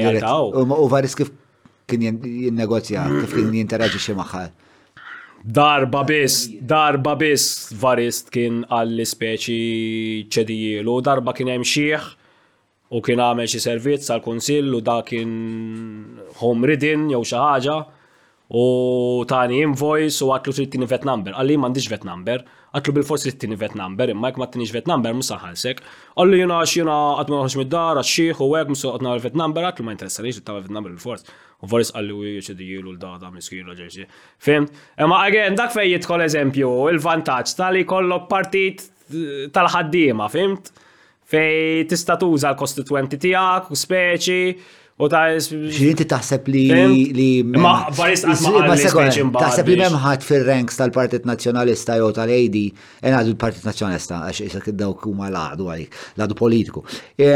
[0.53, 1.31] U varis kif
[1.89, 4.51] kien jinnegozja, kif kien xie maħħal.
[5.61, 9.59] Darba biss, darba biss varist kien għall-speċi
[10.29, 12.07] ċedijilu, darba kien hemm xieħ
[12.93, 15.33] u kien għamel xi servizz għal kunsill u da kien
[16.43, 17.79] home ridin jew xi ħaġa
[18.57, 18.65] u
[19.29, 22.45] tani invoice u għatlu trid kien vet number, għalli m'għandix vet number
[22.75, 25.81] għatlu bil-forsi li t-tini vet number, imma jek ma t-tini vet number musa ħalsek.
[26.19, 29.95] Għallu jina jina għatmu għax mid-dar, xieħ u għek musa għatna vet number, għatlu ma
[29.95, 31.27] jinteressani xie ta' vet number bil-fors.
[31.65, 34.09] U forsi għallu jieċedi jilu l-data miskilu ġerġi.
[34.45, 34.67] Fim?
[35.01, 38.83] Imma għagħen dak fej jitkol eżempju, il-vantaċ tal-li kollok partit
[39.55, 40.73] tal-ħaddima, fimt?
[41.31, 44.41] Fej tista' tuża l-kostituenti tijak u speċi
[44.97, 45.25] U ta'
[45.75, 46.67] Xinti taħseb li.
[47.11, 52.59] li ma' baris Taħseb li memħat fil-ranks tal-Partit Nazjonalista jew tal-AD,
[53.03, 56.85] għadu l-Partit Nazjonalista, għax jisa dawk huma l-għadu għalik, l-għadu politiku.
[57.19, 57.31] E,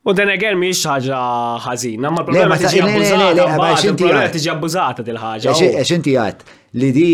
[0.00, 1.18] U dan għer mi xaġa
[1.60, 5.54] ħazina, ma problema tiġi abbużata, tiġi abbużata dil-ħagġa.
[5.82, 6.44] Eċinti għat,
[6.80, 7.10] li di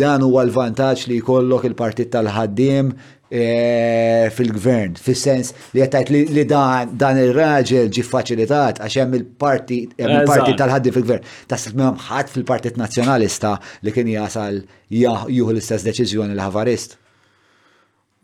[0.00, 2.94] dan huwa l-vantaġġ li jkollok il-partit tal-ħaddim
[3.26, 11.24] E, fil-gvern, fil-sens li jattajt li dan il-raġel ġi faċilitat għax hemm il-parti tal-ħaddi fil-gvern.
[11.50, 14.60] Tasset minn ħadd fil-partit nazjonalista li kien jasal
[14.94, 16.94] juhu l-istess deċiżjoni l-ħavarist.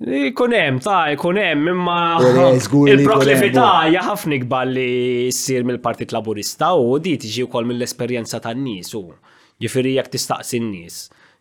[0.03, 7.45] Ikunem, ta' ikunem, imma il proklifita jaħafni gballi li s-sir mill-partit laburista u di tiġi
[7.49, 9.03] u kol mill-esperienza tan-nis u
[9.67, 11.01] ġifiri jek tistaqsi n-nis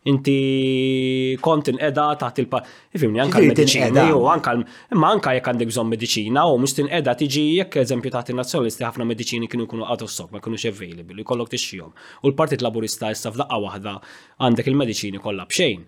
[0.10, 2.62] inti kont inqeda taħt il-pa.
[2.98, 4.56] Ifimni, anka l-medicina, u anka,
[4.96, 8.88] imma anka jek għandek bżon medicina, u mustin edha tiġi jek eżempju taħt il nazjonalisti
[8.88, 11.94] ħafna medicini kienu kunu out of stock, ma kienux available, jkollok tixxijom.
[12.24, 14.00] U l-partit laburista jista f'daqqa wahda
[14.42, 15.86] għandek il-medicini kollha bxejn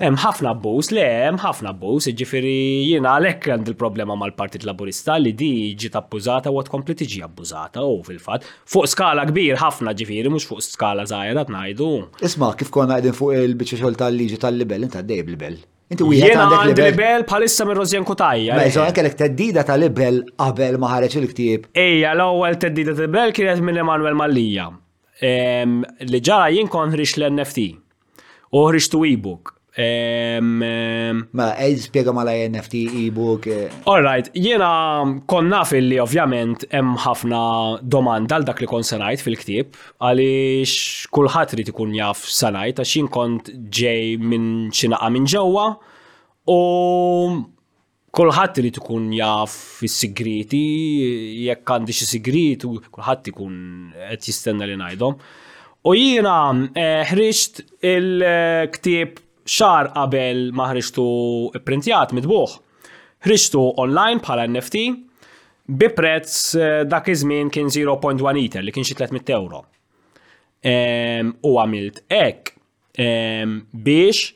[0.00, 2.54] hemm ħafna abbuż, le, hemm ħafna abbuż, jiġifieri
[2.88, 7.84] jiena għalhekk għand il-problema mal-Partit Laburista li di ġiet abbużata u għad kompleti tiġi abbużata
[7.84, 8.48] u oh, fil-fatt.
[8.64, 11.92] Fuq skala kbir ħafna ġifieri mhux fuq skala żgħira ngħidu.
[12.24, 16.04] Isma' kif konna għedin fuq il bicċa xogħol tal-liġi tal-libel, inta d dejb bel Inti
[16.18, 17.22] Jiena għandek libel.
[17.24, 18.58] bħalissa palissa minn Rozjen Kutajja.
[18.58, 19.18] Ma jisu għankelek eh.
[19.22, 21.68] teddida ta' libel qabel ma ħareġ il-ktieb.
[21.80, 24.66] Ejja, l-ewwel teddida ta' libel kienet minn Emanuel Mallija.
[25.22, 27.64] Li ġara jinkon hrix l-NFT
[28.52, 29.57] u tu e-book.
[29.80, 33.46] Ma, eh, spiega ma la NFT e-book.
[33.46, 33.68] Eh.
[33.84, 37.38] All right, jena konna fil-li ovvjament hemm ħafna
[37.86, 40.74] domanda għal dak li kon sanajt fil-ktib, għaliex
[41.14, 45.68] kulħadd li ikun jaf sanajt, għax kont ġej minn xinaqa minn ġewwa
[46.50, 46.58] u
[48.18, 49.54] kulħadd li ikun jaf
[49.86, 50.64] is-sigriti,
[51.46, 53.62] jekk għandi xi sigrit u kulħadd ikun
[54.10, 55.14] qed jistenna li najdom.
[55.86, 56.34] U jiena
[56.74, 57.62] eh, ħriġt
[57.94, 61.04] il-ktieb xar qabel ma ħriġtu
[61.64, 62.54] printjat mitbuħ.
[63.26, 64.82] Ħriġtu online bħala NFT
[65.68, 69.62] bi prezz eh, dak iż-żmien kien 0.1 iter li kien xi 300 euro.
[70.64, 72.52] Ehm, u għamilt hekk
[73.00, 74.32] ehm, biex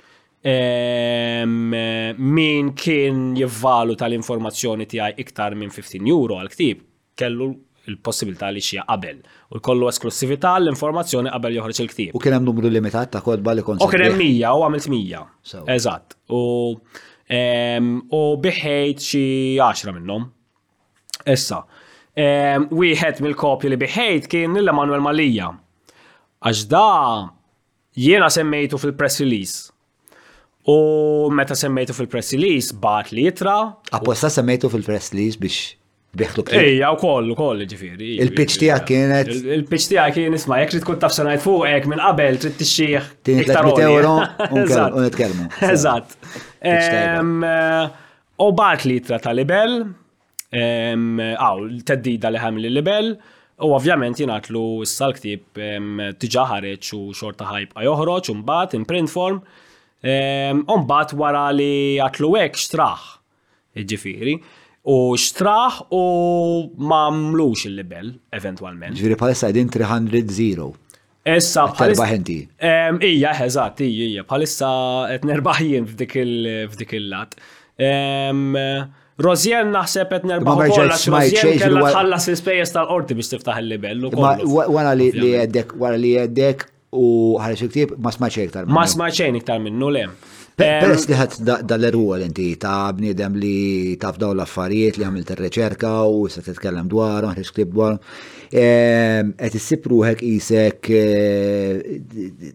[0.52, 1.74] ehm,
[2.16, 6.86] min kien jivvalu tal-informazzjoni tiegħi iktar minn 15 euro għal-ktib
[7.20, 7.50] kellu
[7.86, 9.20] il-possibilità li xie qabel.
[9.56, 12.16] U kollu esklusività l-informazzjoni qabel joħroġ il-ktib.
[12.16, 13.82] U kien hemm numru limitat ta' kod li kont.
[13.82, 15.24] U kien hemm mija u għamilt mija.
[15.76, 16.18] Eżatt.
[16.30, 19.24] U biħejt xi
[19.58, 20.28] 10 minnhom.
[21.30, 21.62] Issa.
[22.18, 25.50] Wieħed mill-kopji li biħejt kien l emmanuel Malija.
[26.42, 26.88] Għax da
[27.96, 29.68] jiena semmejtu fil-press release.
[30.66, 33.54] U meta semmejtu fil-press release, bat li jitra.
[33.96, 35.64] Apposta semmejtu fil-press release biex
[36.20, 36.62] biħlu b'tej.
[36.72, 38.10] Ejja, u koll, u koll, ġifiri.
[38.22, 39.30] Il-pitch tija kienet.
[39.32, 43.06] Il-pitch tija kien isma, jek trid tkun taf fuq, ek minn qabel, tritt t-xieħ.
[43.24, 44.18] Tini 300 euro,
[44.52, 45.50] un-etkelmu.
[45.72, 46.16] Eżat.
[46.62, 47.84] Eh,
[48.38, 49.80] u bat li tra ta' libel,
[50.54, 53.08] għaw, t teddida li ħamli libel,
[53.66, 55.58] u ovvjament jinatlu s-salktib
[56.22, 59.40] t-ġaħareċ u xorta ħajb għajohroċ, un-bat, in print form,
[60.06, 63.10] un-bat wara li għatlu għek xtraħ,
[63.82, 64.36] ġifiri
[64.82, 65.98] u xtraħ u
[66.82, 68.96] ma mlux il-libel, eventualment.
[68.98, 70.72] Ġviri palissa id-in 300.
[71.22, 72.08] Essa palissa.
[72.98, 74.72] Ija, eżat, ija, palissa
[75.14, 77.36] et nerbaħin f'dik il-lat.
[79.22, 80.74] Rozjen naħseb et nerbaħin.
[80.74, 84.10] nerbaħ kolla x'Rozjen kella tħallas s ispejjeż tal orti biex tiftaħ il-libellu.
[84.48, 86.66] Wara li għeddek, wara li għeddek
[86.98, 87.06] u
[87.40, 88.80] ħarex iktib ma smaċejn iktar minnu.
[88.80, 90.18] Ma smaċejn iktar minnu lem.
[90.54, 95.92] Peress li ħadd dal-erwol inti ta' bniedem li taf daw l-affarijiet li għamilt ir reċerka
[96.04, 97.96] u se titkellem dwar, t skrib dwar.
[98.52, 102.50] Qed sipru għek isek eh,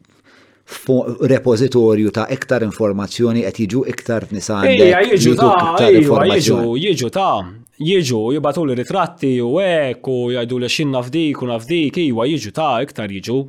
[1.32, 4.70] repozitorju ta' iktar informazzjoni qed jiġu iktar nisan.
[4.70, 7.34] Ej, jiġu ta' jiġu, jiġu ta'
[7.82, 12.54] jiġu, jibatu li ritratti u hekk u jgħidu li xinna f'dik u nafdik, iwa jiġu
[12.62, 13.42] ta' iktar jiġu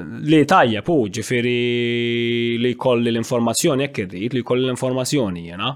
[0.00, 5.72] li tajja pu, ġifiri li kolli l-informazzjoni jekk irrid, li kolli l-informazzjoni jena.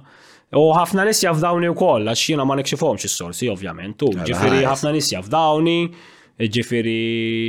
[0.57, 4.93] U ħafna nis jafdawni u koll, għax jena ma nekxifom is-sorsi ovvjament, u ġifiri ħafna
[4.97, 5.77] nis jafdawni,
[6.37, 6.99] ġifiri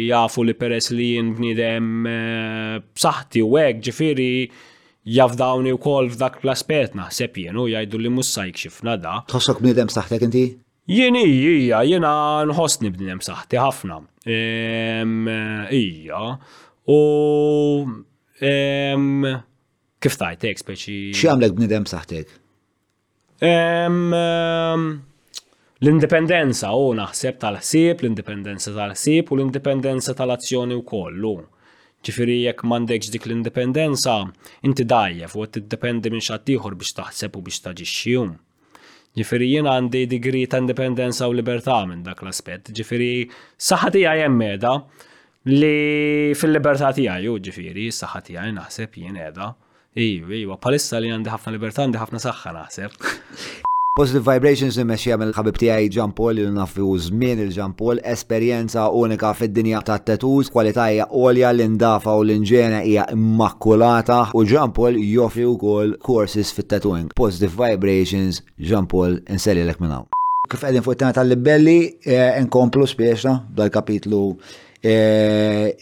[0.09, 4.29] jafu li peress li jien bnidem eh, saħti u għek, ġifiri
[5.07, 9.19] jafdawni u koll f'dak l-aspet naħseb jenu, jajdu li mussajk xifna da.
[9.31, 10.45] Tħossok bnidem saħtek inti?
[10.87, 12.11] Jien hija jiena
[12.47, 13.95] nħossni b'dinem saħti ħafna.
[15.75, 16.19] Ija.
[16.87, 16.99] U
[18.39, 20.95] kif tajtek speċi.
[21.11, 22.31] għamlek b'nidem saħtek?
[25.83, 31.35] L-indipendenza u naħseb tal-ħsieb, l-indipendenza tal-ħsieb u l-indipendenza tal-azzjoni u kollu.
[32.07, 34.21] Ġifiri jekk mandek dik l-indipendenza,
[34.71, 38.37] inti dajjef u t-dependi minn xattijħor biex taħseb u biex taġiċxijum.
[39.17, 42.69] Ġifiri jien għandi digri ta' indipendenza u libertà minn dak l-aspett.
[42.77, 43.25] Ġifiri
[43.69, 44.75] saħħa tiegħi hemm meda
[45.49, 49.49] li fil-libertà tiegħi u ġifiri saħħa tiegħi naħseb jien qiegħda.
[49.97, 53.63] Iju, iju, palissa li għandi ħafna libertà, għandi ħafna saħħa naħseb.
[53.97, 56.43] Positive Vibrations nimmex jagħmel ħabib tiegħi John Paul li
[56.83, 62.83] u żmien il-John Paul, esperjenza unika fid-dinja ta' tattoos kwalità hija għolja l-indafa u l-inġena
[62.85, 67.09] hija immakulata u John Paul joffri wkoll courses fit-tattooing.
[67.17, 70.05] Positive Vibrations, John Paul, insellilek minn hawn
[70.47, 71.73] kif għedin fuq it-tema tal-libelli,
[72.07, 73.25] eh, nkomplu spiex
[73.57, 74.19] dal-kapitlu
[74.87, 75.73] eh,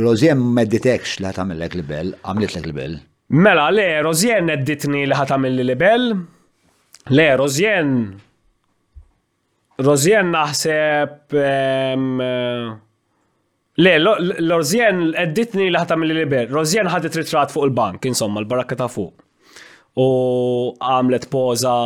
[0.00, 2.96] Rozjem medditekx li ħatamillek libell, għamlitlek libell.
[3.34, 6.14] Mela, le, Rozien nedditni li ħatamilli libell,
[7.14, 7.90] Le, Rozjen.
[9.78, 11.34] Rozien naħseb.
[11.38, 12.64] Eh,
[13.78, 13.92] le,
[14.50, 16.50] Rozien edditni li ħatam li liber.
[16.50, 19.22] Rozjen ħadet ritrat fuq il-bank, insomma, l-barakka ta' fuq.
[20.02, 20.06] U
[20.82, 21.76] għamlet poza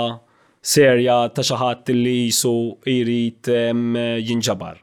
[0.61, 2.55] serja ta' xaħat li jisu
[2.89, 3.51] jrid
[4.25, 4.79] jinġabar.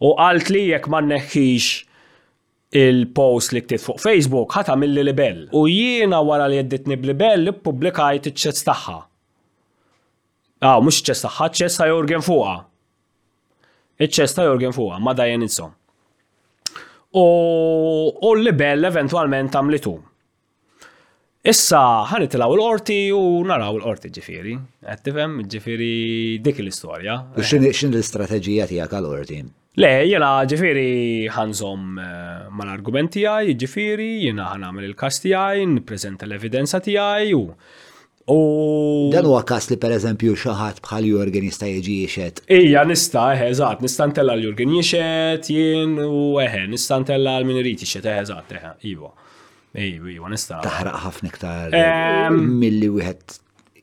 [0.00, 5.44] U għalt li jekk ma neħħix il-post li ktit fuq Facebook, ħatam il-libell.
[5.52, 8.96] U jiena wara li jedditni blibel li publikajt iċċezz taħħa.
[10.64, 12.62] Ah, mux ċesta ħad ċesta jorgen fuqa.
[14.00, 15.74] ċesta jorgen fuqa, ma dajen insom.
[17.12, 19.92] U l-libell eventualment għamlitu.
[21.46, 24.56] Issa ħanitilaw l-orti u naraw l-orti ġifiri.
[24.82, 25.90] Għattifem, ġifiri
[26.42, 27.18] dik l-istoria.
[27.36, 29.42] U xin l istrategija tijak għal-orti?
[29.76, 37.44] Le, jena ġifiri ħanżom eh, mal-argumenti għaj, ġifiri jena ħanamil il-kastijaj, n-prezenta l-evidenza tijaj u
[38.28, 39.08] U.
[39.12, 42.40] Dan huwa kas li pereżempju xi ħadd bħal Jorgen jista' jiġi jiexed.
[42.56, 47.46] Ija, nista' eħe, eżatt, nista' ntella l Jorgen jiexed, jien u eħe, nista' ntella l
[47.46, 49.12] min irid jiexed, eħe, eżatt, eħe, iva.
[49.78, 50.58] Iva, iva, nista'.
[50.66, 51.78] Taħraq ħafna iktar
[52.40, 53.38] milli wieħed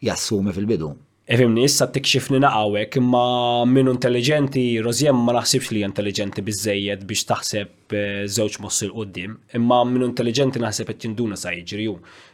[0.10, 0.92] jassumi fil-bidu.
[1.26, 3.22] Efimni, issa tikxifni naqawek, imma
[3.70, 7.94] minn intelligenti, Rozjem ma naħsibx li intelligenti bizzejed biex taħseb
[8.38, 11.94] zewċ eh, mossil qoddim, imma minn intelligenti naħseb qed jinduna sa jiġriju.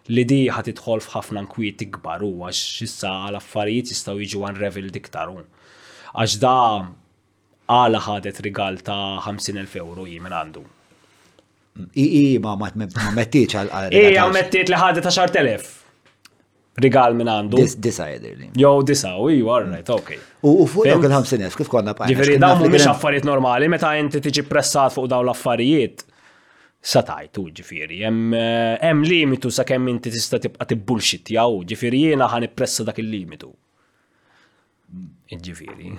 [0.10, 4.90] Li di ħat idħol f'ħafna nkwiet ikbar u għax issa għal affarijiet jistgħu jiġu n-revel
[4.98, 5.44] diktaru.
[6.16, 6.56] Għax da
[7.70, 10.66] għala ħadet rigal ta' 50.000 euro jien minn għandu.
[11.94, 13.70] I, i, ma mettiċ għal.
[13.94, 15.76] I, għal mettiċ li ħadet 10.000
[16.80, 17.60] rigal minn għandu.
[17.84, 18.50] Disa jedirli.
[18.60, 20.12] Jo, disa, u ju, għarrajt, ok.
[20.50, 24.46] U fuq dawk il-ħamsinef, kif konna pa' Ġifiri, dawn mux affarijiet normali, meta jinti tiġi
[24.50, 26.06] pressat fuq dawn l-affarijiet,
[26.80, 32.30] sa tajtu, ġifiri, jem eh, limitu sa' kemm inti tista tibqa tibbulxit jaw, ġifiri jena
[32.32, 33.52] ħan pressa dak il-limitu.
[35.30, 35.92] Ġifiri.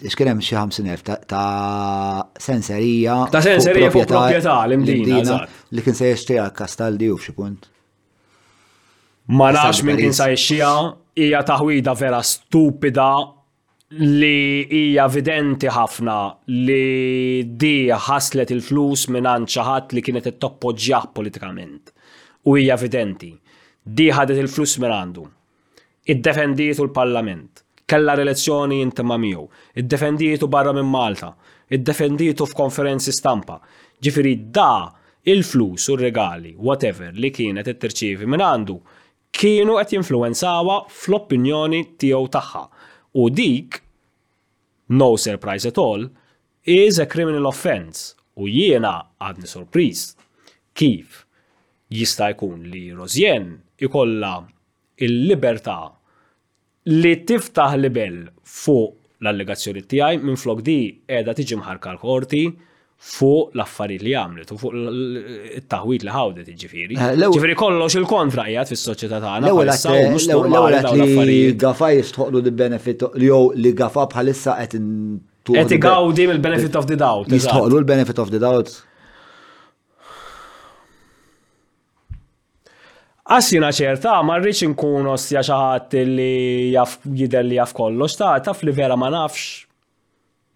[0.02, 3.18] iskrem xi 50,000 ta' senserija.
[3.32, 5.40] Ta' senserija fuq proprjetà l-imdina.
[5.74, 7.68] Li kien se jixtieha Kastaldi u f'xi punt.
[9.36, 10.76] Ma nafx minn kien sa jixtieha
[11.20, 13.10] hija taħwida vera stupida
[14.06, 16.16] li hija evidenti ħafna
[16.54, 21.94] li di ħaslet il-flus minn xi ħadd li kienet ittoppoġġjaħ politikament.
[22.48, 23.34] U hija evidenti.
[23.90, 25.26] Di ħadet il-flus minn għandu.
[26.10, 29.46] Id-defendiet u l-parlament kella relazzjoni intima miegħu,
[29.82, 31.32] iddefendietu barra minn Malta,
[31.74, 33.56] iddefenditu f'konferenzi stampa.
[34.00, 34.92] Ġifieri da
[35.28, 38.78] il-flus u regali whatever li kienet ittirċievi minn għandu
[39.36, 42.64] kienu qed jinfluwenzawa fl-opinjoni tiegħu tagħha.
[43.18, 43.82] U dik
[44.94, 46.08] no surprise at all,
[46.66, 50.12] is a criminal offense u jiena għadni sorpriz.
[50.78, 51.24] Kif
[51.94, 53.52] jista' jkun li Rozjen
[53.86, 54.38] ikolla
[55.06, 55.80] il-libertà
[56.90, 60.76] li tiftaħ libell fuq l-allegazzjoni tiegħi minn flok di
[61.10, 62.44] qiegħda tiġi mħarka l-korti
[63.10, 64.76] fuq l-affarijiet li għamlet u fuq
[65.60, 66.98] it-taħwit li ħawdet iġifieri.
[67.22, 69.54] Ġifieri kollox il-kontra qiegħed fis-soċjetà tagħna.
[69.54, 74.80] L-ewwel li gafa jistħoqlu l-benefit jew li gafa bħalissa qed
[75.50, 77.32] Qed igawdi mill-benefit of the doubt.
[77.34, 78.76] Jistħoqlu l-benefit of the doubt
[83.30, 88.64] Għasjina ċerta, ma rridx nkun ostja xaħat li jaf jidher li jaf kollox, ta' taf
[88.66, 89.44] li vera ma nafx.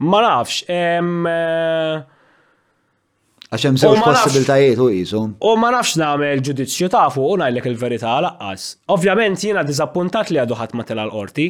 [0.02, 0.64] Ma nafx.
[0.66, 2.00] Eh,
[3.54, 5.22] Għax hemm żewġ possibiltajiet u jizu.
[5.46, 8.66] U ma nafx nagħmel ġudizzju ta' fuq u najlek il-verità laqqas.
[8.96, 11.46] Ovvjament jiena dizappuntat li għadu ħadd ma l qorti,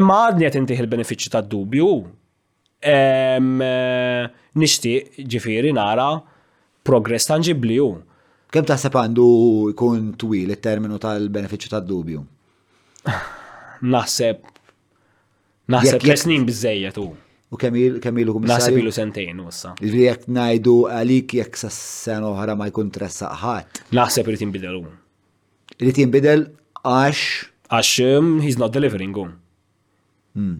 [0.00, 1.90] imma għadni qed intiħ il-benefiċċju tad-dubju.
[2.80, 4.26] Eh,
[4.56, 6.08] nixtieq ġifiri nara
[6.88, 7.98] progress tangibli hu.
[8.50, 9.24] Kem taħseb għandu
[9.74, 12.22] jkun twil it-terminu tal-beneficju tad-dubju?
[13.92, 14.46] Naħseb.
[15.74, 17.10] Naħseb snin bizzejja tu.
[17.52, 18.48] U kemm ilu kummissarju?
[18.48, 19.74] Naħseb ilu sentejn wissa.
[19.84, 23.82] Ivri jekk ngħidu għalik jekk sa sen oħra ma jkun tressaq ħadd.
[23.96, 24.94] Naħseb irid jinbidel hu.
[25.80, 26.46] Irid jinbidel
[26.84, 27.24] għax
[27.68, 29.26] għax um, he's not delivering hu.
[30.36, 30.56] Hmm.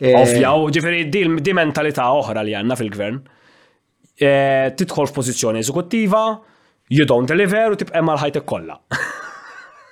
[0.00, 3.20] Eh, Ovvja, u ġifieri di mentalità oħra li għandna fil-gvern.
[4.16, 6.22] Eh, tidħol f'pożizzjoni eżekuttiva,
[6.90, 8.76] you don't deliver u tibqa' mal-ħajtek kollha.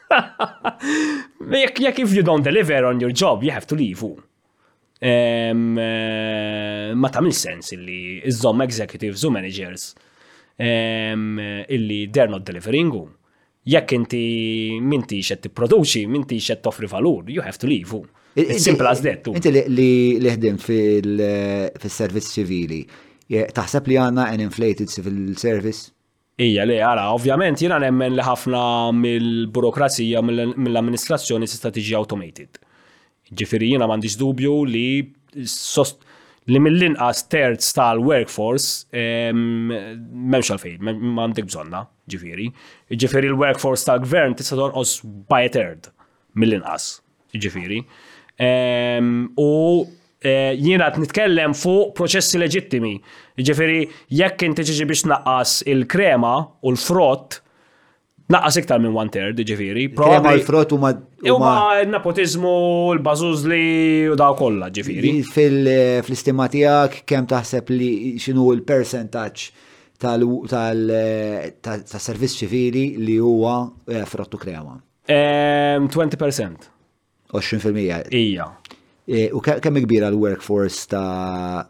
[1.79, 4.05] Jek if you don't deliver on your job, you have to leave.
[5.01, 9.93] Eh, ma tamil sens illi iżomm executives u managers
[10.59, 13.03] illi they're not u.
[13.69, 14.21] Jekk inti
[14.81, 17.93] minti xed tipproduċi, minti xed toffri valur, you have to leave.
[18.35, 19.29] It's simple as that.
[19.29, 22.83] Inti li ħdem fil-servizz ċivili,
[23.55, 25.93] taħseb li għanna an inflated civil service?
[26.39, 28.59] Ija li, għara, ovvjament jina nemmen li ħafna
[28.95, 32.61] mill-burokrazija, mill-amministrazzjoni s tiġi automated.
[33.35, 34.85] Ġifiri jina mandiġ dubju li
[35.51, 36.05] sost
[36.49, 38.87] li mill-inqas terz tal-workforce
[39.37, 40.87] memx għalfejn,
[41.19, 42.47] mandek bżonna, ġifiri.
[42.95, 44.95] Ġifiri l-workforce tal-gvern tista' tonqos
[45.29, 45.91] by a third
[46.39, 46.87] mill-inqas,
[47.35, 47.83] ġifiri.
[49.35, 49.51] U
[50.19, 52.93] Eh, jiena qed nitkellem fuq proċessi leġittimi.
[53.39, 53.81] Ġifiri,
[54.19, 56.33] jekk inti ġiġi biex naqqas il-krema
[56.67, 57.29] u l-frott,
[58.35, 59.85] naqqas iktar minn one third, ġifiri.
[59.95, 60.91] Krema l-frott huma
[61.79, 63.63] il-napotizmu, eh, l bazuzli
[64.11, 65.21] u daw kollha, ġifieri.
[65.31, 69.53] Fil-istima eh, tiegħek kemm taħseb li x'inhu l percentage
[70.03, 73.55] tal-servizz ċivili li huwa
[74.07, 74.79] frottu krema?
[75.09, 75.11] 20%.
[75.79, 78.07] Ehm, 20%.
[78.15, 78.58] Ija.
[79.09, 81.67] Eh, u kemm kbira l-workforce ta'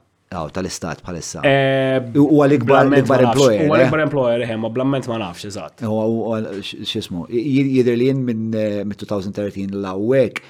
[0.52, 1.40] tal-istat bħalissa.
[1.46, 3.62] Eh, u għal-ikbar l-ikbar employer.
[3.62, 4.06] U għal-ikbar eh?
[4.08, 5.84] employer, hemm, u blamment ma nafx, eżat.
[5.86, 6.34] U
[6.86, 8.50] xismu, jider li jen minn
[8.90, 10.42] 2013 l-għawek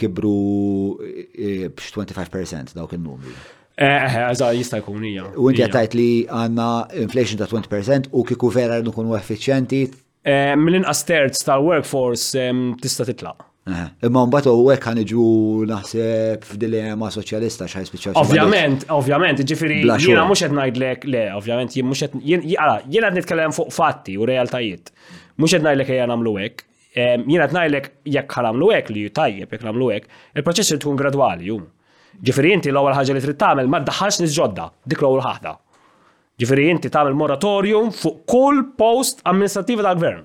[0.00, 3.36] kibru bx 25% dawk il-numri.
[3.78, 5.26] Eħe, eżat, jista' jkun hija.
[5.38, 6.70] U inti għattajt li għanna
[7.04, 9.84] inflation ta' 20% u kiku vera nkunu effiċjenti.
[10.56, 12.48] Mill-inqas terz tal-workforce
[12.82, 13.44] tista' titlaq.
[13.68, 14.06] Eh.
[14.08, 15.24] Imma mbagħad u hekk iġu
[15.68, 18.14] naħseb f'dilema soċjalista xi spiċċa.
[18.22, 23.54] Ovvjament, ovvjament, ġifieri jiena mhux qed ngħidlek le, ovvjament jien mhux qed jiena qed nitkellem
[23.56, 24.88] fuq fatti u realtajiet.
[25.36, 26.64] Mhux qed ngħidlek ejja nagħmlu hekk.
[27.28, 31.52] Jiena qed ngħidlek jekk ħanamlu hekk li tajjeb jekk nagħmlu hekk, il-proċess jkun tkun gradwali
[31.52, 31.58] hu.
[32.24, 35.54] Ġifieri inti l-ewwel ħaġa li trid tagħmel ma ddaħħalx niġġodda dik l-ewwel ħaħda.
[36.40, 40.24] Ġifieri inti tagħmel moratorium fuq kull post amministrattiv tal-gvern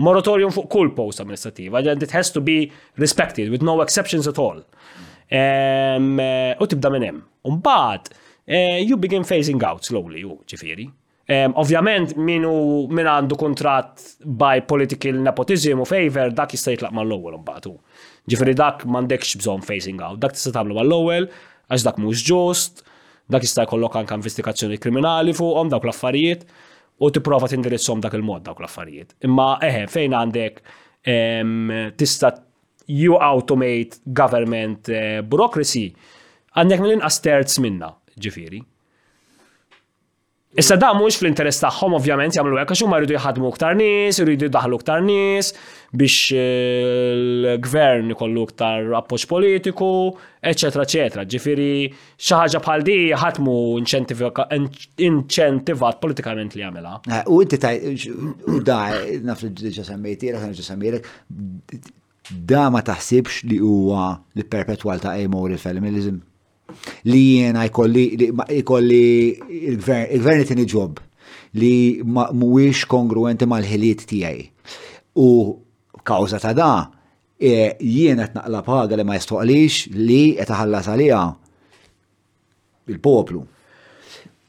[0.00, 4.38] moratorium fuq kull post amministrativa and it has to be respected with no exceptions at
[4.38, 4.62] all.
[5.32, 5.98] Eh,
[6.60, 7.20] u tibda minn hemm.
[7.48, 8.10] Umbagħad
[8.46, 10.88] eh, you begin phasing out slowly, u ġifieri.
[11.56, 17.68] Ovvjament minu min għandu kontrat by political nepotism u favor dak jista' jitlaq mal-ewwel imbagħad.
[18.28, 21.30] Ġifieri dak m'għandekx bżonn phasing out, dak tista' tagħmlu mal-ewwel
[21.72, 22.82] għax dak mhux ġust,
[23.32, 26.44] dak jista' jkollok anke investigazzjoni kriminali fuqhom dawk l-affarijiet
[27.02, 29.14] u tipprova tindirizzom dak il-mod dak l-affarijiet.
[29.26, 30.60] Imma eħe, fejn għandek
[31.98, 32.32] tista'
[32.92, 35.88] you automate government eh, bureaucracy,
[36.58, 37.90] għandek mill-inqas terz minna,
[38.22, 38.60] ġifiri.
[40.56, 44.50] Issa da mhux fl-interess tagħhom ovvjament jagħmlu hekk għax huma jridu jħadmu iktar nies, jridu
[44.50, 45.48] jdaħlu iktar nies
[45.96, 49.88] biex eh, l-gvern ikollu iktar appoġġ politiku,
[50.50, 51.24] eċetera, eċetera.
[51.34, 56.94] Ġifieri xi ħaġa bħal di ħatmu inċentivat politikament li jagħmilha.
[57.08, 57.56] Eh, u inti
[58.52, 58.78] u da
[59.32, 61.02] naf li ġiġa raħna ġiġa semmejlek,
[62.52, 64.02] da ma taħsibx li huwa
[64.36, 66.16] l perpetual ta' emo il-feminizm
[67.04, 69.04] li jiena jkolli
[69.68, 71.00] il-gvern tini ġob
[71.60, 71.72] li
[72.06, 74.44] mhuwiex kongruenti mal-ħiliet tiegħi.
[75.20, 75.28] U
[76.08, 76.70] kawza ta' da
[77.36, 81.22] e, jiena qed naqla paga li ma jistoqlix li qed salija għaliha
[82.88, 83.42] il-poplu.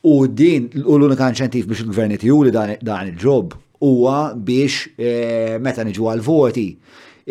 [0.10, 6.68] U din l-unika inċentiv biex il-gvern li dan il-ġob huwa biex e, meta niġu għal-voti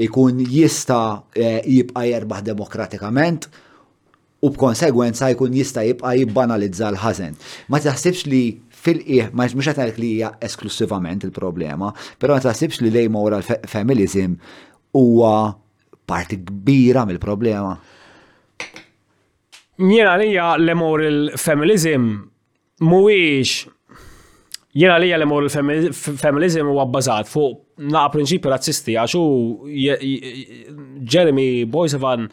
[0.05, 1.01] ikun jista
[1.37, 3.49] e, jibqa jerbaħ demokratikament
[4.43, 7.37] u b'konsegwenza jkun jista' jibqa' jibbanalizza l-ħażen.
[7.71, 8.41] Ma taħsibx li
[8.83, 14.35] fil-qieħ, ma mhux qed li hija esklusivament il-problema, però ma taħsibx li wara l feminism
[14.99, 15.53] huwa
[16.07, 17.77] parti kbira mill-problema.
[19.79, 20.75] Jiena lija l
[21.07, 22.09] il feminism
[22.83, 23.67] mhuwiex
[24.75, 29.23] jiena lija l il feminism huwa bbażat fuq naqa' prinċipju razzisti għaxu
[31.15, 32.27] Jeremy Boysevan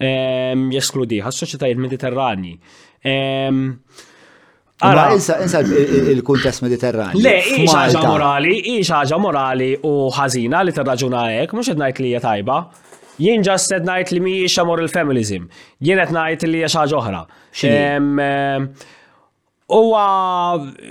[0.00, 2.54] jeskludi, għas-soċietajiet mediterrani.
[4.80, 7.20] Ara, insa, insa il-kuntest mediterrani.
[7.20, 12.14] Le, iġ ħaġa morali, iġ ħaġa morali u ħazina li t-raġuna ek, mux id-najt li
[12.14, 12.62] jatajba.
[13.20, 15.50] Jien ġas sed najt li mi iġ il feminism.
[15.84, 17.26] Jien et najt li iġ ħaġa oħra.
[19.70, 20.06] Uwa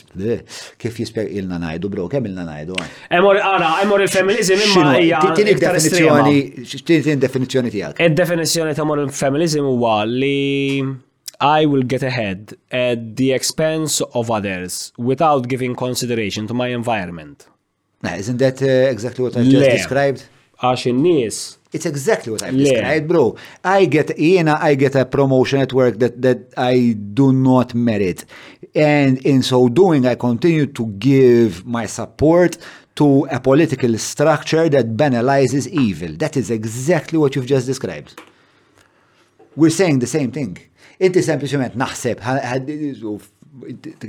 [0.82, 2.74] kif jisper ilna najdu, bro, kem ilna najdu?
[3.14, 3.44] Imur, eh.
[3.46, 5.20] ara, imur il-feminizm imma hija.
[5.36, 8.00] Tini definizjoni, tini definizjoni tijak.
[8.02, 10.38] Il-definizjoni e ta' imur il-feminizm huwa li
[11.40, 17.46] I will get ahead at the expense of others without giving consideration to my environment.
[18.02, 20.24] Nah, eh, isn't that uh, exactly what I just described?
[20.64, 23.36] għax in-nies It's exactly what I've described, bro.
[23.62, 28.24] I get jena, I get a promotion at work that, that I do not merit.
[28.74, 32.56] And in so doing, I continue to give my support
[32.94, 36.10] to a political structure that banalizes evil.
[36.16, 38.18] That is exactly what you've just described.
[39.54, 40.56] We're saying the same thing.
[40.98, 42.24] Inti sempliciment naħseb,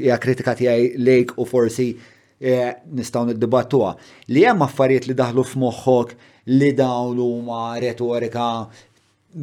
[0.06, 1.92] ja kritika tijaj lejk u forsi
[2.40, 3.98] eh, nistaw d dibattuwa
[4.32, 6.18] li jem affarijiet li daħlu f'moħħok
[6.58, 8.48] li dawn huma retorika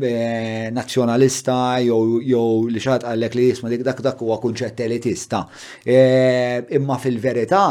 [0.02, 5.44] eh, nazjonalista jew li xaħat għallek li jisma dik dak dak huwa kunċett elitista.
[5.84, 7.62] Eh, imma fil-verità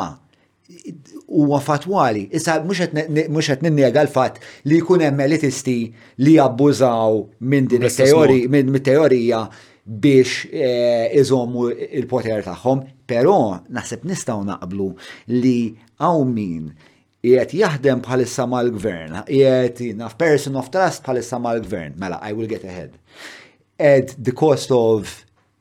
[1.35, 2.25] huwa fatwali.
[2.37, 4.39] Issa mhux qed ninnega l-fatt
[4.69, 5.77] li jkun hemm elitisti
[6.23, 7.19] li jabbużaw
[7.51, 7.83] minn din
[8.73, 9.43] mit teorija
[9.85, 11.67] biex eh, iżommu
[11.99, 13.35] il-poter tagħhom, però
[13.75, 14.91] naħseb nistgħu naqblu
[15.43, 15.57] li
[16.01, 16.63] hawn min
[17.25, 22.63] jiet jaħdem bħalissa mal-gvern, jiet naf person of trust bħalissa mal-gvern, mela, I will get
[22.67, 22.95] ahead.
[23.81, 25.11] At the cost of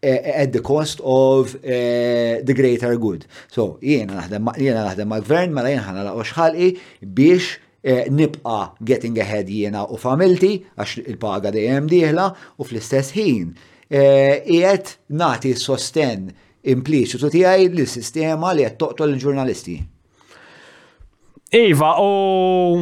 [0.03, 3.24] eh, at the cost of uh, the greater good.
[3.49, 6.69] So, jiena naħdem mal-gvern, mela jiena ħana laqo xħalqi
[7.16, 12.28] biex eh, nibqa getting ahead jiena u familti, għax il-paga dejjem diħla,
[12.61, 13.55] u fl-istess ħin.
[13.95, 16.28] Ijet nati sosten
[16.73, 19.77] impliċitu tiegħi l-sistema li qed toqtol il-ġurnalisti.
[21.53, 22.79] Iva, u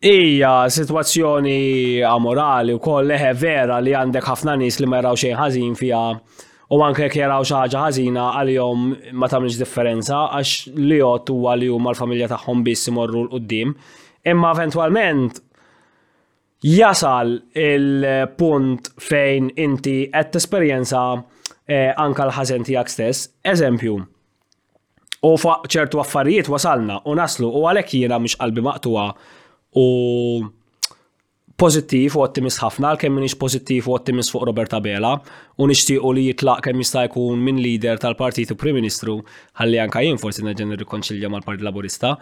[0.00, 5.36] ija situazzjoni amorali u koll leħe vera li għandek ħafna nis li ma jaraw xejn
[5.38, 6.00] ħażin fija
[6.72, 11.54] u anke jekk jaraw xi ħaġa ħażina għalihom ma tagħmilx differenza għax li għot huwa
[11.60, 13.74] li huma l-familja tagħhom biss imorru l qudiem
[14.32, 15.38] Imma eventwalment
[16.64, 21.04] jasal il-punt fejn inti qed tesperjenza
[21.68, 23.30] eh, anka l-ħażen tiegħek stess.
[23.48, 23.94] Eżempju,
[25.20, 29.10] U ċertu affarijiet wasalna u naslu u għalhekk jiena mux qalbi maqtuwa
[29.76, 29.84] u
[31.60, 35.10] pozittiv u ottimist ħafna għalkemm minix pozittiv u ottimist fuq Roberta Bela
[35.60, 39.18] u nixtiequ li jitlaq kemm jista' jkun min leader tal partitu Prim Ministru
[39.60, 42.14] ħalli anka jien forsi neġen irrikonċilja mal-Partit Laburista.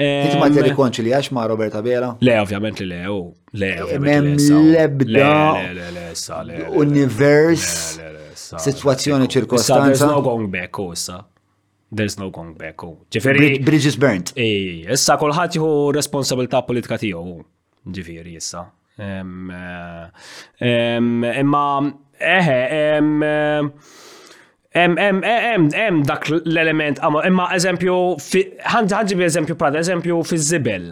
[0.00, 2.14] Inti ma tirrikonċiljax ma' Roberta Bela?
[2.24, 3.20] Le, ovvjament li le, u
[3.52, 4.48] le, ovvjament.
[4.72, 5.60] lebda
[6.72, 7.70] univers,
[8.64, 9.92] situazzjoni ċirkostanza.
[9.92, 11.20] There's no going back, u issa
[11.92, 12.80] there's no going back.
[13.12, 13.60] Ġifiri.
[13.64, 14.32] Bridges burnt.
[14.38, 17.36] Eh, issa kolħat jħu responsabilta politika tiegħu.
[17.86, 18.64] Ġifiri, issa.
[18.98, 19.22] Eh,
[20.64, 21.62] imma,
[22.34, 23.94] eħe, eh,
[24.76, 27.94] Em, em, em, em, dak l-element, imma eżempju,
[28.74, 30.84] ħanġi bi eżempju prada, eżempju fi zibel.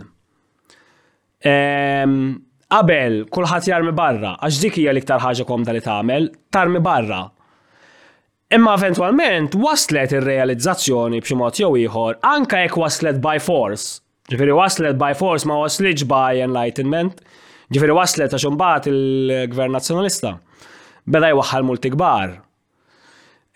[1.45, 7.27] Qabel, kullħat jarmi barra, għax dik hija l-iktar ħaġa komda li tagħmel, tarmi barra.
[8.55, 13.97] Imma eventualment waslet ir-realizzazzjoni b'xi mod jew ieħor anke jekk waslet by force.
[14.31, 17.17] Ġifieri waslet by force ma waslitx by enlightenment.
[17.75, 20.35] Ġifieri waslet għax imbagħad il-Gvern Nazzjonalista
[21.11, 22.37] beda jwaħħal multi kbar.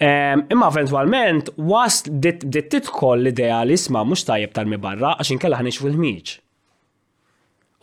[0.09, 5.79] Imma eventualment was dit titkoll l-idea li isma' mhux tajjeb tal-mi barra għax inkella ħanix
[5.85, 6.35] fil-ħmiġ.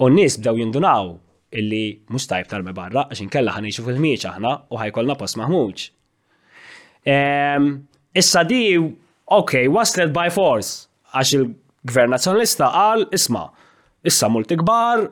[0.03, 1.13] U n-nies bdew jindunaw
[1.61, 5.91] illi mhux tajjeb tal-mi barra għax inkella ħanix fil-ħmiġ aħna u ħajkollna post maħmuġ.
[8.11, 8.77] Issa di,
[9.23, 13.43] ok, waslet by force, għax il-gvern nazjonalista għal, isma,
[14.09, 15.03] issa multi kbar,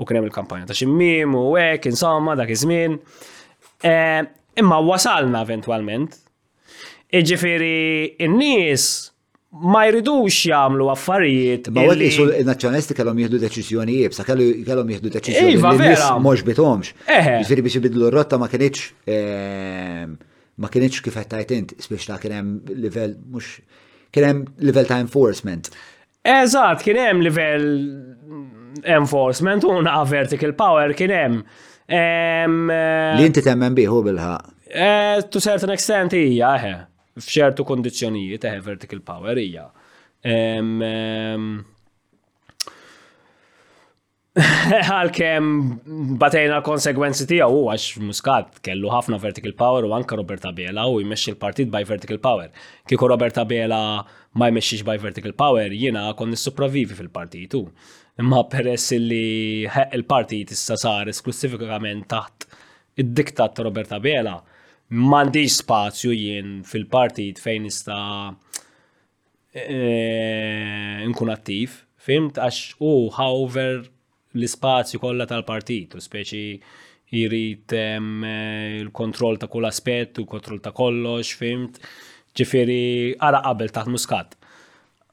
[0.00, 2.98] u kien hemm il-kampanja ta' ximmim u hekk insomma dak iż-żmien.
[4.60, 6.18] Imma wasalna eventwalment.
[7.14, 8.84] Iġifieri n nies
[9.50, 11.68] ma jridux jagħmlu affarijiet.
[11.72, 15.58] Ma għalli su nazzjonalisti kellhom jieħdu deċiżjonijiet, sa kellhom jieħdu deċiżjonijiet.
[15.60, 16.10] Iva vera.
[16.20, 16.92] Mhux bitomx.
[17.10, 18.90] Jiġifieri biex jibidlu r-rotta ma kienx
[20.60, 22.52] ma kienx kif qed tajt int spiex ta' kien hemm
[22.84, 23.50] livell mhux
[24.12, 25.70] kien hemm livell ta' enforcement.
[26.34, 27.70] Eżatt, kien hemm livell
[28.98, 31.38] enforcement u naqa' vertical power kien hemm.
[32.00, 34.32] Eh, Li inti temmen biħu bilħa.
[34.70, 36.74] Eh, to certain extent hija eħe,
[37.24, 39.66] f'ċertu kondizzjonijiet eħe vertical power hija.
[44.38, 45.46] Għal-kem
[46.20, 51.00] batejna l-konsegwenzi tijaw u għax Muscat kellu ħafna vertical power u anka Roberta Biela u
[51.02, 52.52] jmexxi l-partit by vertical power.
[52.86, 53.80] Kiko Roberta Biela
[54.38, 57.64] ma jmexxix by vertical power jina kon nissupravivi fil-partitu.
[58.22, 62.46] Imma peress li il-partit issa sar esklusivikament taħt
[63.02, 63.56] id-diktat
[63.90, 64.36] ta' Biela,
[65.10, 67.98] mandi spazju jien fil-partit fejn nista
[69.54, 71.80] eh, eh, nkun attiv.
[71.98, 73.82] Fimt għax u however
[74.32, 76.44] l-ispazju kollha tal-partit, speċi
[77.10, 78.26] jrid ehm,
[78.84, 81.80] il-kontroll ta' kull aspett u kontroll ta' kollox, fimt,
[82.36, 82.82] ġifiri
[83.18, 84.36] għara qabel taħt muskat.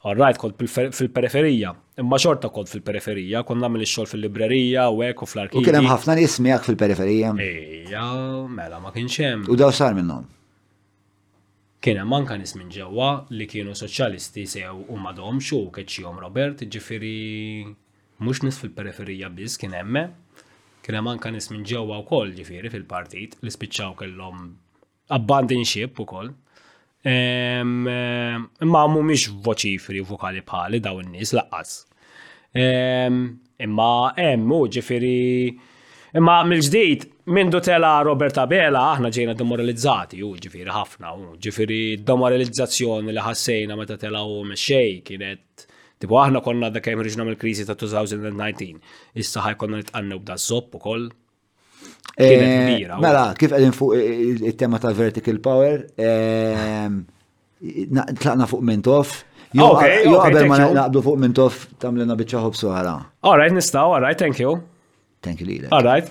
[0.07, 1.71] Alright, kont fil-periferija.
[1.99, 5.63] Imma xorta kont fil-periferija, kon namel ix-xogħol fil-librerija u hekk u fl-arkivi.
[5.63, 7.31] U kien hemm ħafna nismijak fil-periferija.
[7.43, 8.03] Ejja,
[8.53, 9.47] mela ma kienx hemm.
[9.49, 10.29] U daw sar minnhom.
[11.83, 17.15] Kien hemm anke ġewa ġewwa li kienu soċjalisti sew u madom xu, keċi Robert, ġifiri
[18.23, 20.05] mux nis fil-periferija biz kien emme,
[20.85, 24.47] kien hemm anka nis minn ġewwa wkoll ġifieri fil-partit li spiċċaw kellhom
[25.17, 26.31] abandon u ukoll.
[27.07, 31.75] Imma mhumiex voċifri vokali bħali daw in-nies laqqas.
[32.55, 35.57] Imma hemm ġifiri.
[36.17, 43.11] imma mill-ġdid minn tela Roberta Bela aħna ġejna demoralizzati u ġifiri ħafna u ġifieri demoralizzazzjoni
[43.13, 45.67] li ħassejna meta tela u mexxej kienet
[46.01, 48.79] Tipo aħna konna da kem riġna mill-kriżi ta' 2019,
[49.17, 51.07] issa ħajkonna nitqannew b'da zopp ukoll.
[52.17, 53.97] Eh, mela, kif għedin fuq
[54.51, 55.81] it-tema ta' vertical power,
[58.21, 59.15] tlaqna fuq mentof.
[59.57, 59.85] Jo ah,
[60.27, 62.93] qabel ma naqblu fuq mentof tamlina biċċaħob suħara.
[63.25, 64.59] All right, nistaw, all right, thank you.
[65.25, 65.71] Thank you Lila.
[65.73, 66.07] All right.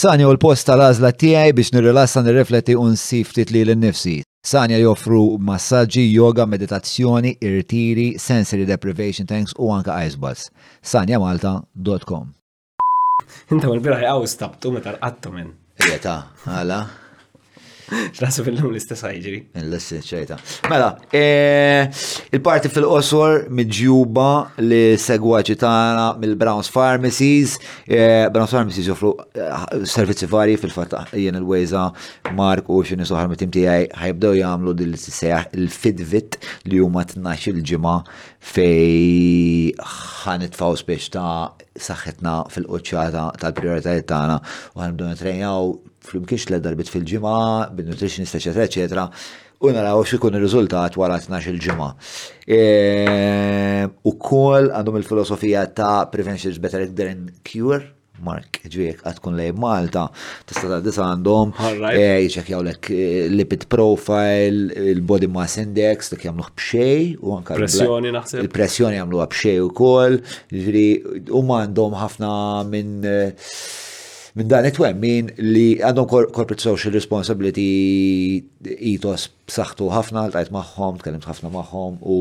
[0.00, 4.18] Sani u l-post tal-azla tiegħi biex nirrilassa nirrifletti un sif li l-nifsi.
[4.48, 10.46] Sanja joffru massaġġi, yoga, meditazzjoni, irtiri, sensory deprivation tanks u anka iceballs.
[10.80, 12.30] sanjamalta.com
[13.52, 15.52] Inta mal-birħi għaw stabtu meta rqattu minn.
[15.84, 16.14] Jeta,
[16.56, 16.80] għala.
[17.90, 19.38] Xnasu fil-lum l-istess ħajġri.
[19.64, 20.36] L-istess ċejta.
[20.70, 21.88] Mela, eh,
[22.36, 24.28] il-parti fil-qosor mid-ġuba
[24.62, 27.56] li segwaċi tagħna mill-Browns Pharmacies.
[27.86, 29.50] Eh, Browns Pharmacies joffru eh,
[29.90, 31.88] servizzi varji fil-fatta jien il-wejza
[32.38, 36.38] Mark u xini soħar mit-tim tiegħi ħajbdew jagħmlu din tissejjaħ il-Fidvit
[36.70, 37.96] li huma tnax il-ġimgħa
[38.54, 39.70] fej
[40.22, 44.40] ħanitfaw spiex ta' saħħetna fil-qoċċata tal-prioritajiet tagħna
[44.76, 45.78] u ħanibdew nitrejjaw
[46.10, 49.06] flimkiex l darbit fil-ġimgħa, bin-nutritionist, eċetera, eċetera,
[49.60, 51.88] u naraw x'ikun ir-riżultat wara 12 il-ġimgħa.
[52.58, 53.96] Ehm,
[54.30, 57.82] kol għandhom il-filosofija ta' prevention is better than cure,
[58.20, 60.02] Mark ġvijek għatkun lej Malta,
[60.44, 61.54] tista ta' disa għandhom,
[61.92, 68.12] eh, jċekjaw jawlek eh, lipid profile, il-body mass index, dak jamluħ bxej, u anka pressjoni
[68.16, 68.44] naħseb.
[68.44, 70.18] Il-pressjoni jamluħ bxej u kol,
[70.52, 72.32] ġvijek, u għandhom ħafna
[72.68, 73.54] minn eh,
[74.38, 77.66] Minn dan it-twemmin li għandhom corporate social responsibility
[78.62, 82.18] itos b'saħħtu ħafna, l-tajt maħħom, tkellimt ħafna maħħom u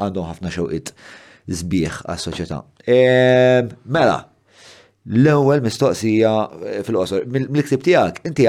[0.00, 0.94] għandhom ħafna xewqit
[1.52, 2.60] zbieħ għas-soċjetà.
[3.92, 4.22] Mela,
[5.04, 8.46] l-ewwel mistoqsija eh, fil-qosor, mill-ktib tiegħek inti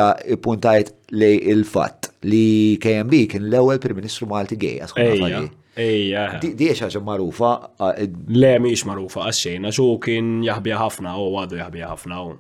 [0.48, 2.46] puntajt li il-fatt li
[2.80, 6.24] KMB kien l-ewwel Prim Ministru Malti gej għas Ejja.
[6.44, 7.52] Di ħaġa marufa.
[7.80, 12.34] Le, miex marufa, għaxxejna, xo kien jahbija ħafna, u għadu jahbija ħafna, u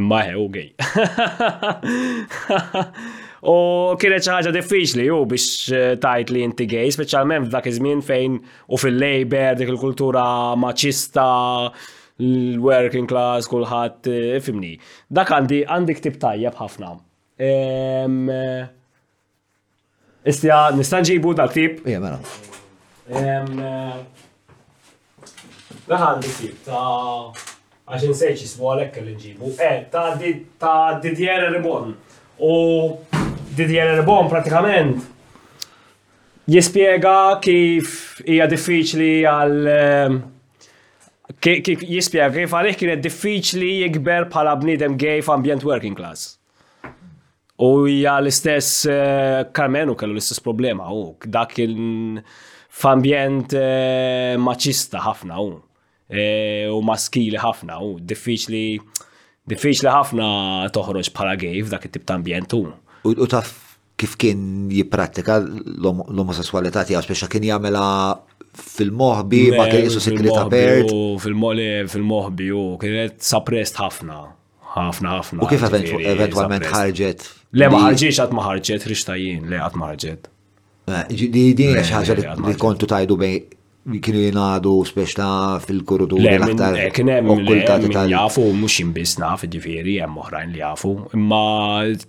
[0.00, 0.70] imma he, u gej.
[3.46, 3.56] U
[4.00, 8.38] kienet xi ħaġa diffiċli u biex eh, tajt li inti gej, specialment f'dak iż-żmien fejn
[8.40, 10.26] u fil-lejber dik il-kultura
[10.58, 11.26] maċista
[12.24, 14.74] l-working class kulħadd eh, fimni.
[15.08, 16.92] Dak għandi għandi ktib tajjeb ħafna.
[17.38, 18.62] Eh,
[20.26, 21.84] istja, nista' nġibu dal-ktib?
[21.92, 22.18] Ja, mela.
[25.86, 27.54] Dak għandi ktib ta'
[27.86, 29.50] għaxin għax insejċ jisbu għalek kelli ġibu.
[29.60, 31.94] E, eh, ta' Didier Ribon.
[32.42, 32.98] U
[33.56, 35.04] Didier Ribon pratikament
[36.46, 40.16] jispiega kif hija diffiċli għal ehm,
[41.46, 46.34] jispiega kif għalih kienet diffiċli jikber bħala bnidem gay f'ambient working class.
[47.62, 52.18] U hija l-istess eh, Carmenu kellu l-istess problema u dak kien
[52.76, 55.54] f'ambjent eh, maċista ħafna u.
[56.06, 58.60] Eh, u maskili ħafna u diffiċli
[59.50, 60.28] diffiċli ħafna
[60.70, 62.60] toħroġ bħala gej f'dak it-tip ta' ambjentu.
[63.10, 63.50] U taf
[63.98, 67.88] kif kien jipprattika l-omosessualità tiegħu speċa kien jagħmilha
[68.60, 70.94] fil-moħbi ma kien jisu segreta bert.
[71.26, 74.20] Fil-moħbi u kienet sapprest ħafna.
[74.76, 75.42] ħafna ħafna.
[75.42, 75.66] U kif
[76.06, 77.26] eventualment ħarġet?
[77.58, 80.30] Le ma ħarġiex għat ma ħarġet rixtajjien, le għat ma ħarġet.
[80.86, 83.38] Eh, din li kontu tajdu bej
[84.02, 85.26] kienu jenadu speċta
[85.62, 86.78] fil-kurutu l-aktar.
[86.94, 91.42] Kien hemm jafu mux jimbisna fil-ġifiri, hemm oħrajn li jafu, imma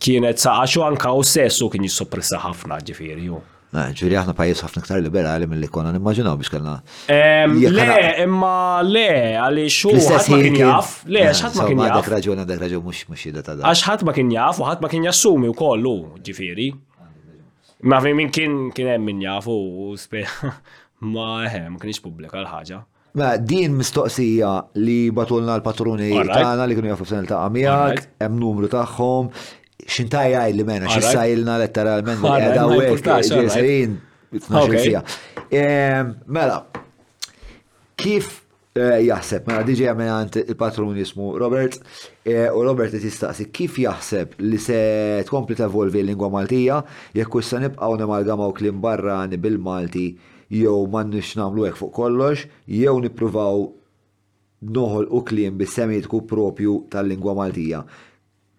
[0.02, 3.28] kienet saqaxu anka u sessu kien jissoppressa ħafna ġifiri.
[3.28, 6.78] Eh, ġifiri, Ġiri aħna pajis ħafna ktar liberali mill-li konna nimmaġinaw biex kellna.
[7.06, 8.54] Le, imma
[8.88, 9.06] le,
[9.44, 11.92] għalli xu ħat ma kien jaf, le, xħat ma kien jaf.
[11.94, 13.70] Għadek raġun, għadek raġun, mux mux jida ta' da.
[13.76, 16.72] Għax ma kien jaf u ħat ma kien jassumi u kollu, ġifiri.
[17.86, 19.54] Ma fi minn kien kien hemm min jafu
[21.06, 22.78] Ma eħe, eh, ma kienx pubblika l-ħaġa.
[23.18, 24.52] Ma din mistoqsija
[24.82, 29.30] li batulna l-patruni tagħna li kienu jafu f'sen ta' għamijak, hemm numru tagħhom,
[30.10, 32.82] għaj li mena, xissajlna letteralment, għedha u
[33.30, 34.02] ġeserin,
[36.28, 36.58] Mela,
[37.96, 38.26] kif
[38.76, 41.78] eh, jaħseb, mela diġi għamenant il-patrun jismu Robert,
[42.28, 44.82] eh, u Robert jistaqsi: kif jaħseb li se
[45.30, 46.82] tkompli tevolvi l-lingwa Maltija,
[47.16, 50.08] jekk issa nibqgħu nemalgamaw klim barrani bil-Malti
[50.54, 53.66] jew m'għandniex nagħmlu hekk fuq kollox, jew nippruvaw
[54.74, 57.82] noħol u kliem bis-semijiet ku propju tal-lingwa Maltija.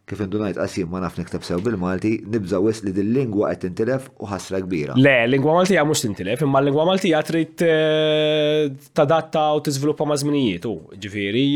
[0.08, 4.28] Kif indunajt qasim ma naf niktab sew bil-Malti, nibżaw wis li dil-lingwa qed tintilef u
[4.30, 4.94] ħasra kbira.
[4.96, 10.64] Le, lingwa Maltija mhux tintilef, imma l-lingwa Maltija trid eh, tadatta u tiżviluppa ma' żminijiet
[10.70, 11.48] u ġifieri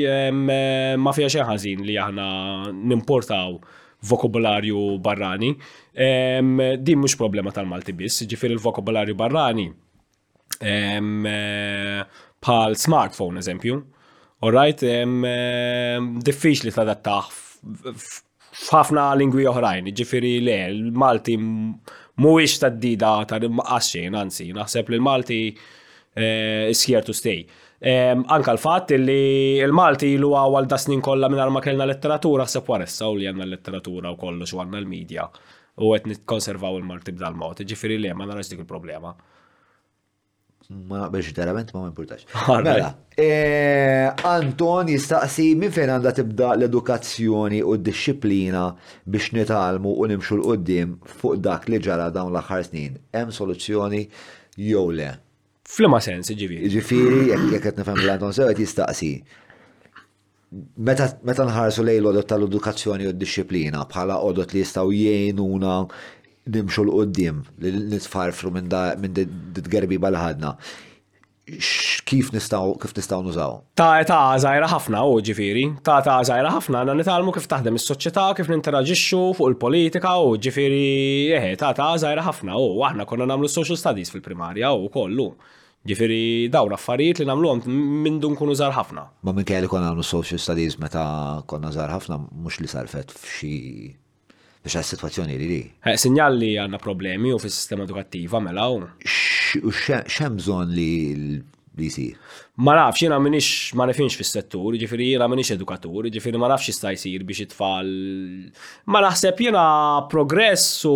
[1.01, 2.27] ma fiha xi ħażin li aħna
[2.91, 3.57] nimportaw
[4.11, 5.53] vokabularju barrani.
[5.97, 9.71] Din mhux problema tal-Malti biss, ġifieri l-vokabularju barrani
[10.61, 12.03] Eh,
[12.43, 13.79] pal smartphone eżempju.
[14.43, 14.83] Alright,
[16.27, 17.27] diffiċ li tadattaħ
[18.53, 25.39] f'ħafna lingwi oħrajn, ġifiri le, l-Malti mhuwiex d dida ta' xejn, anzi, naħseb li l-Malti
[26.17, 27.45] eh, is here to stay.
[27.87, 33.09] Anka l-fatt li l-Malti ilu għal da snin kollha minn ma kellna letteratura, ħseb waressa
[33.15, 35.29] u li għandna letteratura u kollox u għandna l-medja
[35.87, 39.15] u qed nitkonservaw il-Malti b'dal-mod, ġifiri le, ma narax dik il-problema
[40.89, 42.21] ma naqbilx verament ma importax.
[42.67, 42.91] Mela,
[43.27, 43.29] e,
[44.35, 48.65] Anton jistaqsi minn fejn għandha tibda l-edukazzjoni u d-disciplina
[49.13, 52.97] biex nitalmu u nimxu l-qoddim fuq dak li ġara dawn l-aħħar snin.
[53.17, 54.03] Hemm soluzzjoni
[54.71, 55.11] jew le.
[55.75, 56.69] Flima sens, ġifiri.
[56.73, 59.13] Ġifiri, jekk qed nifhem l-Anton sew jistaqsi.
[60.89, 61.13] Meta
[61.47, 65.77] nħarsu lejl odot tal-edukazzjoni u d-disciplina bħala odot li jistgħu jgħinuna
[66.51, 70.57] nimxu l-qoddim, li nitfarfru minn da minn d-gerbi bal-ħadna.
[72.07, 73.57] Kif nistaw, kif nistaw nużaw?
[73.79, 78.29] Ta' ta' zaħira ħafna u ġifiri, ta' ta' zaħira ħafna, na nitalmu kif taħdem is-soċjetà,
[78.39, 80.83] kif ninteraġixxu fuq il-politika u ġifiri,
[81.39, 85.29] eħe, ta' ta' zaħira ħafna u aħna konna namlu social studies fil-primarja u kollu.
[85.83, 89.03] Ġifiri, daw raffariet li namlu għom minn dun kunu zar ħafna.
[89.27, 91.03] Ma minn kelli konna namlu social studies meta
[91.51, 93.57] konna zar ħafna, mux li sarfet f'xi
[94.63, 95.61] biex għal situazzjoni li li.
[95.91, 98.85] Eh, sinjal li għanna problemi u fis sistema edukattiva mela u.
[99.03, 100.93] Xemżon li
[101.75, 102.07] li si?
[102.63, 106.69] Ma nafx, jena minix, ma nefinx fis settur ġifiri jena minix edukatur, ġifiri ma nafx
[106.71, 107.91] jista jisir biex it-tfal.
[108.93, 109.67] Ma naħseb jena
[110.13, 110.95] progress u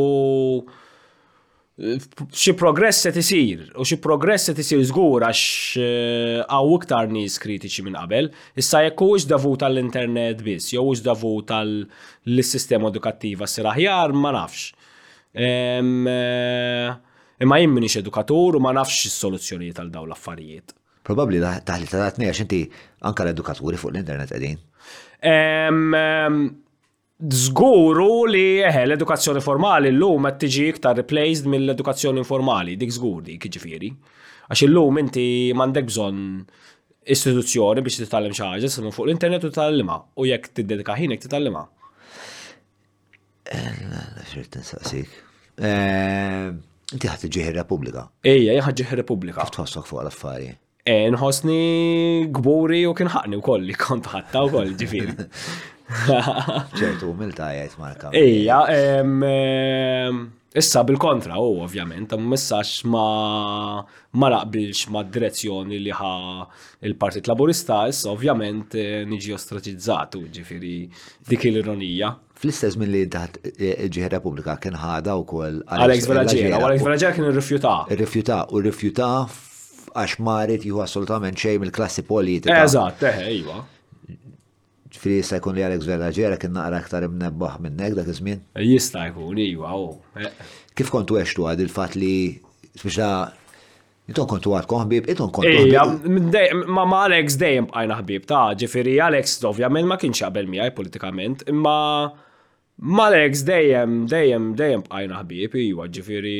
[2.32, 5.42] xi progress se tisir u xi progress se tisir żgur għax
[5.76, 11.02] eh, għaw iktar nies kritiċi minn qabel, issa jekk huwiex davut tal-internet biss, jew hux
[11.04, 11.84] davut għall
[12.48, 14.70] sistema edukattiva sir aħjar ma nafx.
[15.36, 15.80] Eh,
[17.44, 20.72] imma jien minix edukatur u ma nafx is-soluzzjonijiet għal dawn l-affarijiet.
[21.06, 22.62] Probabli taħli taħtni għax inti
[23.04, 24.58] anka l-edukaturi fuq l-internet qegħdin.
[27.18, 33.46] Zguru li eh, l-edukazzjoni formali l-lum għat tiġi iktar replaced mill-edukazzjoni informali, dik zgur dik
[33.56, 33.88] ġifiri.
[34.50, 35.22] Għax l-lum inti
[35.56, 36.18] mandek bżon
[37.14, 41.62] istituzzjoni biex titallem xaħġa, s fuq l-internet u tallima, u jekk t-dedika ħinek titallima.
[43.48, 45.14] Eh, Xirtin saqsik.
[45.56, 46.50] Eh,
[46.92, 48.10] inti ħat ġiħi Repubblika.
[48.28, 49.40] Ejja, jħat ġiħi Repubblika.
[49.46, 50.52] Għaft ħossok fuq l-affari.
[50.84, 55.16] Eh, Nħosni gburi u kienħakni u kolli, kont ħatta u kolli ġifiri.
[55.88, 58.10] ċertu umilta jgħid Marka.
[58.18, 58.60] Ejja,
[60.58, 63.82] issa bil-kontra u ovvjament, messax ma
[64.16, 66.10] ma laqbilx ma direzzjoni li ħa
[66.88, 70.74] il-Partit Laburista, issa ovvjament eh, niġi ostraċizzatu ġifiri
[71.28, 72.10] dik l-ironija.
[72.36, 77.14] Fl-istess minn li daħt ġiħi Repubblika kien ħada u kol Alex Veraġera, u Alex Veraġera
[77.16, 77.76] kien irrifjuta.
[78.02, 79.10] rifjuta u rifjuta
[79.96, 82.64] għax marit juhu assolutament ċej mill-klassi politika.
[82.64, 83.64] Eżatt, teħe, eh, eh,
[85.06, 85.86] Ġifiri jista' jkun li Alex
[86.18, 88.40] ġera kien naqra aktar imnebbaħ minnek dak iż-żmien?
[88.58, 89.72] E, jista' jkun, iwa,
[90.18, 90.30] e.
[90.76, 92.14] Kif kontu għextu għad il-fat li
[92.82, 93.10] biexa
[94.06, 96.04] Jiton kontu għad konħbib, jiton kontu għad.
[96.70, 101.42] Ma ma Alex dejjem bqajna ħbib ta' ġifiri Alex ovvjament ma kienx qabel miegħi politikament,
[101.50, 101.74] imma
[102.86, 106.34] ma Alex dejjem dejjem dejjem bqajna ħbib, iwa ġifiri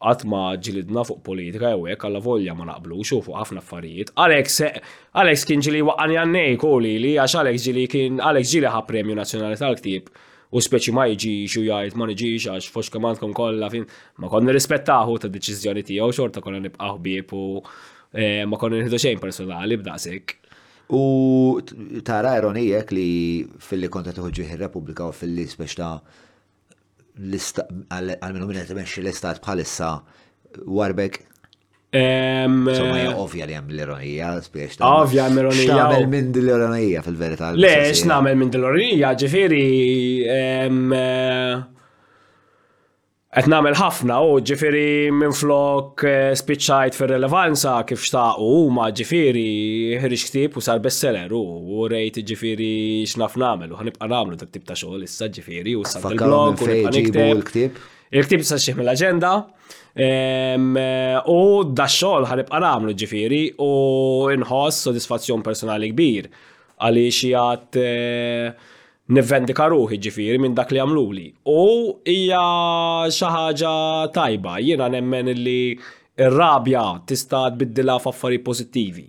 [0.00, 4.14] għatma ġilidna fuq politika u għek għalla volja ma naqblux u fuq ħafna affarijiet.
[4.24, 4.62] Alex,
[5.20, 9.16] Alex kien ġili waqqani jannej koli li għax Alex ġili kien Alex ġili ħa premju
[9.18, 10.08] nazjonali tal-ktib
[10.56, 13.84] u speċi ma jġiġ u jgħajt ma nġiġ għax kamant kamantkom kolla fin
[14.24, 19.02] ma konna rispettaħu ta' deċizjoni tijaw xorta konna nibqaħu bieb u e, ma konna nħidu
[19.04, 20.36] xejn personali b'daqsik.
[20.96, 21.60] U
[22.02, 23.08] tara ironijek li
[23.62, 25.92] fil-li konta tuħġiħ Republika repubblika u fil-li speċta
[27.22, 29.90] għal-minu minn għetimexxi l-istat bħal-issa
[30.66, 31.26] warbek
[31.90, 34.76] Somma ovvja li għam l-ironija, spiex.
[34.86, 35.78] Ovvja għam l-ironija.
[35.80, 37.48] Xtamel minn l-ironija fil-verita.
[37.58, 39.64] Le, xtamel minn l-ironija, ġifiri.
[43.30, 50.24] Et nagħmel ħafna u minn minflok eh, spiċċajt fir-relevanza kif xtaq u ma ġifieri ħriġ
[50.32, 52.70] ktib u sar bestseller u rejt ġifiri
[53.06, 56.74] x'naf nagħmel u ħanibqa' nagħmlu dak tip ta' xogħol issa ġifiri u sar blog u
[56.90, 57.78] l-ktib.
[58.10, 59.32] Il-ktib sa xieħ mill-aġenda
[61.30, 61.38] u
[61.70, 63.70] da xogħol ħanibqa' nagħmlu ġifieri u
[64.42, 66.26] nħoss sodisfazzjon personali kbir
[66.82, 68.50] għaliex jgħat eh,
[69.14, 71.26] nivvendika ruħi ġifiri minn dak li għamluli.
[71.50, 72.42] U hija
[73.10, 73.72] xi ħaġa
[74.14, 75.56] tajba, jiena nemmen li
[76.34, 79.06] rabja tista' tbiddilha f'affari pożittivi.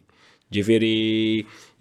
[0.52, 0.94] Ġifiri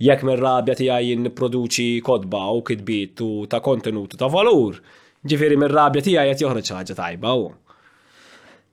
[0.09, 4.77] jekk minn rabja tiegħi produċi kodba u kitbiet ta' kontenutu ta' valur,
[5.25, 7.35] ġifiri minn rabja tiegħi qed joħroġ ħaġa tajba.
[7.47, 7.70] U.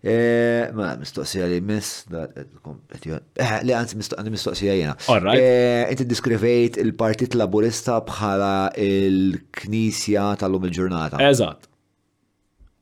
[0.07, 3.97] Eh, ma, mistoqsija li miss, eh, li għanzi
[4.31, 4.93] mistoqsija jena.
[5.35, 11.19] Eh, inti diskrivejt il-Partit Laburista bħala il-Knisja tal-lum il-ġurnata.
[11.31, 11.67] Eżatt.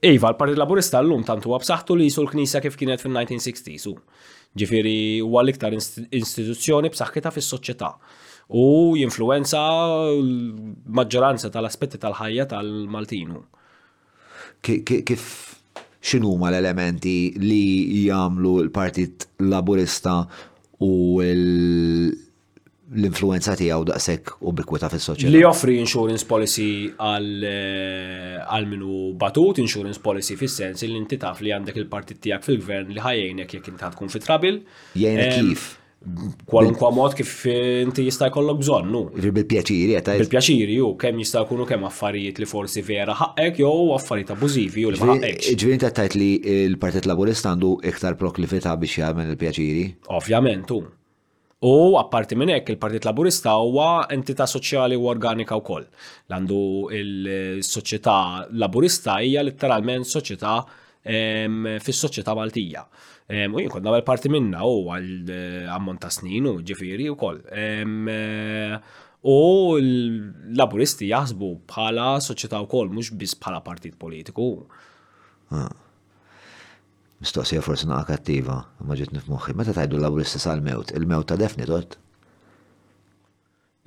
[0.05, 3.95] Iva, l-Partit Laburista l-lum tantu għabsaħtu li jisu l-Knisja kif kienet fin 1960 su.
[4.55, 7.89] Ġifiri, huwa l-iktar istituzzjoni b'saħħitha fis-soċjetà
[8.61, 8.67] u
[9.01, 9.63] jinfluenza
[10.13, 13.41] l-maġġoranza tal-aspetti tal-ħajja tal-Maltinu.
[14.65, 15.33] Kif
[16.05, 17.63] x'inhuma l-elementi li
[18.05, 20.13] jagħmlu l-Partit Laburista
[20.85, 20.89] u
[22.95, 25.31] l-influenza tiegħu daqshekk bikweta fis-soċjetà.
[25.33, 31.55] Li offri insurance policy għal eh, minu batut, insurance policy fis-sens li inti taf li
[31.57, 34.61] għandek il-partit tiegħek fil-gvern li ħajjajnek jekk inti tkun fit trabil.
[35.01, 35.65] Jajnek kif?
[36.45, 39.01] kwalunkwa mod kif inti jista' jkollok bżonn, nu.
[39.23, 40.13] Bil-pjaċiri, jeta.
[40.19, 44.91] Bil-pjaċiri, u kemm jista' kunu kem affarijiet li forsi vera ħaqek jew affarijiet abbużivi ju
[44.93, 45.47] li ħakek.
[45.63, 46.29] Ġvien ta' tajt li
[46.69, 49.87] l-Partit Laburista għandu iktar proklività biex jagħmel il-pjaċiri?
[50.19, 50.83] Ovvjament, u.
[51.65, 55.87] U apparti minn hekk il-Partit Laburista huwa entità soċjali u organika wkoll.
[56.29, 56.61] Għandu
[57.01, 58.19] il-soċjetà
[58.61, 60.59] Laburista hija letteralment soċjetà
[61.07, 62.85] ehm, fis-soċjetà Maltija.
[63.25, 67.39] U jien konna parti minna u għal eh, ammont ta' snin u ġifiri u koll.
[67.49, 68.75] Eh,
[69.25, 69.39] u
[69.81, 74.45] l-laburisti jaħsbu bħala soċjetà u koll, mux bis bħala partit politiku.
[75.49, 75.71] Ah.
[77.23, 79.55] Mistoqsija forsi naqqa kattiva, ma ġiet nifmuħi.
[79.57, 80.93] Meta tajdu l-laburisti sal-mewt?
[80.93, 81.97] Il-mewt ta' defni tot?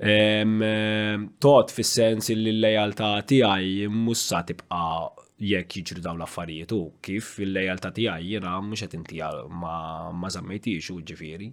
[0.03, 7.37] Eh, tot fis sensi li l-lejaltà tiegħi mussa tibqa' jekk jiġri dawn l-affarijiet u kif
[7.43, 11.51] il-lejalta tiegħi jena mhux qed intija ma żammejtix u ġifieri.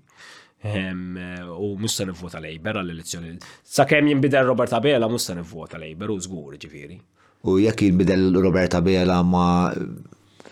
[0.66, 1.18] Ehm,
[1.54, 3.36] u mhux se nivvota Lejber għall-elezzjoni.
[3.62, 6.98] Sakemm jinbidel Roberta Bela mhux se nivvota Lejber u żgur ġifieri.
[7.46, 9.46] U jekk jinbidel Roberta Bela ma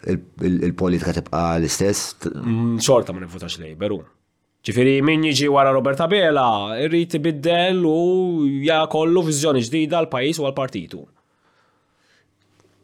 [0.06, 2.14] il-politika tibqa l-istess?
[2.20, 4.02] ċorta mm, ma nivvotax Lejber u.
[4.64, 6.46] Ġifiri, min jiġi wara Roberta Bela,
[6.80, 11.02] irrit biddel u jgħakollu kollu vizjoni ġdida għal pajis u għal-partitu.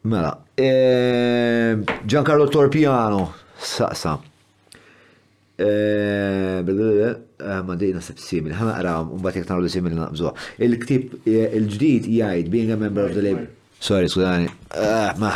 [0.03, 4.19] Mela, ehm, Giancarlo Torpiano, saqsa.
[5.57, 9.93] Ehm, eh, ma dejna sepp simil, ħana għara, un-bat jek simil
[10.57, 13.47] Il-ktib, eh, il-ġdijt jgħid, being a member of the Labour.
[13.79, 14.49] Sorry, skudani.
[14.73, 15.35] Eh, ma.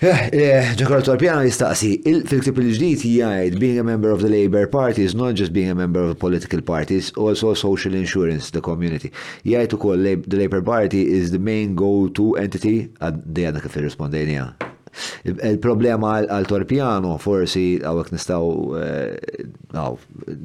[0.00, 1.90] Ġekola eh, eh, Torpiano jistaqsi,
[2.30, 5.76] fil-ktib il-ġdijt jgħajt, being a member of the Labour Party is not just being a
[5.76, 9.12] member of political parties, also social insurance, the community.
[9.44, 12.78] Jgħajt u koll, the Labour Party is the main go-to entity,
[13.28, 14.48] dijadna kif irrispondejnija.
[15.24, 18.48] Il-problema għal-Torpiano, forsi għawek nistaw
[18.80, 19.44] eh,
[19.74, 19.98] għaw,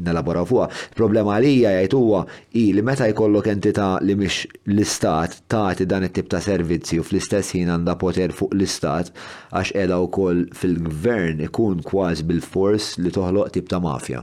[0.05, 2.21] nelabora fuqa, il-problema għalija jgħajtuwa
[2.61, 7.55] i li meta jkollok entita li mish l-istat taħti dan it-tip ta' servizzi u fl-istess
[7.57, 9.11] jina għanda poter fuq l-istat
[9.49, 14.21] għax edha u koll fil-gvern ikun kważi bil-fors li toħloq tip ta' mafja.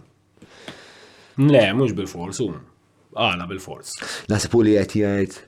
[1.43, 2.61] Le, mux bil-fors, um.
[3.13, 3.91] Għala bil-fors.
[4.33, 5.43] Nasipu li jgħet jgħet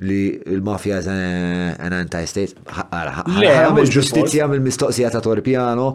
[0.00, 5.92] li l mafja an anti-state, għamil ġustizja mill mistoqsija ta' Torpiano,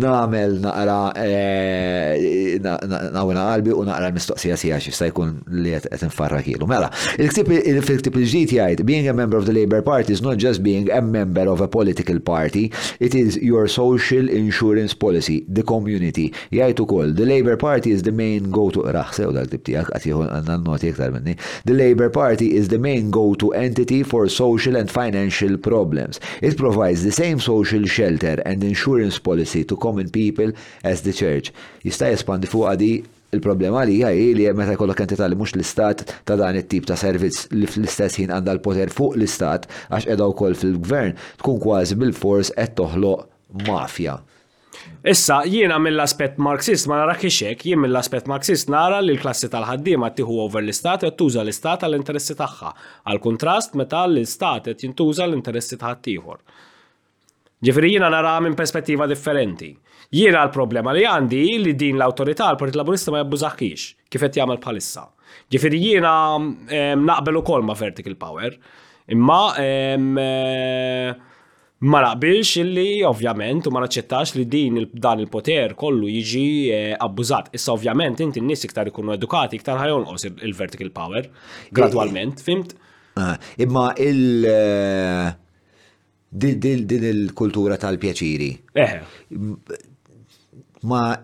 [0.00, 6.68] namel naqra eh, nawina qalbi u naqra l-mistoqsija sija xista jkun li għet nfarra kilu.
[6.70, 10.86] Mela, il-ktib il-ġit jgħid, being a member of the Labour Party is not just being
[10.94, 12.68] a member of a political party,
[13.02, 16.28] it is your social insurance policy, the community.
[16.54, 20.08] Jgħid ukoll, the Labour Party is the main go-to, raħsew dal-ktib tijak, għat
[20.38, 21.34] għannan noti iktar minni,
[21.66, 26.20] the Labour Party is the main go-to to Entity for Social and Financial Problems.
[26.42, 30.50] It provides the same social shelter and insurance policy to common people
[30.90, 31.46] as the church.
[31.88, 32.90] Jista' jespandi fuq għadi
[33.38, 37.46] il-problema li għaj li meta jkollok entità li mhux l-istat ta' dan it-tip ta' servizz
[37.56, 42.76] li fl-istess ħin għandha l-poter fuq l-istat għax qiegħda wkoll fil-gvern tkun kważi bil-fors qed
[42.80, 43.24] toħloq
[43.70, 44.20] mafja
[45.02, 50.36] Issa, jiena mill-aspet marxist ma nara kiexek, jien mill-aspet marxist nara li l-klassi tal-ħaddiema tiħu
[50.42, 52.72] over l-istat u tuża l-istat għall-interessi tagħha,
[53.08, 56.68] għal kontrast meta l-istat qed jintuża l-interessi tagħha
[57.60, 59.66] Ġifieri jiena nara minn perspettiva differenti.
[60.16, 63.82] Jiena l-problema li għandi li din l-awtorità l-Partit Laburista ma jabbużaħħiex
[64.14, 65.02] kif qed jagħmel bħalissa.
[65.52, 68.56] Ġifieri jiena naqbel ukoll ma' vertical power,
[69.12, 71.12] imma eh,
[71.82, 76.46] ma naqbilx illi ovvjament u ma naċċettax li din dan il-poter kollu jiġi
[76.76, 77.52] eh, abbużat.
[77.56, 81.28] Issa ovvjament inti n nis iktar ikunu edukati iktar os il-vertical power
[81.72, 82.74] gradualment, fimt?
[83.16, 85.32] Ah, imma il- eh,
[86.30, 88.52] din il-kultura tal-pjaċiri.
[88.76, 89.00] Eh.
[90.82, 91.16] Ma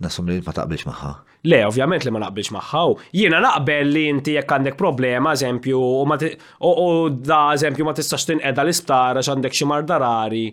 [0.00, 1.12] nasum li ma taqbilx maħħa.
[1.50, 2.92] Le, ovvjament li ma naqbilx maħħaw.
[3.18, 9.18] Jiena naqbel li inti jekk għandek problema, eżempju, u da eżempju ma tistax tinqeda l-isptar
[9.18, 10.44] għax għandek xi mardarari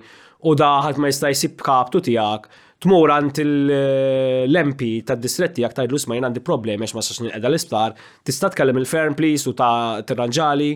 [0.50, 2.50] u da ħadd ma jista' jsib kaptu tiegħek.
[2.82, 7.94] Tmur għand l-MP tad distret tiegħek ma jien għandi problemi għax ma sax l-isptar,
[8.26, 10.72] tista' tkellem il-ferm please u ta' tirranġali.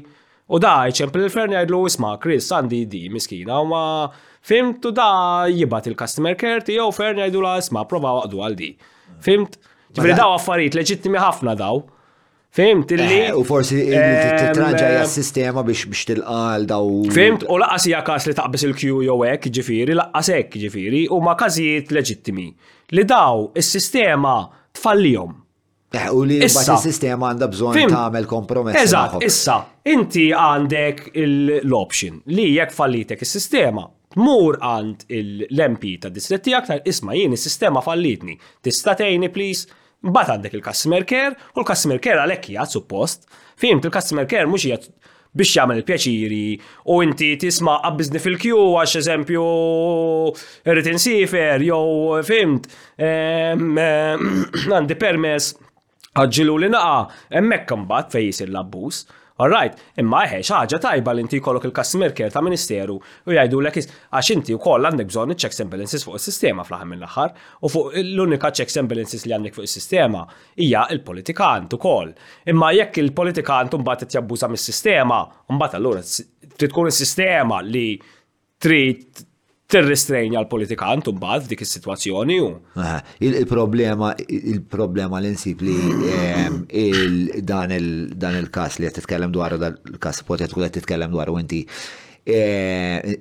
[0.54, 3.84] U da ċempel il fern jgħidlu isma' Chris għandi di miskina u ma
[4.46, 5.10] fimtu da
[5.50, 8.76] jibat il-customer care tiegħu ferm jgħidu la isma' prova waqdu għal di.
[9.24, 9.56] Fimt?
[9.94, 10.22] Ġifri mela?
[10.22, 11.84] daw affarijiet leġittimi ħafna daw.
[12.54, 13.20] Fimt, eh, illi.
[13.38, 16.90] U forsi t-tranġa s-sistema biex biex tilqal daw.
[17.14, 21.18] Fimt, u laqqas hija kas li taqbis il-Q jew hekk ġifiri, laqqas hekk ġifiri, u
[21.22, 22.50] ma każijiet leġittimi.
[22.94, 25.34] Li daw is-sistema tfallihom.
[25.94, 28.82] Eh, u li s-sistema għandha bżonn tagħmel kompromess.
[28.84, 29.60] Eżatt, issa,
[29.94, 37.34] inti għandek l-option li jekk fallitek is-sistema, mur għand l-MP ta' distretti aktar, isma' jien
[37.34, 38.38] is-sistema fallitni.
[38.62, 39.68] Tista' tgħinni please
[40.04, 43.24] Bat għandek il-customer care u l-customer care għalhekk hija suppost.
[43.62, 44.90] Fimt il-customer care mhux jgħat
[45.34, 46.42] biex jagħmel il-pjaċiri
[46.92, 49.46] u inti tisma' għabbizni fil-kju għax eżempju
[50.68, 52.68] rritin sifer, jew fimt
[54.76, 55.56] għandi permess
[56.20, 59.06] ħaġġilu li naqa' hemmhekk imbagħad fejn jisir l-abbuż.
[59.44, 63.72] Alright, imma eħe, xaħġa tajba li inti kollok il-customer care ta' ministeru u jgħidu l
[63.74, 67.34] għax inti u koll għandek bżon checks and balances fuq il-sistema fl-ħam l axar
[67.68, 70.22] u fuq l-unika checks and balances li għandek fuq il-sistema
[70.64, 72.14] hija il-politikant u koll.
[72.54, 75.20] Imma jekk il-politikant mbagħad qed jabbuża mis-sistema,
[75.52, 77.90] mbagħad allura trid tkun is-sistema li
[78.64, 79.26] trid
[79.72, 82.50] tirristrejnja l-politikant u mbagħad f'dik is-sitwazzjoni u.
[83.26, 85.76] Il-problema il-problema l insib li
[86.14, 86.60] ehm,
[87.50, 91.64] dan il-każ li qed titkellem dwar dal-każ ipotetiku li qed titkellem dwar u inti
[92.24, 93.18] Eh,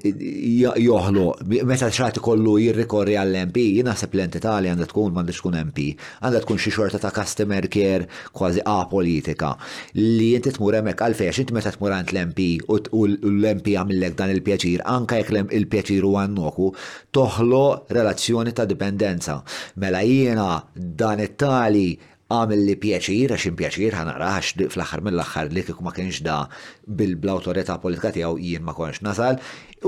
[0.78, 1.22] joħlu,
[1.66, 5.86] meta xrati kollu jirrikorri għall-MP, jinaħseb l-entità li għandha tkun m'għandix tkun MP,
[6.20, 9.56] għandha tkun xi xorta ta' customer care kważi a politika.
[9.98, 14.86] li inti tmur hemmhekk għalfejn inti meta tmur għand l-MP u l-MP għamillek dan il-pjaċir,
[14.86, 16.70] anka jekk il-pjaċir u għannoku,
[17.10, 19.40] toħlo relazzjoni ta' dipendenza.
[19.82, 21.98] Mela jiena dan it-tali
[22.32, 26.38] għamil li pjaċir, għax impjaċir għara għax fl-axar mill-axar li kik ma kienx da
[26.86, 29.38] bil-autorita politika tijaw jien ma konx nasal,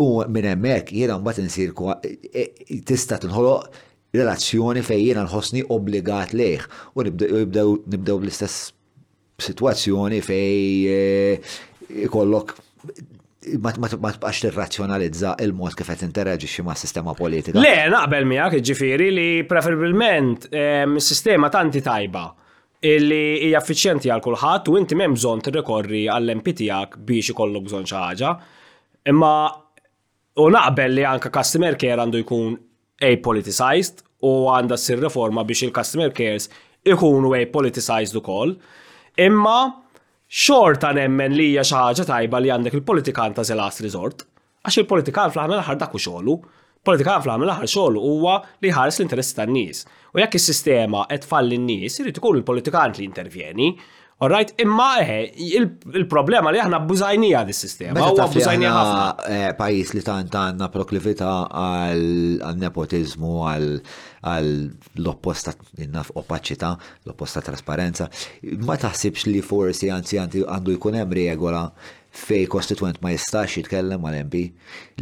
[0.00, 1.72] u minn emmek jiena mbagħad insir
[2.04, 3.80] e, e, tista' tinħoloq
[4.14, 8.72] relazzjoni fejn jiena nħossni obbligat lejh u nibdew bl-istess
[9.44, 10.60] situazzjoni fej
[10.90, 11.42] e,
[12.06, 12.56] ikollok
[13.60, 17.60] ma tbaqax tirrazzjonalizza il-mod kif qed interaġixxi ma' sistema politika.
[17.60, 22.24] Le, naqbel miegħek ġifieri li preferibilment is-sistema tanti tajba
[22.84, 27.88] illi hija effiċjenti għal kulħadd u inti m'hemm bżonn tirrikorri għall-MP tiegħek biex ikollok bżonn
[27.88, 28.34] xi ħaġa.
[29.12, 29.32] Imma
[30.44, 32.58] u naqbel li anka customer care għandu jkun
[33.12, 36.48] apoliticized u għandha ssir reforma biex il-customer cares
[36.96, 38.56] ikunu apoliticized ukoll.
[39.22, 39.62] Imma
[40.34, 44.24] xorta nemmen li hija xi ħaġa tajba li għandek il-politikan ta' last resort.
[44.66, 46.34] Għax il-politikan fl-għamil aħħar dak u xogħlu.
[46.84, 48.34] Politikan fl-għamil aħħar xogħlu huwa
[48.64, 49.84] li ħares l-interessi tan-nies.
[50.16, 53.68] U jekk is-sistema qed falli n-nies, irid ikun il-politikan li intervjeni
[54.22, 55.64] right, imma eħe, eh,
[55.98, 58.04] il-problema li aħna bużajnija di sistema.
[58.14, 59.30] U abbużajnija ħafna.
[59.34, 61.30] Eh, pajis li tant għandna proklivita
[61.64, 63.34] għal-nepotizmu,
[64.24, 66.74] għal-opposta innaf opacita,
[67.06, 68.08] l-opposta trasparenza,
[68.68, 70.22] ma taħsibx li forsi għanzi
[70.54, 71.66] għandu jkun hemm regola
[72.14, 74.36] fej kostituent ma jistax jitkellem l MP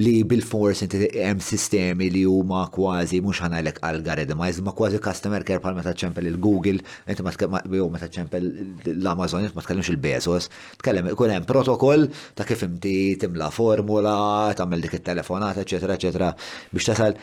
[0.00, 5.60] li bil-fors inti hemm sistemi li huma kważi mhux ħanajlek algoritmized ma kważi customer care
[5.62, 6.80] bħal meta ċempel il-Google,
[7.12, 7.32] inti ma
[7.68, 8.48] jew meta ċempel
[8.94, 10.48] l-Amazon, ma tkellimx il-Bezos,
[10.80, 12.08] tkellem ikun hemm protokoll
[12.38, 16.32] ta' kif inti timla formula, tagħmel dik it-telefonata, eċetera, eċetera,
[16.72, 17.18] biex tasal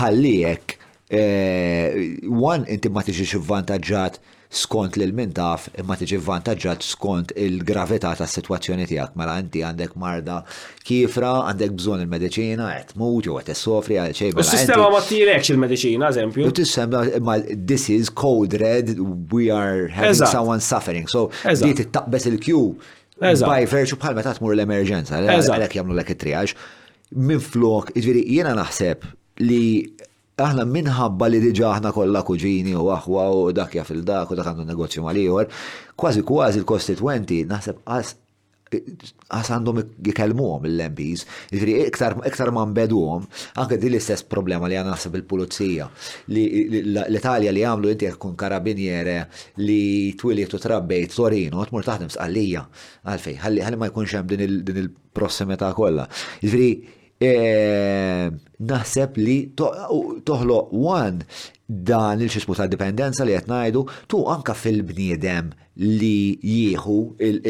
[0.00, 0.76] ħallijek
[1.16, 8.10] eh, one inti ma tiġix vantaġġat skont l min taf imma tiġi vantaġġat skont il-gravità
[8.18, 10.40] ta' situazzjoni tiegħek mela inti għandek marda
[10.86, 14.32] kifra, għandek bżonn il-mediċina, qed mut jew qed issofri għal xejn.
[14.34, 16.48] Mela, Is-sistema ma tirek il-mediċina, eżempju.
[16.50, 18.96] U tissemma ma this is code red,
[19.30, 21.06] we are having someone suffering.
[21.06, 22.56] So it taqbes il q
[23.20, 26.56] by virtue bħal meta tmur l-emerġenza, għalhekk jagħmlu lek it-triaġ.
[27.22, 29.06] Minn flok, jiena naħseb
[29.46, 29.62] li
[30.44, 34.50] aħna minħabba li diġa aħna kollha kuġini u aħwa u dakja fil dak u dak
[34.52, 35.22] għandu negozju mal
[36.00, 38.16] kważi kważi l-kostituenti naħseb qas
[38.70, 43.24] għas għandhom jikelmuhom l-MPs, Jifri iktar ma nbeduhom,
[43.58, 45.88] anke din l-istess problema li għanna nasib il-pulizija.
[46.30, 46.44] li
[46.86, 49.24] L-Italja li għamlu inti kun karabinjere
[49.66, 52.62] li twili tu trabbejt Torino, tmur taħdem sqallija,
[53.10, 56.06] għalfej, ħalli ma jkunx hemm din il-prossimità kollha.
[56.38, 56.70] Ġifri
[57.20, 61.18] Ehm, naħseb li toħloq wan
[61.68, 65.50] dan il-ċismu ta' dipendenza li jtnajdu tu anka fil-bniedem
[65.82, 66.96] li jieħu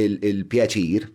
[0.02, 1.06] il-pjaċir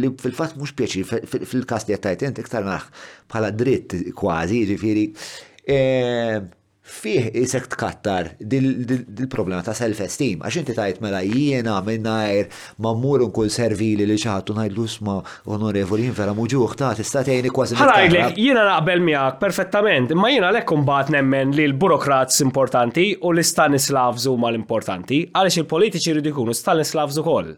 [0.00, 2.88] li fil-fat mux pjaċir fil kast li jtajt jent iktar naħ
[3.34, 5.04] bħala dritt kważi ġifiri
[5.68, 6.48] ehm,
[6.90, 12.48] fih isek tkattar dil-problema ta' self-esteem, għax inti tajt mela jiena minnajr
[12.82, 15.18] mammur un kull servili li ċaħtu l-usma
[15.54, 17.78] onorevoli vera muġuħ ta' tista' tgħini kważi.
[17.78, 23.44] Ħarajlek, jiena naqbel miegħek perfettament, imma jiena lek kumbat nemmen li l-burokrats importanti u li
[23.50, 27.54] Stanislavs huma l-importanti, għaliex il-politiċi rridu jkunu Stanislavs ukoll.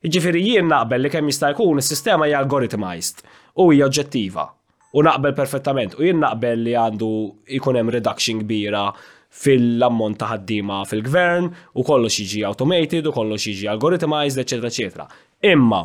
[0.00, 3.20] Iġifiri jiena naqbel li kemm jista' jkun is-sistema hija algoritmized
[3.60, 4.48] u hija oġġettiva
[4.92, 5.94] U naqbel perfettament.
[6.00, 7.08] U jien naqbel li għandu
[7.56, 8.88] ikun hemm reduction kbira
[9.30, 11.46] fil-ammont ta' ħaddiema fil-gvern
[11.78, 15.06] u kollox jiġi automated u kollox jiġi algoritmized, eċetera, eċetera.
[15.52, 15.82] Imma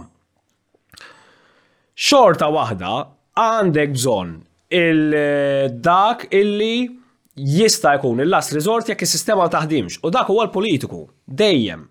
[1.95, 2.94] xorta waħda
[3.38, 4.34] għandek bżonn
[4.73, 6.90] il-dak eh, illi
[7.36, 10.02] jista' jkun il-last resort jekk is-sistema ma taħdimx.
[10.02, 11.86] U dak huwa l-politiku dejjem.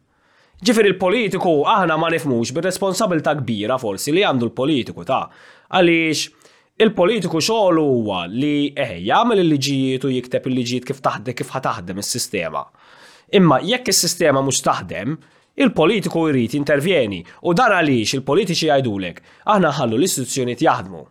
[0.64, 5.28] Ġifir il-politiku aħna ma nifmux bir-responsabilità kbira forsi li għandu l-politiku ta'
[5.74, 6.32] għaliex
[6.74, 12.00] Il-politiku xogħol huwa li eħe eh, jagħmel il-liġijiet u jikteb il-liġijiet kif taħdem kif ħataħdem
[12.02, 12.64] is-sistema.
[13.38, 15.14] Imma jekk is-sistema mhux taħdem,
[15.54, 19.20] il-politiku jrid intervjeni u dar għaliex il-politiċi jgħidulek
[19.54, 21.04] aħna ħallu l-istituzzjonijiet jaħdmu.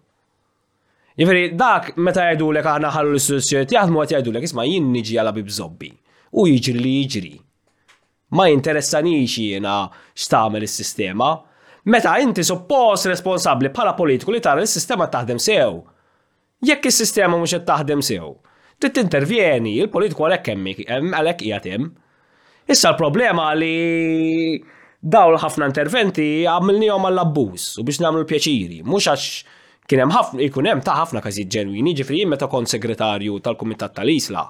[1.23, 5.94] Jifri, dak meta jgħidulek aħna ħallu l-istituzzjonijiet jaħdmu għat jgħidulek isma' jien niġi għala bibżobbi
[6.44, 7.34] u jiġri li jiġri.
[8.35, 9.80] Ma jinteressanix jiena
[10.11, 11.31] x'tagħmel is-sistema,
[11.85, 15.81] Meta inti suppost responsabli bħala politiku li tara l-sistema taħdem sew.
[16.64, 18.30] Jekk is-sistema mhux qed taħdem sew,
[18.80, 21.89] trid intervjeni, il-politiku għalhekk hemm għalhekk qiegħed hemm.
[22.72, 24.53] Issa l-problema li
[25.03, 29.27] daw ħafna interventi għamilnihom għall-abbuż u biex nagħmlu l-pjaċiri, mhux għax
[29.84, 34.47] kien hemm ħafna ikun hemm ta' ħafna każijiet ġenwini, ġifri meta kont segretarju tal-Kumitat tal-Isla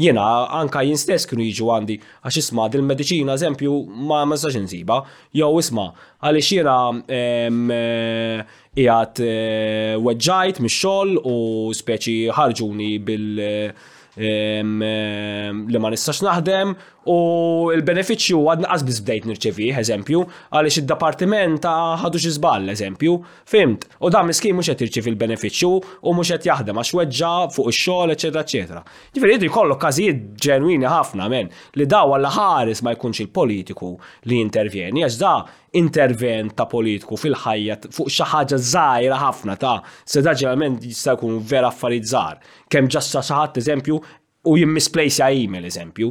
[0.00, 0.24] Jena,
[0.60, 3.74] anka jien stess kienu jiġu għandi, għax isma dil-medicina, eżempju,
[4.08, 5.00] ma ma sax insiba,
[5.36, 5.88] jew isma,
[6.24, 6.78] għaliex jiena
[7.18, 8.40] eh,
[8.80, 11.36] qiegħed eh, weġġajt mix-xogħol u
[11.82, 13.88] speċi ħarġuni bil- eh,
[14.20, 16.72] li ma nistax naħdem
[17.08, 20.18] U il-beneficju għadna qasbis bdejt nirċevi, eżempju,
[20.52, 23.14] għalix id-departiment ta' ħadu xizbal, eżempju,
[23.48, 23.86] fimt.
[24.04, 28.12] U da' miskien mhux qed irċevi il-beneficju u mhux qed jaħdem għax weġġa fuq il-xol,
[28.12, 28.82] eccetera, eccetera.
[29.16, 31.48] Ġifiri, jidri jkollok kazijiet ġenwini ħafna, men,
[31.80, 33.94] li da' għalla ħares ma' jkunx il-politiku
[34.28, 35.38] li intervjeni, għax da'
[35.80, 41.40] intervent ta' politiku fil-ħajja fuq xi ħaġa żgħira ħafna ta' se da ġeneralment jista' jkun
[41.48, 42.44] vera affarijiet żgħar.
[42.68, 44.02] Kemm ġassa xi ħadd eżempju
[44.50, 46.10] u jimmisplejsja email eżempju.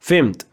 [0.00, 0.46] Fimt,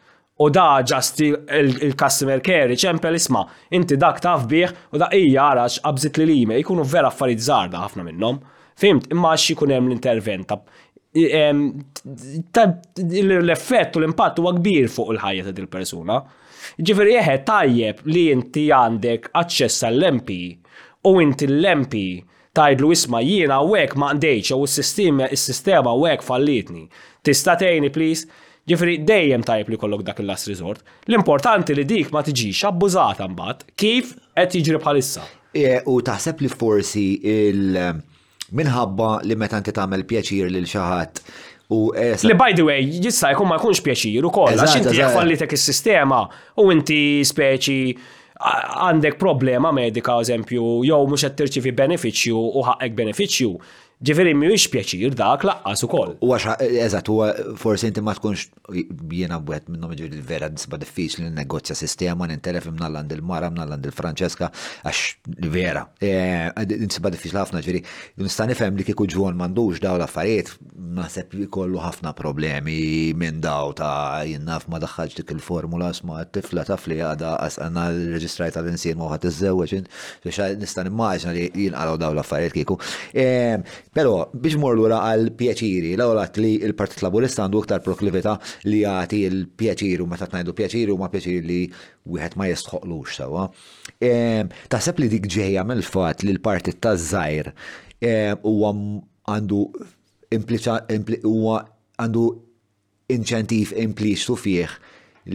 [0.44, 5.80] u da ġasti il-customer care ċempel isma, inti dak taf bih u da ija għarax
[5.88, 8.42] għabżit li lime, jkunu vera affarijiet zarda ħafna minnhom.
[8.78, 10.52] Fimt, imma għax jkun hemm l-intervent
[13.08, 16.18] l-effett u l-impatt huwa kbir fuq il-ħajja ta' dil-persuna.
[16.86, 20.36] Ġifir eħe tajjeb li inti għandek aċċess l mp
[21.08, 21.96] u inti l-MP
[22.58, 26.84] tajdlu isma jiena u ma għandejx u s-sistema u għek fallitni.
[27.24, 28.28] Tista' tejni, please?
[28.68, 30.82] Ġifri, dejjem tajb li kollok dak il-last resort.
[31.08, 35.24] L-importanti li dik ma tiġix abbużata mbagħad kif qed jiġri bħalissa.
[35.56, 37.78] E, u taħseb li forsi il
[38.60, 41.24] minħabba li meta inti tagħmel pjaċir lil xi ħadd
[41.76, 45.56] U e, li by the way, jista' jkun ma jkunx pjaċir ukoll, għax inti fallitek
[45.58, 46.22] is-sistema
[46.64, 47.76] u inti speċi
[48.40, 53.52] għandek problema medika eżempju, jew mhux qed fi benefiċċju u ħaqek benefiċċju,
[53.98, 56.12] Ġifiri mhuwiex pjaċir dak laqqas ukoll.
[56.22, 57.16] U għaxa, eh, eżat u
[57.58, 58.44] forsi inti ma tkunx
[59.12, 64.52] jiena bwet minnhom ġiri vera disba diffiċli li negozja sistema nintelef imnalland il-Mara, imnalland il-Franċeska
[64.84, 65.84] għax vera.
[66.02, 66.46] Eh,
[66.78, 67.82] nisba diffiċli ħafna ġiri.
[68.20, 74.22] Nista' fem li kieku ġwon m'għandux daw l-affarijiet naħseb kollu ħafna problemi minn daw ta'
[74.30, 77.34] jinnaf ma daħħalġ dik il-formula sma tifla ta' fli għada
[77.66, 79.26] l reġistrajt għal-insien ma żewġin
[80.24, 80.58] iżżewweġ.
[80.62, 82.80] nistan immaġna li jinqalgħu daw l-affarijiet kieku.
[83.14, 83.58] Eh,
[83.98, 88.36] Pero biex mor lura għal pjaċiri, l għat li il-Partit Laburista għandu iktar proklivita
[88.70, 91.64] li jagħti il-pjaċiri u meta tnajdu pjaċiri u ma pjaċiri li
[92.06, 93.48] wieħed ma jistħoqlux sewa.
[94.70, 97.50] Taħseb li dik ġejja mill-fatt li l-Partit ta' żgħir
[98.46, 98.76] huwa
[99.34, 99.66] għandu
[101.26, 101.60] huwa
[101.98, 102.28] għandu
[103.18, 104.78] inċentiv impliċtu fih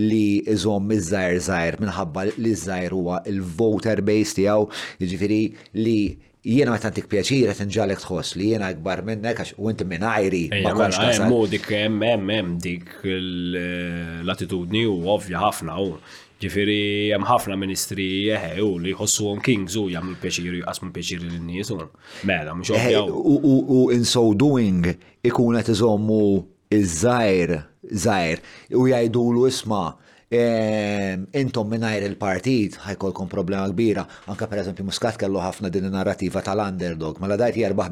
[0.06, 4.68] li iżom iż-żajr żajr minħabba li iż żajr huwa il-voter base tiegħu,
[5.02, 5.42] jiġifieri
[5.82, 5.98] li
[6.42, 10.02] jiena ma tantik pjaċir qed inġalek tħoss li jiena akbar minnek għax u inti minn
[10.06, 10.48] ajri.
[10.64, 15.94] Hemm dik hemm hemm dik l-attitudni u ovvja ħafna u
[16.42, 16.80] ġifiri
[17.12, 21.38] jem ħafna ministri eħe eh, u li jħossuhom kings u jagħmlu pjaċir jqasmu pjaċir l
[21.46, 21.78] nies u
[22.26, 23.04] mela mux ovvja.
[23.04, 24.90] Eh, u in so doing
[25.22, 26.20] ikun qed iżommu
[26.72, 27.56] iż-żgħir
[27.92, 28.42] żajr
[28.80, 29.90] u jgħajdu l isma'
[30.34, 37.18] intom minnajr il-partit ħajkolkom problema kbira, anka per eżempju muskat kellu ħafna din narrativa tal-underdog,
[37.20, 37.90] ma la dajt jarbaħ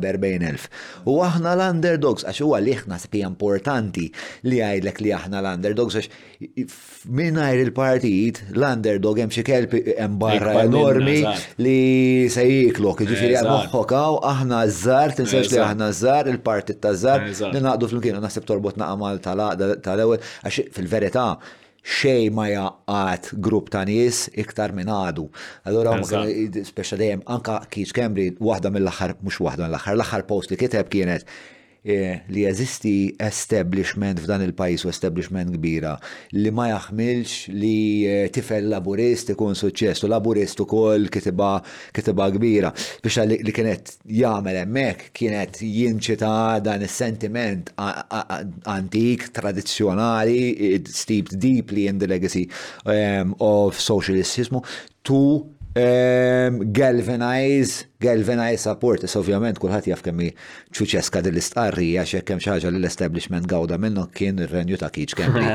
[0.50, 0.68] elf.
[1.04, 4.10] U aħna l-underdogs, għax huwa li ħna spija importanti
[4.44, 6.66] li għajdlek li aħna l-underdogs, għax
[7.06, 11.22] minnajr il-partit l-underdog hemm xi kelb hemm barra enormi
[11.60, 17.26] li se jiklok, ġifieri għal moħħokaw aħna żżar, tinsex li aħna żżar, il-partit ta' żżar,
[17.52, 19.16] li naqdu fl naħseb torbot naqa'
[19.80, 21.28] tal-ewwel, għax fil-verità
[21.84, 25.24] xej ma jaqqat grupp ta' nies iktar minn għadu.
[25.68, 30.88] Allora, speċa dejjem, anka Keach kembri, waħda mill-axar, mux waħda mill-axar, l-axar post li kiteb
[30.92, 31.24] kienet
[31.82, 35.94] Eh, li jeżisti establishment f'dan il-pajis u establishment kbira
[36.36, 37.70] li ma jaħmilx li
[38.04, 41.54] eh, tifel laburist ikun suċċess u laburist ukoll kitiba
[41.96, 46.34] kitiba kbira biex li kienet jagħmel hemmhekk kienet jinċita
[46.68, 52.44] dan is-sentiment antik tradizzjonali steeped deeply in the legacy
[52.92, 54.60] eh, of socialism
[55.00, 55.22] tu
[55.72, 60.26] Ehm, galvanize, galvanize support, ovvjament kullħat jaf kemmi
[60.74, 65.46] ċuċeska dil-istqarrija xek kem xaġa li l-establishment gawda minnu kien il-renju ta' kieċ kemmi.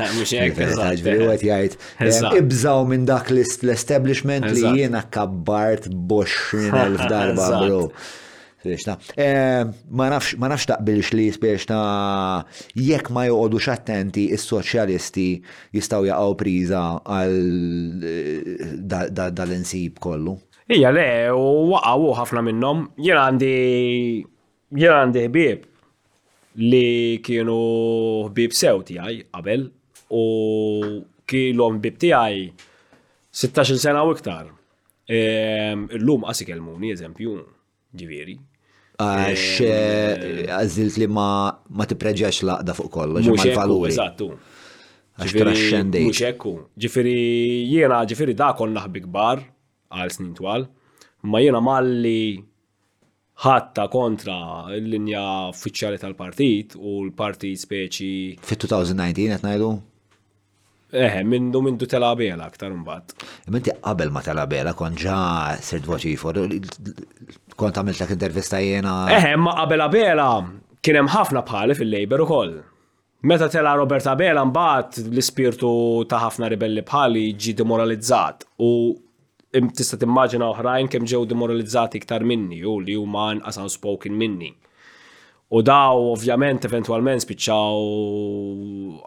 [1.96, 7.82] Ehm, ibżaw minn dak l-establishment li jiena kabbart boxrin elf darba, bro.
[8.72, 12.42] Eh, nafx, Ma nafx taqbilx li biex ta'
[12.74, 15.26] jekk ma joqogħdux attenti is-soċjalisti
[15.76, 16.82] jistaw jaqgħu priża
[17.12, 20.36] għal eh, dal-insib kollu.
[20.74, 22.84] Ija le, u waqgħu ħafna minnhom.
[23.06, 23.54] Jien għandi
[24.74, 25.72] jien għandi ħbieb
[26.66, 27.58] li kienu
[28.32, 29.68] ħbieb sew tiegħi qabel
[30.16, 30.24] u
[31.30, 32.48] kilhom ħbieb tiegħi
[33.36, 34.50] 16 sena u iktar.
[35.06, 37.36] Ehm, illum qas ikelmuni eżempju,
[37.96, 38.34] ġifieri,
[38.96, 41.28] għax ehm, eh, għazilt li ma
[41.88, 43.92] t-preġax laqda fuq kollu, ma l-valuri.
[43.92, 44.28] Eżattu.
[45.18, 46.02] Għax trascendi.
[46.08, 46.54] Mux ekku.
[46.76, 47.16] Ġifiri,
[47.72, 49.42] jena ġifiri da kon laħbi kbar
[49.96, 50.66] għal snin twal,
[51.30, 52.38] ma jena malli
[53.44, 54.36] ħatta kontra
[54.78, 58.10] l-linja uffiċjali tal-partit u l-partit speċi.
[58.48, 59.70] Fit-2019 qed ngħidu?
[60.96, 63.12] Eħe, mindu mindu telabela aktar mbagħad.
[63.52, 65.18] Minti qabel ma telabela kon ġa
[65.60, 68.94] sirdvoċi voċifor, kont għamilt l intervista jena.
[69.16, 70.30] Eħe, eh, ma qabel Abela
[70.84, 72.54] kienem ħafna bħali fil-Labor u koll.
[73.26, 75.70] Meta tela Roberta bela mbagħad l-ispirtu
[76.06, 78.70] ta' ħafna ribelli bħali ġi demoralizzat u
[79.74, 84.52] tista' timmaġina oħrajn kemm ġew demoralizzati iktar minni u li huma anqas spoken minni.
[85.54, 87.82] U daw ovvjament eventualment spiċċaw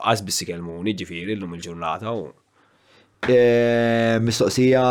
[0.08, 2.14] għazbis kelmu, ġifiri l-lum il-ġurnata.
[3.28, 4.84] Eh, mistoqsija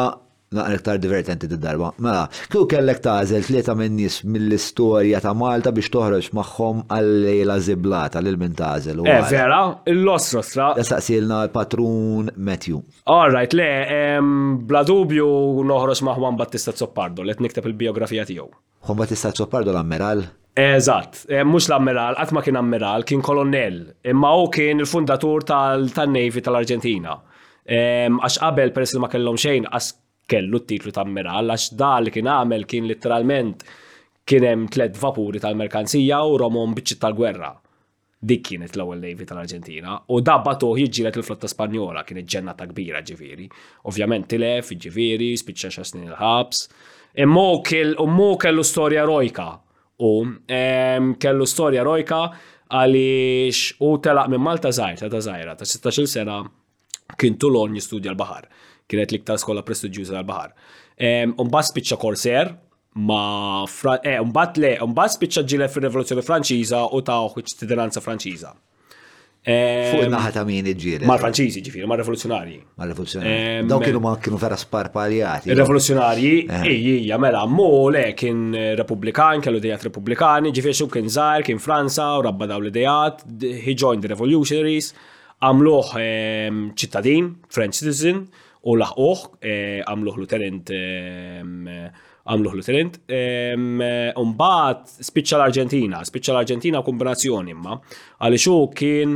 [0.52, 1.90] naqra iktar divertenti d-darba.
[2.02, 8.22] Mela, kieku kellek tażel tlieta minn nies mill-istorja ta' Malta biex toħroġ magħhom għal-lejla ziblata
[8.24, 9.02] lil min tażel.
[9.04, 9.60] Eh, vera,
[9.92, 10.72] il-losrosra.
[11.20, 12.80] l patrun Matthew.
[13.06, 14.20] All right, le,
[14.64, 15.28] bla dubju
[15.68, 18.50] noħroġ ma' Juan Battista Zoppardo, let nikteb il-biografija tiegħu.
[18.86, 20.24] Juan Battista Zoppardo l ammiral
[20.58, 23.76] Eżatt, eh, mux l-ammiral, għatma ma kien ammiral, kien kolonnell,
[24.10, 27.14] imma u kien il-fundatur tal-Navy tal-Argentina.
[27.68, 29.68] Għax qabel peress li ma kellhom xejn,
[30.30, 33.64] kellu t-titlu ta' ammiral, għax dal kien għamel kien literalment
[34.28, 37.48] kien hemm tlet vapuri tal-merkanzija u romon biċċi tal-gwerra.
[38.28, 43.46] Dik kienet l-ewwel Navy tal-Arġentina u dabba toħ jiġġielet il-flotta Spanjola kienet ġennata kbira ġifieri.
[43.88, 46.60] Ovvjament tilef, ġifieri, spiċċa xa snin il-ħabs.
[47.24, 47.62] Immu
[48.42, 49.46] kellu storja rojka
[50.04, 50.10] u
[50.50, 52.20] kellu storja rojka
[52.68, 56.40] għaliex u telaq minn Malta żgħira ta' ta' żgħira ta' 16-il sena
[57.18, 58.50] kien tulon jistudja l-baħar
[58.88, 60.54] kienet liktar skola prestiġjuża tal-bahar.
[61.38, 62.52] Umbat spiċċa Corsair,
[62.98, 63.60] ma
[64.02, 68.54] eh, umbat le, umbat spiċċa ġile fil-Revoluzzjoni Franċiża u ta' ċittadinanza Franċiża.
[69.48, 71.06] Fuq naħa ta' min iġġieli.
[71.08, 72.56] Ma' franċiżi ġifiri, ma' rivoluzjonari.
[72.76, 73.36] Ma' rivoluzjonari.
[73.70, 75.54] Daw kienu ma' kienu vera sparpaljati.
[75.56, 76.66] Rivoluzjonari, eh.
[76.74, 78.42] ija, mela, mu le kien
[78.76, 83.22] republikan, kellu dejat republikani, ġifiri xub kien zaħir, kien Franza, u rabba daw li dejat,
[83.64, 84.90] he joined the revolutionaries,
[85.46, 85.94] għamluħ
[86.76, 88.26] ċittadin, French citizen,
[88.66, 91.66] u laħqoħ eh, għamluħ luterent ehm,
[92.28, 93.80] għamluħ ehm,
[94.20, 97.76] un-baħt spiċċa l-Argentina, spiċċa l-Argentina kombinazzjoni imma
[98.18, 99.14] għalli xo kien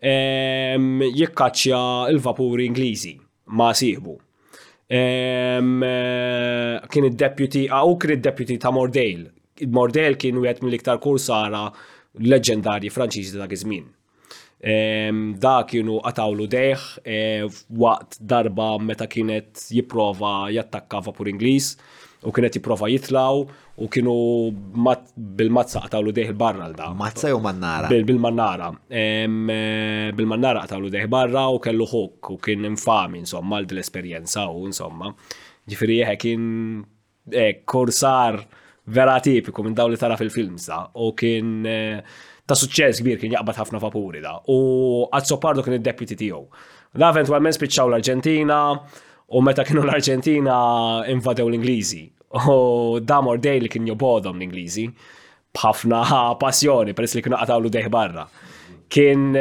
[0.00, 1.82] ehm, jikkaċċja
[2.14, 3.16] il-vapuri Ingliżi
[3.58, 4.16] ma siħbu.
[4.88, 9.26] Kien id-deputy, ah, u kien il deputy ta' Mordale.
[9.72, 11.66] Mordale kien u għet mill-iktar kursara
[12.28, 13.86] leġendarji franċiżi ta' gizmin
[14.58, 17.18] Da kienu għatawlu deħ e,
[17.78, 21.68] waqt darba meta kienet jiprofa jattakka vapur Ingliż
[22.26, 23.44] u kienet jiprofa jitlaw
[23.78, 24.16] u kienu
[25.38, 26.88] bil-mazza għatawlu deħ barra l-da.
[26.90, 27.86] Mazza jew mannara?
[27.92, 28.72] Bil-mannara.
[28.90, 29.28] E,
[30.18, 35.12] bil-mannara għatawlu deħ barra u kellu hok u kien infami insomma l l-esperienza u insomma.
[35.70, 36.48] Ġifiri jeħe kien
[37.30, 38.40] e, korsar
[38.90, 41.54] vera tipiku minn daw li tara fil-film sa u kien
[42.48, 44.34] ta' suċċess kbir kien jaqbad ħafna vapuri da.
[44.48, 44.56] U
[45.12, 46.42] għazzopardu kien id-deputy tiegħu.
[47.02, 48.60] La eventualment spiċċaw l-Arġentina
[49.36, 50.56] u meta kienu l-Arġentina
[51.12, 52.06] invadew l-Ingliżi.
[52.54, 54.86] U Damor Day li kien jobodhom l-Ingliżi
[55.58, 56.00] bħafna
[56.42, 58.24] passjoni peress li kienu qatawlu deħ barra.
[58.88, 59.34] Eh, kien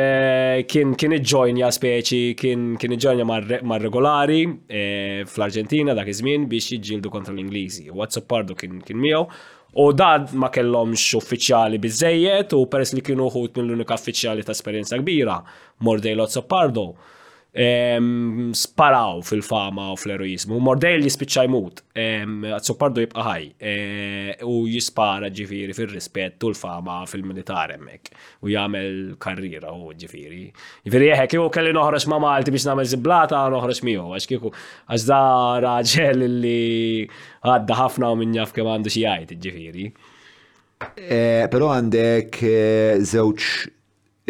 [0.68, 3.26] kien kien iġġojnja speċi kien kien iġġojnja
[3.64, 7.88] mar regolari eh, fl-Arġentina dak iż-żmien biex jiġġieldu kontra l-Ingliżi.
[7.95, 9.22] WhatsApp Pardo kien kien miegħu
[9.86, 14.98] U dad ma kellhomx uffiċjali biżejjed u peress li kienu ħut mill-unika uffiċjali ta' esperjenza
[14.99, 15.38] kbira,
[15.86, 16.88] Mordej Lozzo Pardo.
[17.56, 20.57] Um, sparaw fil-fama u fl-eroizmu.
[20.60, 20.68] mordej
[20.99, 23.76] Mordejl jispiċċa jmut, għazzupardu jibqa ħaj, e,
[24.45, 28.11] u jispara ġifiri fil rispet u l-fama fil-militar emmek,
[28.44, 30.44] u jgħamil karriera u ġifiri.
[30.86, 34.52] Ġifiri jeħek, kieku kelli noħroġ ma' Malti biex nagħmel ziblata noħroġ miegħu, għax kieku
[34.91, 35.24] għax da
[35.69, 37.07] raġel li
[37.48, 39.88] għadda ħafna u minn jaf kemm għandu xi jgħid ġifiri.
[40.99, 43.77] Eh, però għandek eh, żewġ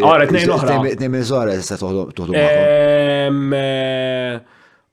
[0.06, 0.76] Ora, t-nejn uħra.
[0.94, 2.28] T-nejn minn zora, s tuħdu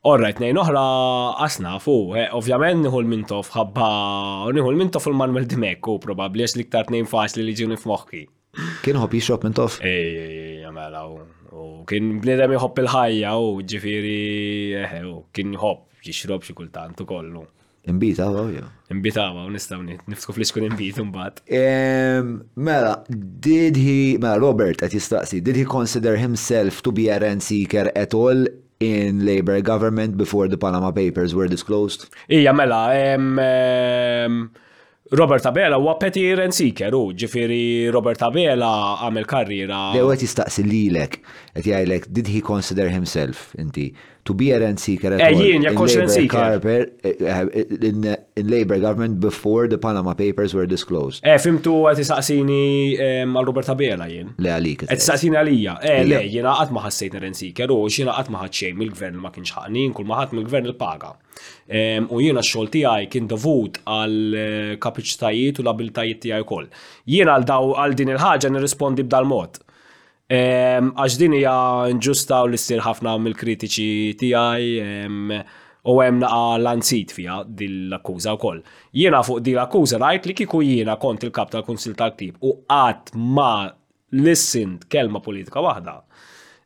[0.04, 0.82] Orra, t-nejn uħra
[1.44, 3.88] asna, fu, eh, ovvjament nħu l-mintof, ħabba,
[4.52, 8.22] nħu l-mintof l-Manuel Dimekku, probabli, għax liktar t-nejn faċli li ġuni f-moħki.
[8.84, 9.76] Kien hobby shop mintof?
[9.84, 14.18] Ej, eh, eh, jamela, u kien bnedem jħob il-ħajja, u ġifiri,
[15.08, 17.44] u kien jħobb, jixrob xikultant u kollu.
[17.84, 18.64] Imbita għaw jew.
[18.94, 20.98] Imbita għaw, nistaw nifsku fl-isku imbit
[22.54, 27.42] Mela, did he, mela Robert għet jistaqsi, did he consider himself to be a rent
[27.44, 28.46] seeker at all
[28.80, 32.08] in Labour government before the Panama Papers were disclosed?
[32.30, 32.86] Ija, mela,
[35.14, 38.72] Robert Abela huwa peti rent seeker, u ġifiri Robert Abela
[39.04, 39.84] għamil karriera.
[39.92, 41.20] Dew għet jistaqsi lilek,
[41.52, 43.90] għet jgħajlek, did he consider himself, inti?
[44.24, 45.40] to be a rent seeker at eh, all
[47.88, 51.20] in Labour eh, eh, government before the Panama Papers were disclosed.
[51.26, 52.60] Eh, tu għet isaqsini
[53.24, 54.32] għal Roberta Abela jien.
[54.38, 54.86] Le għalik.
[54.88, 55.76] Għet isaqsini għalija.
[55.90, 59.52] Eh, le, jena għat maħassajt rent seeker u xena għat maħat xejn mill-gvern ma kienx
[59.58, 61.12] ħanin, kull maħat mill-gvern il-paga.
[62.14, 64.40] U jena xolti għaj kien dovut għal
[64.82, 66.66] kapiċtajiet u l-abiltajiet tijaj kol.
[67.12, 69.63] Jena għal din il-ħagġa nirrispondi b'dal-mod.
[70.32, 71.52] Għax din hija
[71.98, 74.68] nġusta u l-istir ħafna mill-kritiċi tiegħi
[75.92, 78.56] u hemm naqa lanzit fija dil-akkuża wkoll.
[78.96, 83.66] Jiena fuq din l-akkuża rajt li kieku jiena kont il-kap tal-Kunsil tal-Ktib u qatt ma
[84.16, 85.98] lissint kelma politika waħda.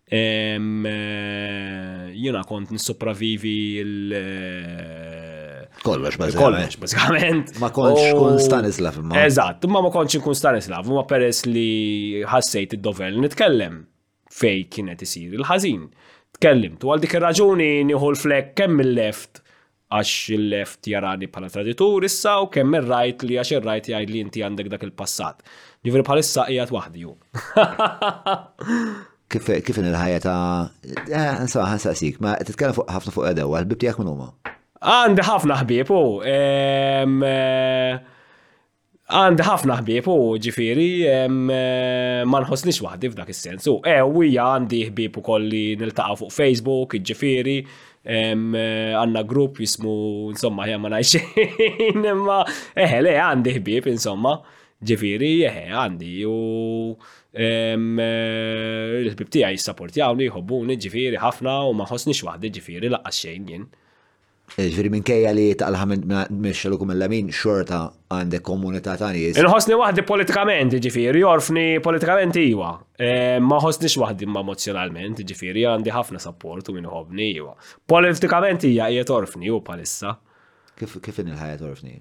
[0.09, 7.47] Jiena kont nissopravivi l- Kollox, kollox, bazzikament.
[7.63, 8.95] Ma konx kun Stanislav.
[9.25, 11.69] Eżatt, ma ma konx kun Stanislav, ma peres li
[12.29, 13.75] ħassejt id-dovel nitkellem
[14.41, 15.83] fej kienet isir il-ħazin.
[16.39, 19.33] Tkellimt, tu għal dik ir-raġuni nieħu l-flek kemm il-left
[19.95, 24.21] għax il-left jarani bħala traditur issa u kemm ir-right li għax il right jgħid li
[24.27, 25.37] inti għandek dak il-passat.
[25.87, 27.13] Ġifieri bħalissa jgħat wahdi ju.
[29.31, 30.71] Kif il-ħajja ta'
[31.07, 34.29] insomma eh, ħansaqsik, ma titkellem fuq ħafna fuq edew, għal bibti għak minn huma.
[34.87, 37.95] Għandi ħafna ħbib, u eh,
[39.11, 43.67] għandi ħafna ħbib, u ġifiri eh, ma nħossniex wahdi f'dak is-sens.
[43.73, 44.83] U e eh, wija għandi
[45.19, 47.57] u kolli nil-taqa fuq Facebook, ġifiri
[48.09, 52.39] għanna grupp jismu insomma jemma najxin imma
[52.79, 54.37] eħe le għandi ħbib, insomma
[54.81, 56.37] ġifiri eħe għandi u
[59.03, 63.69] l-ħbib tijaj jissapportjawni jħobbuni ġifiri ħafna u maħosni wahdi, ġifiri laqqa xejn jien.
[64.57, 65.85] Ġviri minn kejja li taqalħa
[66.33, 67.83] minn xaluku l lamin xorta
[68.15, 69.37] għandek komunità ta' nies.
[69.39, 72.71] Il-ħosni wahdi politikament, ġifiri, jorfni politikament iwa.
[72.97, 77.53] E, ma ħosnix wahdi ma emozjonalment, ġifiri, għandi ħafna support u minn ħobni iwa.
[77.87, 80.17] Politikament ija jiet orfni u palissa.
[80.79, 81.95] Kif in il-ħajja torfni?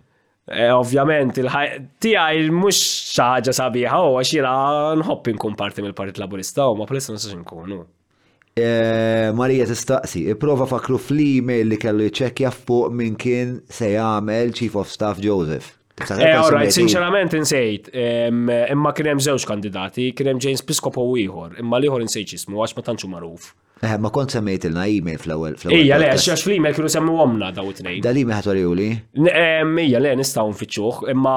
[0.47, 2.79] E, ovvjament, il-ħajja tija il mux
[3.11, 4.55] xaħġa sabiħa u għaxira
[5.03, 7.83] nħobbin kumparti parti mill-Partit Laburista u ma palissa nsax nkunu.
[8.57, 14.73] Eh, Marija tistaqsi, prova fakru fl-email li kellu jċekja fuq minn kien se jagħmel Chief
[14.81, 15.73] of Staff Joseph.
[15.97, 21.55] Eh, alright, sinċerament insejt, imma kien hemm żewġ kandidati, kien hemm James Piscopo u ieħor,
[21.61, 23.47] imma l-ieħor insejt ismu għax ma tantxu magħruf.
[23.85, 25.57] Eh, ma kont semmejt il-na email fl-ewwel.
[25.77, 27.99] Ija le, għax fl-email kienu semmu għomna daw it-tnejn.
[28.05, 28.87] Dal email ħatoriju li?
[29.85, 31.35] Ija le, nistaw nfittxuh, imma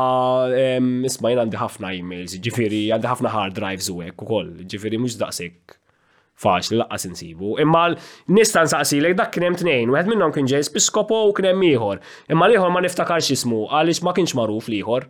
[1.08, 5.20] isma' jien għandi ħafna emails, ġifieri għandi ħafna hard drives u u ukoll, ġifiri mhux
[5.20, 5.76] daqsik
[6.44, 7.50] faċli laqqa sensibu.
[7.64, 7.82] Imma
[8.38, 11.78] nista' nsaqsilek dak t-nejn, u għed minnom kien James Piscopo u kienem miħor.
[11.80, 12.00] ieħor.
[12.34, 15.08] Imma liħor ma niftakarx ismu għaliex ma kienx magħruf liħor.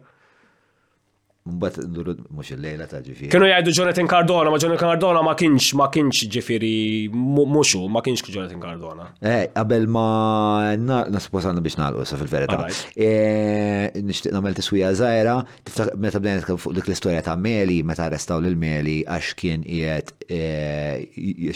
[1.42, 3.30] Mbatt nduru mux il-lejla ta' ġifiri.
[3.32, 6.72] Kienu jgħidu Jonathan Cardona, ma Jonathan Cardona ma kienx, ma kienx ġifiri
[7.16, 9.06] muxu, ma kienx Jonathan Cardona.
[9.24, 12.58] Eh, qabel ma naspoz għanna biex nalqu sa fil-verita.
[12.92, 18.42] Eh, Nishtiq namel t-swija zaħira, tiftaħ meta bdejna fuq dik l-istoria ta' Meli, meta restaw
[18.44, 21.00] l-Meli għax kien jgħet eh,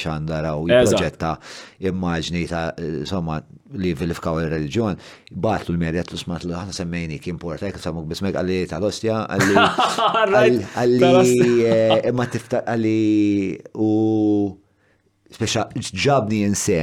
[0.00, 1.36] xandaraw proġetta
[1.90, 2.70] immaġni ta'
[3.04, 3.36] somma
[3.74, 4.96] li vilifkaw il-reġjon,
[5.44, 10.60] batlu l-Meli għatlu smatlu ħana semmejni kien porta, kif samuk bismek għalli tal-ostja, għalli Għalli,
[11.64, 13.08] eh, ma għalli,
[13.74, 13.88] u
[15.34, 16.76] speċa ġabni jinse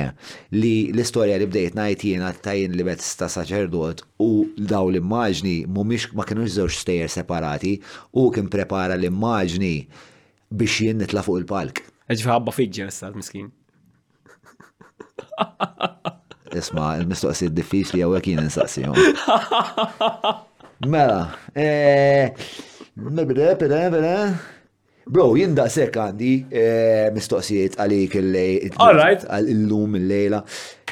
[0.57, 6.09] li l-istoria li bdejt najt jiena tajn li bet sta saċerdot u daw l-immaġni mumiex
[6.17, 7.77] ma kienux żewġ stejjer separati
[8.19, 9.73] u kien prepara l-immaġni
[10.51, 11.79] biex jien nitla fuq il-palk.
[12.11, 13.47] Ġifi ħabba fiġġi issa miskin.
[16.59, 18.99] Isma, il-mistoqsi diffiċli għawek jien insaqsijom.
[20.91, 21.21] Mela,
[21.55, 22.33] eh,
[22.97, 24.15] Nibda, pide, pide.
[25.11, 28.73] Bro, jinda sekk għandi eh, mistoqsijiet għalik il-lej.
[28.95, 29.23] right.
[29.27, 30.41] Għal-lum il-lejla.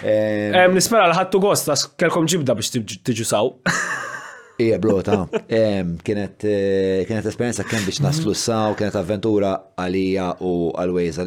[0.01, 2.71] Eh, nispera l-ħattu gost, għas kelkom ġibda biex
[3.05, 3.51] tiġu saw.
[4.63, 6.39] Ija, bro, ta' eh, kienet
[7.30, 11.21] esperienza kien biex naslu saw, kienet avventura għalija u għal-wejz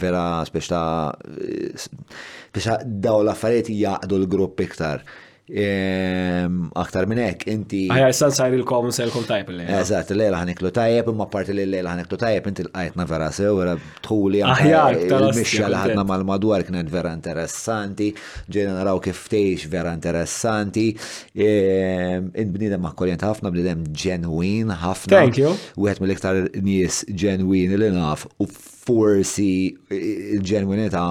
[0.00, 5.04] vera biex ta' biex daw l-affarijiet jaqdu l-grupp iktar
[5.50, 7.80] aktar minn hekk inti.
[7.90, 9.80] Għajar san sajr il-kom selkom tajb il-lejla.
[9.82, 13.74] Eżat, il-lejla ħaniklu tajb, imma parti il-lejla ħaniklu tajb, inti l għajtna vera sew, vera
[14.06, 18.12] tħuli il-mixja li ħadna mal-madwar kienet vera interessanti,
[18.48, 20.86] ġejna naraw kif tgħix vera interessanti,
[21.34, 25.10] in-bnidem akkoljent ħafna, bnidem ġenwin ħafna.
[25.16, 25.56] Thank you.
[25.82, 28.46] Wieħed mill-iktar nies ġenwin li naf, u
[28.82, 29.50] forsi
[29.90, 31.08] il-ġenwinita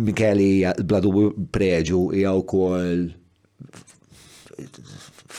[0.00, 0.50] Mikeli
[0.88, 1.10] bladu
[1.52, 2.94] preġu jgħu kol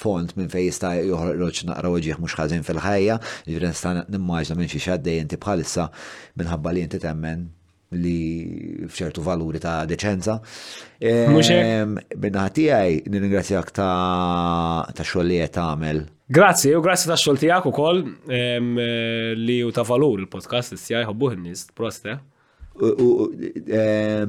[0.02, 3.18] font minn fej jista' joħroġ naqra weġieħ mhux ħażin fil-ħajja,
[3.50, 5.88] jiġri nista' nimmaġna minn xi xaddej inti bħalissa
[6.42, 7.48] minħabba li inti temmen
[7.98, 10.36] li fċertu valuri ta' deċenza.
[11.00, 16.02] Ehm, Minna ħatijaj, nirringrazzjak ta' xogħol li għamel.
[16.38, 18.04] Grazzi, u grazzi ta' xogħol tiegħek ukoll
[18.40, 18.74] ehm,
[19.40, 22.20] li u ta' valur il-podcast tijaj ħobbuħ n-nis, proste.
[22.78, 24.24] Eh?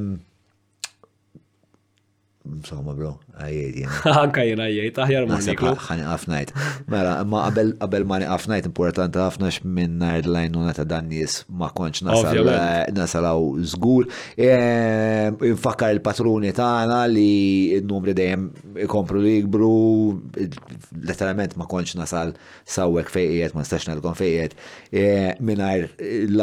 [2.67, 3.91] Somma bro, għajed jien.
[4.23, 5.73] Anka jien għajed, aħjar ma' s-sekla.
[5.78, 6.52] Għan għafnajt.
[6.91, 7.43] Mela, ma'
[7.81, 14.09] qabel ma' għafnajt importanti għafnax minn u lajnuna ta' jis ma' konċ eh, nasalaw zgur.
[14.41, 18.49] Ehm, infakkar il-patruni tagħna li n-numri dejjem
[18.86, 19.75] ikompru li jikbru,
[21.05, 22.35] letteralment ma' konċ nasal
[22.68, 24.57] sawwek fejqiet, ma' nistax nelkom fejqiet.
[24.89, 25.62] Eh, minn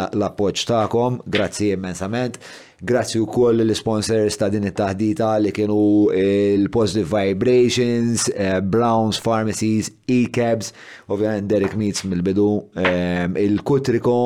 [0.05, 2.39] l-appoċ taħkom, grazzi immensament.
[2.85, 5.75] Grazzi u koll l-sponsors ta' din it-taħdita li kienu
[6.21, 10.69] il-Positive eh, Vibrations, eh, Browns Pharmacies, E-Cabs,
[11.09, 12.45] ovvijament Derek Meets mill-bidu,
[12.77, 14.17] eh, il-Kutriko,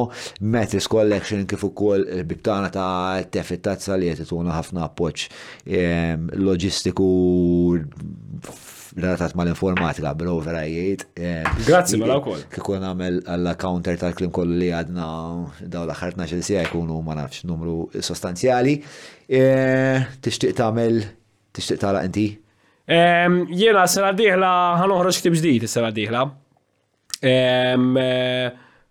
[0.51, 5.29] Metis Collection kif ukoll il-bibtana ta' tefit tazza li jtetuna ħafna appoċ
[6.49, 7.07] loġistiku
[8.97, 12.43] relatat mal-informatika, bro, vera eh, Grazzi, ma mela l-għakol.
[12.53, 15.07] Kikun għamil għall-counter tal-klim kollu li għadna
[15.65, 18.77] daw l-axartna xil-sija jkunu ma nafx numru sostanzjali.
[19.29, 21.03] Eh, tixtiq tamil,
[21.55, 22.29] tixtiq tala inti?
[22.89, 26.23] Jena, s-sena diħla, ħanuħroġ ktib ġdijt s-sena diħla.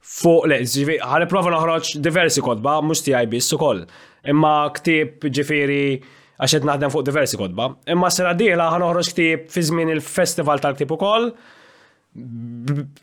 [0.09, 3.83] Fuq, le, ġivi, ħalli prova noħroġ diversi kodba, mux tijaj bis, ukoll.
[4.31, 5.83] Imma ktib ġifiri
[6.39, 7.69] għax qed naħdem fuq diversi kodba.
[7.91, 11.31] Imma sera dieħla ħa noħroġ ktieb fi żmien il-festival tal-ktieb ukoll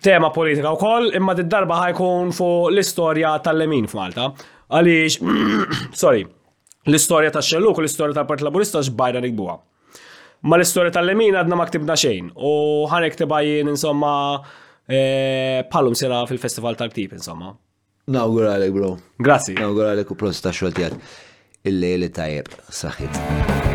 [0.04, 4.30] tema politika wkoll, imma d-darba ħajkun fuq l-istorja tal-lemin f'Malta.
[4.76, 5.18] Għaliex,
[6.04, 6.26] sorry,
[6.90, 9.56] l-istorja ta' xelluk u l-istorja tal-Partit Laburista x'bajra nikbuha
[10.46, 12.28] ma l istorja tal-lemin għadna ma ktibna xejn.
[12.38, 14.12] U ħanek tibajin, insomma,
[15.72, 17.50] palum e, sera fil-festival tal-ktib, insomma.
[18.14, 18.92] Nawguralek, bro.
[19.18, 19.56] Grazzi.
[19.58, 20.94] Nawguralek u prosta xoltijat
[21.70, 23.74] il-lejli tajjeb saħħit.